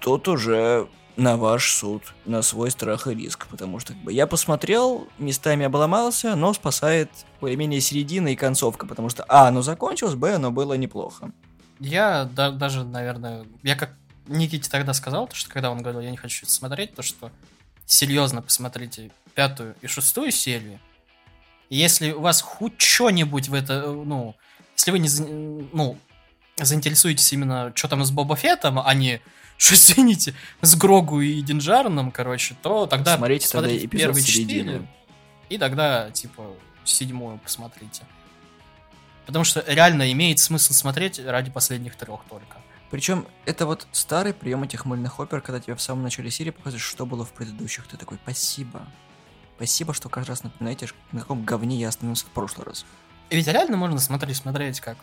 тут 0.00 0.28
уже 0.28 0.88
на 1.16 1.36
ваш 1.36 1.72
суд, 1.72 2.02
на 2.24 2.42
свой 2.42 2.70
страх 2.70 3.06
и 3.06 3.14
риск. 3.14 3.46
Потому 3.46 3.78
что 3.80 3.94
как 3.94 4.02
бы, 4.02 4.12
я 4.12 4.26
посмотрел, 4.26 5.08
местами 5.18 5.64
обломался, 5.64 6.36
но 6.36 6.52
спасает 6.52 7.10
более-менее 7.40 7.80
середина 7.80 8.28
и 8.28 8.36
концовка. 8.36 8.86
Потому 8.86 9.08
что, 9.08 9.24
а, 9.28 9.48
оно 9.48 9.62
закончилось, 9.62 10.14
б, 10.14 10.34
оно 10.34 10.50
было 10.50 10.74
неплохо. 10.74 11.30
Я 11.78 12.28
да- 12.34 12.50
даже, 12.50 12.84
наверное, 12.84 13.46
я 13.62 13.76
как 13.76 13.94
Никите 14.26 14.68
тогда 14.68 14.92
сказал, 14.92 15.28
то, 15.28 15.36
что 15.36 15.48
когда 15.50 15.70
он 15.70 15.82
говорил, 15.82 16.00
я 16.00 16.10
не 16.10 16.16
хочу 16.16 16.44
это 16.44 16.52
смотреть, 16.52 16.94
то 16.94 17.02
что 17.02 17.30
серьезно 17.86 18.42
посмотрите 18.42 19.12
пятую 19.34 19.76
и 19.80 19.86
шестую 19.86 20.32
серию. 20.32 20.80
Если 21.68 22.12
у 22.12 22.20
вас 22.20 22.40
хоть 22.40 22.80
что-нибудь 22.80 23.48
в 23.48 23.54
это, 23.54 23.84
э, 23.86 23.90
ну, 23.90 24.34
если 24.76 24.90
вы 24.90 24.98
не, 24.98 25.08
ну, 25.72 25.98
заинтересуетесь 26.56 27.32
именно, 27.32 27.72
что 27.74 27.88
там 27.88 28.04
с 28.04 28.10
Боба 28.10 28.36
Феттом, 28.36 28.78
а 28.78 28.94
не, 28.94 29.20
что 29.56 29.74
извините, 29.74 30.34
с 30.60 30.76
Грогу 30.76 31.20
и 31.20 31.40
Динджараном, 31.42 32.10
короче, 32.10 32.56
то 32.62 32.86
тогда 32.86 33.16
Смотрите 33.16 33.48
тогда 33.48 33.68
эпизод 33.68 33.90
первые 33.90 34.24
четыре, 34.24 34.86
и 35.48 35.58
тогда, 35.58 36.10
типа, 36.10 36.54
седьмую 36.84 37.38
посмотрите. 37.38 38.02
Потому 39.26 39.44
что 39.44 39.64
реально 39.66 40.12
имеет 40.12 40.38
смысл 40.38 40.72
смотреть 40.72 41.18
ради 41.18 41.50
последних 41.50 41.96
трех 41.96 42.20
только. 42.28 42.58
Причем 42.90 43.26
это 43.44 43.66
вот 43.66 43.88
старый 43.90 44.32
прием 44.32 44.62
этих 44.62 44.84
мыльных 44.84 45.18
опер, 45.18 45.40
когда 45.40 45.60
тебе 45.60 45.74
в 45.74 45.82
самом 45.82 46.04
начале 46.04 46.30
серии 46.30 46.50
показывают, 46.50 46.82
что 46.82 47.04
было 47.04 47.24
в 47.24 47.32
предыдущих. 47.32 47.86
Ты 47.88 47.96
такой, 47.96 48.18
спасибо. 48.22 48.86
Спасибо, 49.56 49.94
что 49.94 50.08
каждый 50.08 50.30
раз 50.30 50.44
напоминаете, 50.44 50.88
на 51.12 51.20
каком 51.20 51.44
говне 51.44 51.76
я 51.76 51.88
остановился 51.88 52.26
в 52.26 52.30
прошлый 52.30 52.66
раз. 52.66 52.84
И 53.30 53.36
ведь 53.36 53.46
реально 53.48 53.76
можно 53.76 53.98
смотреть, 53.98 54.36
смотреть 54.36 54.80
как. 54.80 54.98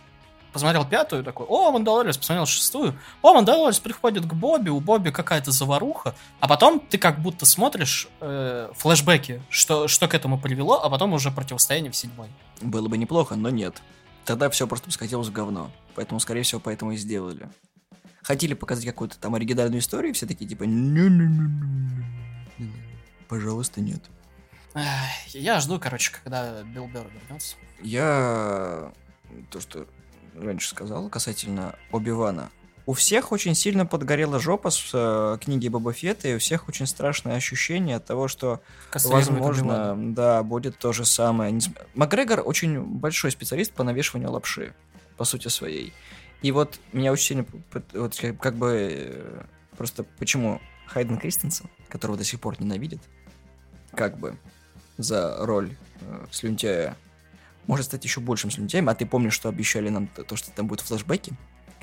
Посмотрел 0.53 0.85
пятую, 0.85 1.23
такой, 1.23 1.47
о, 1.47 1.71
Мандалорис, 1.71 2.15
посмотрел 2.15 2.45
шестую, 2.45 2.95
о, 3.23 3.33
Мандалорис 3.33 3.79
приходит 3.79 4.27
к 4.27 4.33
Бобби, 4.33 4.69
у 4.69 4.79
Бобби 4.79 5.09
какая-то 5.09 5.49
заваруха, 5.49 6.13
а 6.39 6.47
потом 6.47 6.79
ты 6.79 6.99
как 6.99 7.19
будто 7.19 7.47
смотришь 7.47 8.07
э, 8.21 8.69
флешбеки, 8.75 9.41
что, 9.49 9.87
что 9.87 10.07
к 10.07 10.13
этому 10.13 10.39
привело, 10.39 10.79
а 10.83 10.91
потом 10.91 11.13
уже 11.13 11.31
противостояние 11.31 11.91
в 11.91 11.95
седьмой. 11.95 12.27
Было 12.61 12.87
бы 12.87 12.99
неплохо, 12.99 13.35
но 13.35 13.49
нет. 13.49 13.81
Тогда 14.25 14.47
все 14.51 14.67
просто 14.67 14.85
бы 14.85 14.91
скатилось 14.91 15.29
в 15.29 15.31
говно. 15.31 15.71
Поэтому, 15.95 16.19
скорее 16.19 16.43
всего, 16.43 16.61
поэтому 16.61 16.91
и 16.91 16.97
сделали. 16.97 17.49
Хотели 18.21 18.53
показать 18.53 18.85
какую-то 18.85 19.17
там 19.17 19.33
оригинальную 19.33 19.79
историю, 19.81 20.13
все 20.13 20.27
такие 20.27 20.47
типа. 20.47 20.65
Пожалуйста, 23.27 23.81
нет. 23.81 24.03
Я 25.27 25.59
жду, 25.59 25.79
короче, 25.79 26.11
когда 26.23 26.63
Билл 26.63 26.87
Берр 26.87 27.07
вернется. 27.07 27.55
Я 27.81 28.91
то, 29.49 29.59
что 29.59 29.87
раньше 30.35 30.69
сказал 30.69 31.09
касательно 31.09 31.75
Оби-Вана. 31.91 32.49
У 32.85 32.93
всех 32.93 33.31
очень 33.31 33.55
сильно 33.55 33.85
подгорела 33.85 34.39
жопа 34.39 34.69
с 34.69 34.89
э, 34.93 35.37
книги 35.41 35.69
Боба 35.69 35.93
Фетта, 35.93 36.27
и 36.27 36.35
у 36.35 36.39
всех 36.39 36.67
очень 36.67 36.85
страшное 36.85 37.37
ощущение 37.37 37.95
от 37.95 38.05
того, 38.05 38.27
что 38.27 38.61
Кастрирует 38.89 39.27
Возможно, 39.29 39.95
да, 39.97 40.43
будет 40.43 40.77
то 40.77 40.91
же 40.91 41.05
самое. 41.05 41.57
Макгрегор 41.95 42.41
очень 42.45 42.81
большой 42.81 43.31
специалист 43.31 43.71
по 43.71 43.83
навешиванию 43.83 44.31
лапши, 44.31 44.73
по 45.15 45.23
сути 45.23 45.47
своей. 45.47 45.93
И 46.41 46.51
вот 46.51 46.77
меня 46.91 47.13
очень 47.13 47.25
сильно, 47.25 47.45
вот 47.93 48.17
как, 48.19 48.37
как 48.37 48.55
бы, 48.55 48.89
э, 48.91 49.43
просто 49.77 50.03
почему 50.03 50.59
Хайден 50.87 51.17
Кристенсен, 51.17 51.69
которого 51.87 52.17
до 52.17 52.25
сих 52.25 52.41
пор 52.41 52.59
ненавидит, 52.59 53.01
как 53.95 54.17
бы, 54.17 54.37
за 54.97 55.37
роль 55.45 55.75
э, 56.01 56.25
слюнтяя, 56.31 56.95
может 57.67 57.85
стать 57.85 58.03
еще 58.03 58.19
большим 58.19 58.51
слюнтяем, 58.51 58.89
а 58.89 58.95
ты 58.95 59.05
помнишь, 59.05 59.33
что 59.33 59.49
обещали 59.49 59.89
нам 59.89 60.07
то, 60.07 60.23
то, 60.23 60.35
что 60.35 60.51
там 60.51 60.67
будет 60.67 60.81
флешбеки, 60.81 61.33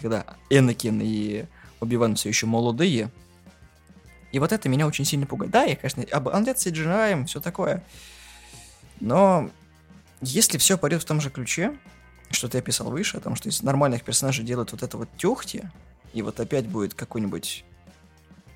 когда 0.00 0.24
Энакин 0.50 1.00
и 1.02 1.46
Оби-Ван 1.80 2.16
все 2.16 2.28
еще 2.28 2.46
молодые, 2.46 3.10
и 4.32 4.38
вот 4.38 4.52
это 4.52 4.68
меня 4.68 4.86
очень 4.86 5.04
сильно 5.04 5.26
пугает. 5.26 5.50
Да, 5.50 5.64
я, 5.64 5.76
конечно, 5.76 6.04
обладает 6.12 6.56
CGI, 6.56 7.26
все 7.26 7.40
такое. 7.40 7.82
Но 9.00 9.50
если 10.20 10.58
все 10.58 10.78
пойдет 10.78 11.02
в 11.02 11.06
том 11.06 11.20
же 11.20 11.30
ключе, 11.30 11.76
что 12.30 12.48
ты 12.48 12.58
описал 12.58 12.90
выше, 12.90 13.16
о 13.16 13.20
том, 13.20 13.34
что 13.34 13.48
из 13.48 13.62
нормальных 13.62 14.04
персонажей 14.04 14.44
делают 14.44 14.72
вот 14.72 14.82
это 14.82 14.96
вот 14.96 15.08
тюхти, 15.16 15.68
и 16.12 16.22
вот 16.22 16.38
опять 16.38 16.66
будет 16.66 16.94
какой-нибудь 16.94 17.64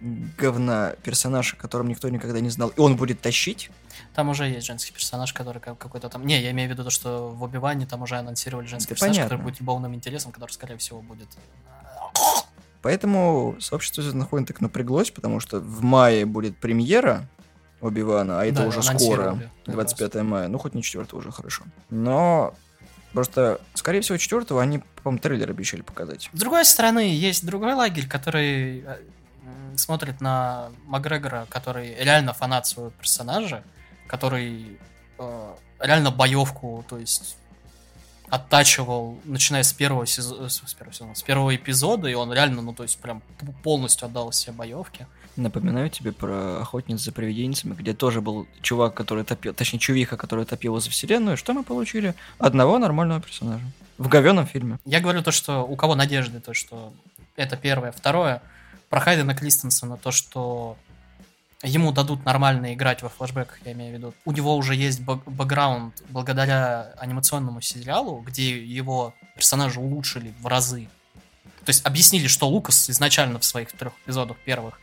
говна 0.01 0.95
персонаж, 1.03 1.55
о 1.55 1.57
котором 1.57 1.89
никто 1.89 2.09
никогда 2.09 2.41
не 2.41 2.51
знал, 2.51 2.69
и 2.71 2.81
он 2.81 2.97
будет 2.97 3.21
тащить, 3.21 3.71
Там 4.15 4.29
уже 4.29 4.45
есть 4.49 4.67
женский 4.67 4.93
персонаж, 4.93 5.33
который 5.33 5.61
как- 5.61 5.79
какой-то 5.79 6.09
там... 6.09 6.27
Не, 6.27 6.41
я 6.41 6.51
имею 6.51 6.69
в 6.69 6.73
виду 6.73 6.85
то, 6.85 6.91
что 6.91 7.29
в 7.31 7.43
Оби-Ване 7.43 7.87
там 7.87 8.03
уже 8.03 8.17
анонсировали 8.17 8.67
женский 8.67 8.87
Это 8.93 8.95
персонаж, 8.95 9.17
понятно. 9.17 9.37
который 9.37 9.45
будет 9.51 9.61
любовным 9.61 9.95
интересом, 9.95 10.31
который, 10.33 10.51
скорее 10.51 10.77
всего, 10.77 11.01
будет... 11.01 11.29
Поэтому 12.83 13.57
сообщество 13.61 14.03
Звездных 14.03 14.31
войн 14.31 14.45
так 14.45 14.61
напряглось, 14.61 15.11
потому 15.11 15.41
что 15.41 15.59
в 15.59 15.83
мае 15.83 16.27
будет 16.27 16.59
премьера 16.59 17.27
Оби-Вана, 17.81 18.41
а 18.41 18.45
это 18.45 18.63
Да, 18.63 18.67
уже 18.69 18.83
скоро, 18.83 19.39
как 19.65 19.75
25 19.75 20.15
мая. 20.17 20.49
Ну, 20.49 20.59
хоть 20.59 20.75
не 20.75 20.83
4 20.83 21.07
уже 21.13 21.33
хорошо. 21.33 21.65
Но 21.89 22.55
просто, 23.15 23.61
скорее 23.73 24.01
всего, 24.03 24.19
4 24.19 24.45
они, 24.61 24.83
по-моему, 25.03 25.21
трейлер 25.23 25.51
обещали 25.51 25.81
показать. 25.81 26.29
С 26.33 26.39
другой 26.39 26.65
стороны, 26.67 27.15
есть 27.15 27.47
другой 27.47 27.73
лагерь, 27.73 28.07
который 28.07 28.81
э, 28.87 28.99
смотрит 29.77 30.21
на 30.21 30.71
Макгрегора, 30.87 31.47
который 31.49 31.95
реально 31.95 32.33
фанат 32.33 32.67
своего 32.67 32.91
персонажа, 32.91 33.63
который 34.07 34.79
э, 35.19 35.55
реально 35.81 36.11
боевку, 36.11 36.85
то 36.89 36.99
есть 36.99 37.37
оттачивал, 38.29 39.19
начиная 39.25 39.63
с 39.63 39.73
первого 39.73 40.07
сезона, 40.07 40.49
с 40.49 40.75
первого 40.75 40.93
сезона, 40.95 41.15
с 41.15 41.23
первого 41.23 41.55
эпизода, 41.55 42.09
и 42.09 42.15
он 42.15 42.33
реально, 42.33 42.63
ну, 42.63 42.73
то 42.73 42.83
есть, 42.83 42.99
прям 42.99 43.23
полностью 43.63 44.07
отдал 44.07 44.31
все 44.31 44.51
боевки. 44.51 45.07
Напоминаю 45.37 45.91
тебе 45.91 46.13
про 46.13 46.61
охотниц 46.61 47.01
за 47.01 47.13
привидениями, 47.13 47.75
где 47.75 47.93
тоже 47.93 48.21
был 48.21 48.47
чувак, 48.63 48.95
который 48.95 49.25
топил, 49.25 49.53
точнее, 49.53 49.79
чувиха, 49.79 50.17
который 50.17 50.45
топил 50.45 50.79
за 50.81 50.91
вселенную. 50.91 51.37
Что 51.37 51.53
мы 51.53 51.65
получили? 51.65 52.15
Одного 52.39 52.79
нормального 52.79 53.21
персонажа. 53.21 53.65
В 53.99 54.09
говеном 54.09 54.47
фильме. 54.47 54.79
Я 54.85 55.01
говорю 55.01 55.23
то, 55.23 55.31
что 55.33 55.63
у 55.63 55.77
кого 55.77 55.95
надежды, 55.95 56.41
то, 56.41 56.55
что 56.55 56.93
это 57.37 57.57
первое. 57.57 57.93
Второе, 57.93 58.43
про 58.95 59.01
Хайдена 59.01 59.35
Клистенсона, 59.35 59.97
то, 59.97 60.13
что 60.13 60.77
ему 61.65 61.91
дадут 61.91 62.25
нормально 62.25 62.75
играть 62.75 63.03
во 63.03 63.09
флэшбэках, 63.09 63.59
я 63.65 63.73
имею 63.73 63.91
в 63.91 63.99
виду. 63.99 64.15
У 64.25 64.31
него 64.31 64.57
уже 64.57 64.77
есть 64.77 65.01
бэкграунд 65.01 66.01
благодаря 66.11 66.93
анимационному 66.99 67.61
сериалу, 67.61 68.21
где 68.21 68.57
его 68.65 69.13
персонажа 69.35 69.81
улучшили 69.81 70.33
в 70.39 70.47
разы. 70.47 70.89
То 71.65 71.71
есть 71.71 71.85
объяснили, 71.85 72.29
что 72.29 72.49
Лукас 72.49 72.89
изначально 72.89 73.41
в 73.41 73.45
своих 73.45 73.73
трех 73.73 73.95
эпизодах 74.05 74.37
первых, 74.45 74.79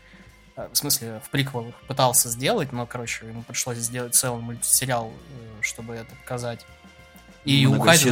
э, 0.57 0.67
в 0.69 0.75
смысле 0.75 1.21
в 1.25 1.29
приквелах, 1.29 1.75
пытался 1.87 2.27
сделать, 2.27 2.73
но, 2.73 2.85
короче, 2.85 3.25
ему 3.25 3.43
пришлось 3.43 3.77
сделать 3.77 4.13
целый 4.13 4.41
мультсериал, 4.41 5.09
э, 5.09 5.61
чтобы 5.61 5.93
это 5.93 6.13
показать. 6.17 6.65
И 7.45 7.65
у 7.65 7.79
Хайдена... 7.79 8.09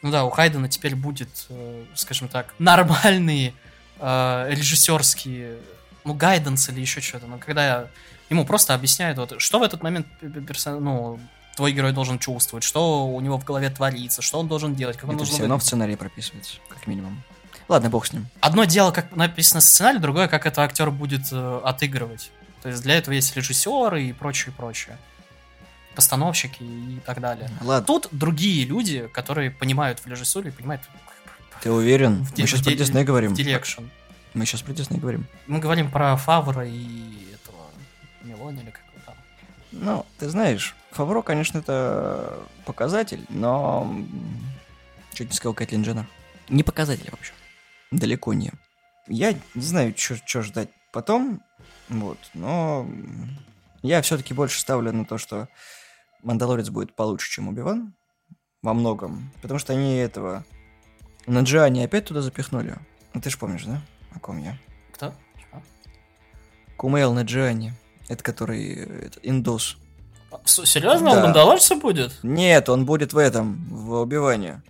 Ну 0.00 0.10
да, 0.10 0.24
у 0.24 0.30
Хайдена 0.30 0.70
теперь 0.70 0.96
будет, 0.96 1.44
э, 1.50 1.84
скажем 1.94 2.28
так, 2.28 2.54
нормальные 2.58 3.52
режиссерские 3.98 5.58
ну, 6.04 6.14
гайденс 6.14 6.68
или 6.68 6.80
еще 6.80 7.00
что-то, 7.00 7.26
но 7.26 7.38
когда 7.38 7.88
ему 8.28 8.44
просто 8.44 8.74
объясняют, 8.74 9.18
вот, 9.18 9.40
что 9.40 9.58
в 9.58 9.62
этот 9.62 9.82
момент 9.82 10.06
персон... 10.46 10.82
ну, 10.82 11.20
твой 11.56 11.72
герой 11.72 11.92
должен 11.92 12.18
чувствовать, 12.18 12.64
что 12.64 13.06
у 13.06 13.20
него 13.20 13.38
в 13.38 13.44
голове 13.44 13.70
творится, 13.70 14.22
что 14.22 14.38
он 14.38 14.48
должен 14.48 14.74
делать, 14.74 14.96
как 14.96 15.04
он 15.04 15.10
Это 15.10 15.18
должен... 15.18 15.34
все 15.34 15.42
равно 15.42 15.58
в 15.58 15.64
сценарии 15.64 15.94
прописывается, 15.94 16.56
как 16.68 16.86
минимум. 16.86 17.22
Ладно, 17.68 17.88
бог 17.88 18.06
с 18.06 18.12
ним. 18.12 18.26
Одно 18.40 18.64
дело, 18.64 18.90
как 18.90 19.14
написано 19.16 19.60
в 19.60 19.64
сценарии, 19.64 19.98
другое, 19.98 20.28
как 20.28 20.46
это 20.46 20.62
актер 20.62 20.90
будет 20.90 21.32
э, 21.32 21.60
отыгрывать. 21.64 22.30
То 22.62 22.68
есть 22.68 22.82
для 22.82 22.96
этого 22.96 23.14
есть 23.14 23.34
режиссеры 23.36 24.04
и 24.04 24.12
прочее, 24.12 24.52
прочее. 24.56 24.98
Постановщики 25.94 26.62
и 26.62 27.00
так 27.06 27.20
далее. 27.20 27.48
Ладно. 27.62 27.86
Тут 27.86 28.08
другие 28.10 28.66
люди, 28.66 29.08
которые 29.12 29.50
понимают 29.50 30.00
в 30.00 30.06
режиссуре, 30.06 30.50
понимают... 30.50 30.82
Ты 31.64 31.72
уверен? 31.72 32.24
В 32.24 32.38
Мы 32.38 32.46
сейчас 32.46 32.60
про 32.60 32.74
Дисней 32.74 33.04
говорим. 33.04 33.32
В 33.32 33.36
direction. 33.38 33.84
Мы 34.34 34.44
сейчас 34.44 34.60
про 34.60 34.74
Дисней 34.74 35.00
говорим. 35.00 35.26
Мы 35.46 35.60
говорим 35.60 35.90
про 35.90 36.14
Фавра 36.18 36.66
и 36.66 37.32
этого 37.32 37.56
Мелони 38.20 38.60
или 38.60 38.70
как 38.70 38.82
его 38.92 39.02
там. 39.06 39.14
Ну, 39.72 40.06
ты 40.18 40.28
знаешь, 40.28 40.76
Фавро, 40.90 41.22
конечно, 41.22 41.56
это 41.60 42.38
показатель, 42.66 43.24
но... 43.30 43.96
Чуть 45.14 45.30
не 45.30 45.34
сказал 45.34 45.54
Кэтлин 45.54 45.84
Дженнер. 45.84 46.06
Не 46.50 46.64
показатель 46.64 47.10
вообще. 47.10 47.32
Далеко 47.90 48.34
не. 48.34 48.52
Я 49.08 49.32
не 49.54 49.62
знаю, 49.62 49.94
что 49.96 50.42
ждать 50.42 50.68
потом, 50.92 51.40
вот, 51.88 52.18
но 52.34 52.86
я 53.80 54.02
все-таки 54.02 54.34
больше 54.34 54.60
ставлю 54.60 54.92
на 54.92 55.06
то, 55.06 55.16
что 55.16 55.48
Мандалорец 56.22 56.68
будет 56.68 56.94
получше, 56.94 57.30
чем 57.30 57.48
Убиван. 57.48 57.94
Во 58.60 58.74
многом. 58.74 59.32
Потому 59.40 59.58
что 59.58 59.72
они 59.72 59.96
этого... 59.96 60.44
На 61.26 61.40
они 61.64 61.82
опять 61.82 62.06
туда 62.06 62.20
запихнули. 62.20 62.76
Ну, 63.12 63.20
ты 63.20 63.30
же 63.30 63.38
помнишь, 63.38 63.64
да? 63.64 63.80
О 64.14 64.18
ком 64.18 64.38
я? 64.38 64.58
Кто? 64.92 65.14
Что? 65.38 65.62
Кумейл 66.76 67.12
Наджиани. 67.12 67.72
Это 68.08 68.22
который 68.22 68.74
это, 68.74 69.20
индус. 69.22 69.78
А, 70.30 70.40
серьезно? 70.44 71.10
Да. 71.10 71.16
Он 71.16 71.22
мандалорцем 71.22 71.80
будет? 71.80 72.18
Нет, 72.22 72.68
он 72.68 72.84
будет 72.84 73.12
в 73.12 73.18
этом, 73.18 73.64
в 73.68 74.00
убивании. 74.00 74.60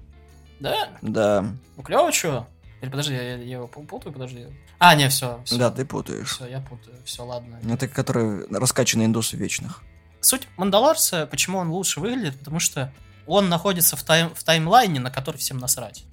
Да? 0.61 0.89
Да. 1.03 1.45
Ну 1.77 1.83
клево, 1.83 2.13
что? 2.13 2.47
Или 2.81 2.91
подожди, 2.91 3.15
я, 3.15 3.37
я 3.37 3.57
его 3.57 3.67
путаю, 3.67 4.13
подожди. 4.13 4.47
А, 4.79 4.95
не, 4.95 5.09
все, 5.09 5.41
все. 5.45 5.57
Да, 5.57 5.71
ты 5.71 5.85
путаешь. 5.85 6.33
Все, 6.33 6.47
я 6.47 6.61
путаю, 6.61 6.97
все, 7.05 7.25
ладно. 7.25 7.59
Это 7.69 7.89
которые 7.89 8.47
раскачанные 8.51 9.07
индусы 9.07 9.37
вечных. 9.37 9.83
Суть 10.21 10.47
Мандалорца, 10.57 11.27
почему 11.27 11.59
он 11.59 11.71
лучше 11.71 12.01
выглядит, 12.01 12.39
потому 12.39 12.61
что 12.61 12.93
он 13.27 13.49
находится 13.49 13.97
в, 13.97 14.03
тайм, 14.03 14.35
в 14.35 14.45
таймлайне, 14.45 15.01
на 15.01 15.11
который 15.11 15.39
всем 15.39 15.59
насрать. 15.59 16.05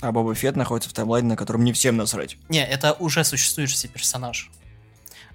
А 0.00 0.12
Боба 0.12 0.34
Фетт 0.34 0.56
находится 0.56 0.90
в 0.90 0.92
таймлайне, 0.92 1.28
на 1.28 1.36
котором 1.36 1.64
не 1.64 1.72
всем 1.72 1.96
насрать. 1.96 2.36
Не, 2.48 2.64
это 2.64 2.92
уже 2.92 3.24
существующий 3.24 3.88
персонаж. 3.88 4.50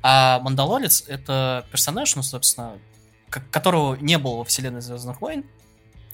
А 0.04 0.40
Мандалорец— 0.40 1.04
это 1.08 1.66
персонаж, 1.72 2.16
ну, 2.16 2.24
собственно, 2.24 2.78
которого 3.30 3.96
не 3.96 4.18
было 4.18 4.38
во 4.38 4.44
вселенной 4.44 4.82
Звездных 4.82 5.22
войн, 5.22 5.46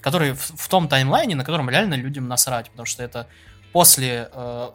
который 0.01 0.33
в, 0.33 0.53
в 0.55 0.67
том 0.67 0.87
таймлайне, 0.87 1.35
на 1.35 1.43
котором 1.43 1.69
реально 1.69 1.95
людям 1.95 2.27
насрать, 2.27 2.69
потому 2.69 2.85
что 2.85 3.03
это 3.03 3.27
после 3.71 4.29
э, 4.31 4.69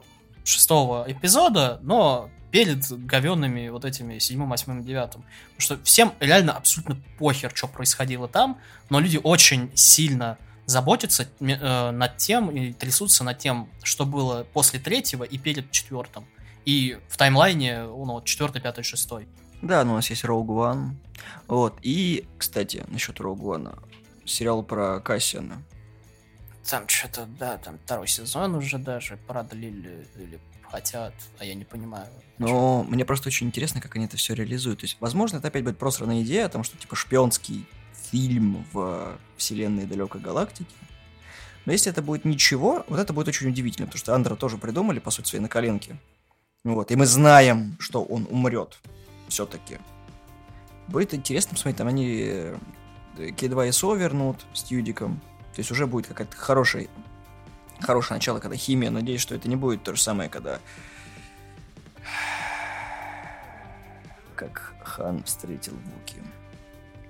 шестого 0.44 1.04
эпизода, 1.06 1.78
но 1.82 2.30
перед 2.50 2.86
говенными 2.90 3.68
вот 3.68 3.84
этими 3.84 4.18
седьмым, 4.18 4.50
восьмым, 4.50 4.84
девятым. 4.84 5.24
Потому 5.56 5.60
что 5.60 5.84
всем 5.84 6.12
реально 6.20 6.52
абсолютно 6.52 6.98
похер, 7.18 7.50
что 7.54 7.66
происходило 7.66 8.28
там, 8.28 8.58
но 8.90 9.00
люди 9.00 9.18
очень 9.22 9.70
сильно 9.74 10.36
заботятся 10.72 11.28
э, 11.40 11.90
над 11.90 12.16
тем 12.16 12.50
и 12.50 12.72
трясутся 12.72 13.22
над 13.22 13.38
тем, 13.38 13.68
что 13.82 14.04
было 14.04 14.44
после 14.52 14.80
третьего 14.80 15.22
и 15.22 15.38
перед 15.38 15.70
четвертым. 15.70 16.26
И 16.64 16.98
в 17.08 17.16
таймлайне, 17.16 17.82
ну, 17.82 18.04
вот, 18.04 18.24
четвертый, 18.24 18.60
пятый, 18.60 18.82
шестой. 18.82 19.28
Да, 19.60 19.84
ну, 19.84 19.92
у 19.92 19.94
нас 19.96 20.10
есть 20.10 20.24
Rogue 20.24 20.46
One. 20.46 20.96
Вот, 21.46 21.78
и, 21.82 22.26
кстати, 22.38 22.84
насчет 22.88 23.20
Rogue 23.20 23.40
One. 23.40 23.78
Сериал 24.24 24.62
про 24.62 25.00
Кассиана. 25.00 25.62
Там 26.68 26.88
что-то, 26.88 27.26
да, 27.38 27.58
там 27.58 27.78
второй 27.84 28.08
сезон 28.08 28.54
уже 28.54 28.78
даже 28.78 29.16
продлили 29.26 30.06
или 30.16 30.40
хотят, 30.70 31.12
а 31.38 31.44
я 31.44 31.54
не 31.54 31.64
понимаю. 31.64 32.08
Но 32.38 32.84
мне 32.84 33.04
просто 33.04 33.28
очень 33.28 33.48
интересно, 33.48 33.80
как 33.80 33.96
они 33.96 34.06
это 34.06 34.16
все 34.16 34.34
реализуют. 34.34 34.80
То 34.80 34.84
есть, 34.84 34.96
возможно, 35.00 35.36
это 35.38 35.48
опять 35.48 35.64
будет 35.64 35.78
просранная 35.78 36.22
идея 36.22 36.46
о 36.46 36.48
том, 36.48 36.62
что, 36.62 36.76
типа, 36.76 36.96
шпионский 36.96 37.66
фильм 38.12 38.64
в 38.72 39.18
вселенной 39.36 39.86
далекой 39.86 40.20
галактики. 40.20 40.74
Но 41.64 41.72
если 41.72 41.90
это 41.90 42.02
будет 42.02 42.24
ничего, 42.24 42.84
вот 42.88 43.00
это 43.00 43.12
будет 43.12 43.28
очень 43.28 43.48
удивительно, 43.48 43.86
потому 43.86 43.98
что 43.98 44.14
Андра 44.14 44.36
тоже 44.36 44.58
придумали, 44.58 44.98
по 44.98 45.10
сути, 45.10 45.28
своей 45.28 45.42
на 45.42 45.48
коленке. 45.48 45.96
Вот, 46.62 46.90
и 46.90 46.96
мы 46.96 47.06
знаем, 47.06 47.76
что 47.80 48.04
он 48.04 48.26
умрет 48.30 48.78
все-таки. 49.28 49.78
Будет 50.88 51.14
интересно 51.14 51.52
посмотреть, 51.52 51.78
там 51.78 51.88
они 51.88 52.20
э, 52.20 52.58
К2СО 53.16 53.96
вернут 53.96 54.44
с 54.52 54.70
Юдиком. 54.70 55.22
То 55.54 55.60
есть 55.60 55.70
уже 55.70 55.86
будет 55.86 56.06
какая-то 56.06 56.36
хорошая, 56.36 56.88
хорошее 57.80 58.16
начало, 58.16 58.40
когда 58.40 58.56
химия. 58.56 58.90
Надеюсь, 58.90 59.22
что 59.22 59.34
это 59.34 59.48
не 59.48 59.56
будет 59.56 59.82
то 59.82 59.94
же 59.94 60.02
самое, 60.02 60.28
когда... 60.28 60.60
Как 64.36 64.74
Хан 64.84 65.22
встретил 65.24 65.72
Вуки. 65.72 66.22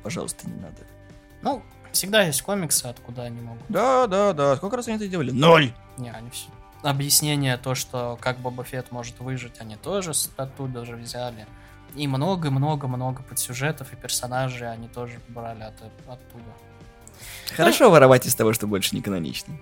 Пожалуйста, 0.02 0.48
не 0.48 0.60
надо. 0.60 0.76
Ну, 1.42 1.62
всегда 1.92 2.22
есть 2.22 2.42
комиксы, 2.42 2.86
откуда 2.86 3.22
они 3.22 3.40
могут. 3.40 3.62
Да, 3.68 4.06
да, 4.06 4.32
да. 4.32 4.56
Сколько 4.56 4.76
раз 4.76 4.88
они 4.88 4.96
это 4.96 5.08
делали? 5.08 5.30
Ноль! 5.30 5.72
Не, 5.98 6.10
они 6.10 6.30
все. 6.30 6.48
Объяснение 6.82 7.56
то, 7.56 7.74
что 7.74 8.18
как 8.20 8.38
Боба 8.38 8.64
Фетт 8.64 8.90
может 8.90 9.20
выжить, 9.20 9.60
они 9.60 9.76
тоже 9.76 10.12
оттуда 10.36 10.84
же 10.84 10.96
взяли. 10.96 11.46
И 11.94 12.08
много-много-много 12.08 13.22
подсюжетов 13.22 13.92
и 13.92 13.96
персонажей 13.96 14.70
они 14.70 14.88
тоже 14.88 15.20
брали 15.28 15.62
от, 15.62 15.74
оттуда. 16.08 16.44
Хорошо 17.54 17.84
ну, 17.84 17.90
воровать 17.90 18.26
из 18.26 18.34
того, 18.34 18.52
что 18.52 18.66
больше 18.66 18.96
не 18.96 19.02
канонично. 19.02 19.54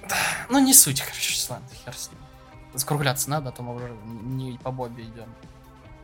Ну, 0.49 0.59
не 0.61 0.73
суть, 0.73 1.03
короче, 1.03 1.35
ладно, 1.51 1.67
хер 1.85 1.95
с 1.95 2.11
ним. 2.11 2.79
Скругляться 2.79 3.29
надо, 3.29 3.49
а 3.49 3.53
то 3.53 3.63
мы 3.63 3.75
уже 3.75 3.91
не 4.05 4.57
по 4.59 4.71
Бобе 4.71 5.03
идем. 5.03 5.29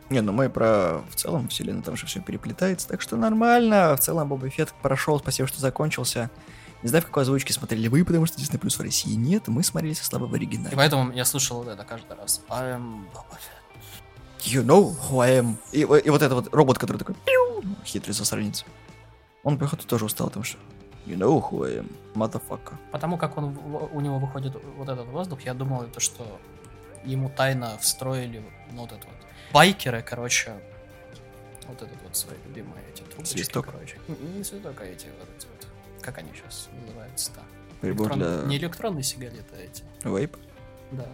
Не, 0.09 0.21
ну 0.21 0.31
мы 0.31 0.49
про 0.49 1.01
в 1.09 1.15
целом 1.15 1.49
вселенную, 1.49 1.83
там 1.83 1.97
же 1.97 2.05
все 2.05 2.21
переплетается, 2.21 2.87
так 2.87 3.01
что 3.01 3.17
нормально. 3.17 3.95
В 3.95 3.99
целом 3.99 4.29
Боба 4.29 4.49
Фетт 4.49 4.73
прошел, 4.81 5.19
спасибо, 5.19 5.47
что 5.47 5.59
закончился. 5.59 6.29
Не 6.83 6.89
знаю, 6.89 7.01
в 7.01 7.07
какой 7.07 7.23
озвучке 7.23 7.53
смотрели 7.53 7.87
вы, 7.87 8.05
потому 8.05 8.25
что 8.25 8.39
Disney 8.39 8.59
Plus 8.59 8.77
в 8.77 8.81
России 8.81 9.15
нет, 9.15 9.47
мы 9.47 9.63
смотрели 9.63 9.93
со 9.93 10.05
слабо 10.05 10.25
в 10.25 10.33
оригинале. 10.33 10.73
И 10.73 10.75
поэтому 10.75 11.11
я 11.11 11.25
слушал 11.25 11.63
это 11.63 11.83
каждый 11.83 12.15
раз. 12.15 12.41
I 12.49 12.77
am 12.77 13.05
Boba 13.13 13.35
Fett. 13.35 13.57
You 14.43 14.63
know 14.63 14.95
who 15.09 15.19
I 15.19 15.39
am. 15.39 15.57
И, 15.71 15.81
и 15.81 16.09
вот 16.09 16.21
этот 16.21 16.33
вот 16.33 16.53
робот, 16.53 16.77
который 16.77 16.97
такой 16.97 17.15
пиу, 17.25 17.63
хитрый 17.83 18.13
засранец. 18.13 18.63
Он, 19.43 19.57
походу, 19.57 19.83
тоже 19.83 20.05
устал, 20.05 20.27
потому 20.27 20.45
что 20.45 20.57
You 21.07 21.17
know 21.17 21.41
who 21.41 21.65
I 21.65 21.77
am, 21.79 21.89
motherfucker. 22.15 22.75
Потому 22.91 23.17
как 23.17 23.37
он, 23.37 23.57
у 23.93 24.01
него 24.01 24.19
выходит 24.19 24.53
вот 24.77 24.89
этот 24.89 25.07
воздух, 25.07 25.41
я 25.41 25.53
думал, 25.53 25.83
это 25.83 26.01
что 26.01 26.39
ему 27.05 27.29
тайно 27.29 27.77
встроили 27.79 28.43
ну, 28.73 28.81
вот 28.81 28.91
это 28.91 29.07
вот 29.07 29.26
байкеры, 29.53 30.01
короче, 30.01 30.53
вот 31.67 31.81
этот 31.81 32.01
вот 32.03 32.15
свои 32.15 32.37
любимые 32.45 32.83
эти 32.93 33.01
трубочки, 33.03 33.33
свисток. 33.33 33.65
короче. 33.65 33.97
Не, 34.07 34.37
не 34.37 34.43
свисток, 34.43 34.79
а 34.79 34.85
эти 34.85 35.07
вот, 35.19 35.29
вот, 35.29 35.67
как 36.01 36.17
они 36.17 36.31
сейчас 36.33 36.69
называются-то? 36.85 37.41
Прибор 37.81 38.07
Электрон... 38.07 38.19
для... 38.19 38.47
Не 38.47 38.57
электронные 38.57 39.03
сигареты, 39.03 39.55
а 39.55 39.61
эти. 39.61 39.83
Вейп? 40.03 40.37
Да. 40.91 41.07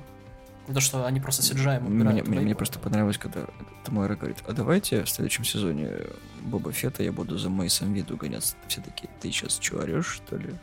Потому 0.61 0.79
что 0.79 1.05
они 1.05 1.19
просто 1.19 1.41
сиджаем 1.41 1.83
мне, 1.83 2.23
мне, 2.23 2.39
мне 2.39 2.55
просто 2.55 2.79
понравилось, 2.79 3.17
когда 3.17 3.47
Тамара 3.83 4.15
говорит, 4.15 4.37
а 4.47 4.53
давайте 4.53 5.03
в 5.03 5.09
следующем 5.09 5.43
сезоне 5.43 5.91
Боба 6.39 6.71
Фета 6.71 7.03
я 7.03 7.11
буду 7.11 7.37
за 7.37 7.49
Мейсом 7.49 7.91
Виду 7.91 8.15
гоняться. 8.15 8.55
Все 8.67 8.79
такие, 8.79 9.09
ты 9.19 9.29
сейчас 9.29 9.59
что, 9.59 9.79
орешь, 9.79 10.21
что 10.25 10.37
ли, 10.37 10.53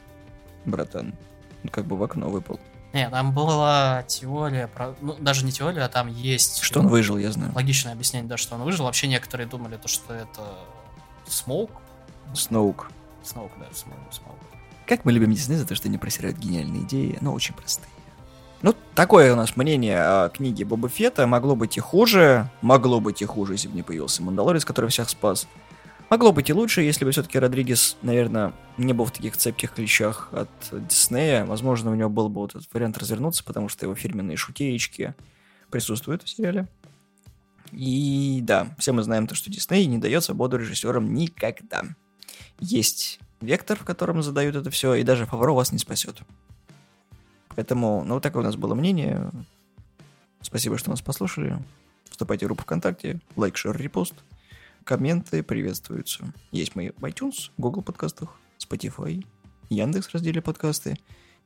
братан? 0.65 1.15
Ну, 1.63 1.71
как 1.71 1.85
бы 1.85 1.99
в 1.99 2.03
окно 2.03 2.31
выпал. 2.31 2.59
Нет, 2.93 3.11
там 3.11 3.33
была 3.33 4.03
теория 4.09 4.67
про... 4.67 4.95
Ну, 5.01 5.15
даже 5.21 5.45
не 5.45 5.53
теория, 5.53 5.83
а 5.83 5.89
там 5.89 6.09
есть... 6.09 6.63
Что 6.63 6.81
он 6.81 6.89
выжил, 6.89 7.17
я 7.19 7.31
знаю. 7.31 7.53
Логичное 7.55 7.93
объяснение, 7.93 8.29
да, 8.29 8.37
что 8.37 8.57
он 8.57 8.63
выжил. 8.63 8.85
Вообще 8.87 9.07
некоторые 9.07 9.47
думали, 9.47 9.77
то, 9.77 9.87
что 9.87 10.13
это 10.13 10.43
Сноук. 11.27 11.71
Сноук. 12.35 12.91
Сноук, 13.23 13.53
да, 13.59 13.67
Сноук. 13.73 14.13
Сноук. 14.13 14.37
Как 14.87 15.05
мы 15.05 15.13
любим 15.13 15.33
Дисней 15.33 15.57
за 15.57 15.67
то, 15.67 15.77
что 15.77 15.87
они 15.87 15.99
просирают 15.99 16.37
гениальные 16.39 16.83
идеи, 16.83 17.17
но 17.21 17.33
очень 17.33 17.55
простые. 17.55 17.89
Ну, 18.63 18.75
такое 18.95 19.33
у 19.33 19.37
нас 19.37 19.57
мнение 19.57 20.01
о 20.01 20.29
книге 20.29 20.65
Боба 20.65 20.89
Фетта. 20.89 21.27
Могло 21.27 21.55
быть 21.55 21.77
и 21.77 21.81
хуже. 21.81 22.51
Могло 22.61 23.01
быть 23.01 23.23
и 23.23 23.25
хуже, 23.25 23.55
если 23.55 23.69
бы 23.69 23.77
не 23.77 23.83
появился 23.83 24.23
Мандалорец, 24.23 24.65
который 24.65 24.91
всех 24.91 25.09
спас. 25.09 25.47
Могло 26.11 26.33
быть 26.33 26.51
и 26.51 26.53
лучше, 26.53 26.83
если 26.83 27.05
бы 27.05 27.13
все-таки 27.13 27.39
Родригес, 27.39 27.97
наверное, 28.03 28.53
не 28.77 28.93
был 28.93 29.05
в 29.05 29.13
таких 29.13 29.37
цепких 29.37 29.73
клещах 29.73 30.29
от 30.33 30.51
Диснея. 30.73 31.45
Возможно, 31.45 31.93
у 31.93 31.95
него 31.95 32.11
был 32.11 32.29
бы 32.29 32.41
вот 32.41 32.57
этот 32.57 32.69
вариант 32.75 32.99
развернуться, 32.99 33.45
потому 33.45 33.69
что 33.69 33.87
его 33.87 33.95
фирменные 33.95 34.37
шутеечки 34.37 35.15
присутствуют 35.71 36.25
в 36.25 36.29
сериале. 36.29 36.67
И 37.71 38.41
да, 38.43 38.75
все 38.77 38.93
мы 38.93 39.05
знаем 39.05 39.29
то, 39.29 39.37
что 39.37 39.53
Дисней 39.53 39.87
не 39.87 39.99
дает 39.99 40.25
свободу 40.25 40.57
режиссерам 40.57 41.15
никогда. 41.15 41.85
Есть 42.59 43.21
вектор, 43.41 43.79
в 43.79 43.85
котором 43.85 44.21
задают 44.21 44.57
это 44.57 44.69
все, 44.71 44.95
и 44.95 45.05
даже 45.05 45.27
Фавро 45.27 45.53
вас 45.53 45.71
не 45.71 45.79
спасет. 45.79 46.17
Поэтому, 47.55 48.03
ну, 48.05 48.15
вот 48.15 48.23
такое 48.25 48.43
у 48.43 48.47
нас 48.47 48.57
было 48.57 48.75
мнение. 48.75 49.31
Спасибо, 50.41 50.77
что 50.77 50.91
нас 50.91 51.03
послушали. 51.03 51.57
Вступайте 52.11 52.47
в 52.47 52.49
группу 52.49 52.65
ВКонтакте, 52.65 53.21
лайк, 53.37 53.57
шер, 53.57 53.77
репост. 53.77 54.15
Комменты 54.91 55.45
приветствуются. 55.45 56.35
Есть 56.51 56.75
мы 56.75 56.93
в 56.97 57.05
iTunes, 57.05 57.53
Google 57.59 57.81
подкастах, 57.81 58.37
Spotify, 58.59 59.25
Яндекс 59.69 60.13
разделе 60.13 60.43
подкасты 60.43 60.99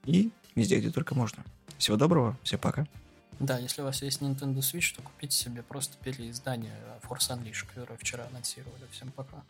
и 0.06 0.30
везде, 0.54 0.78
где 0.78 0.90
только 0.90 1.14
можно. 1.14 1.44
Всего 1.76 1.98
доброго, 1.98 2.38
всем 2.42 2.58
пока. 2.58 2.86
Да, 3.40 3.58
если 3.58 3.82
у 3.82 3.84
вас 3.84 4.00
есть 4.00 4.22
Nintendo 4.22 4.60
Switch, 4.60 4.96
то 4.96 5.02
купите 5.02 5.36
себе 5.36 5.62
просто 5.62 5.98
переиздание 6.02 6.72
Force 7.02 7.28
Unleashed, 7.28 7.66
которое 7.66 7.98
вчера 7.98 8.24
анонсировали. 8.28 8.86
Всем 8.90 9.10
пока. 9.10 9.44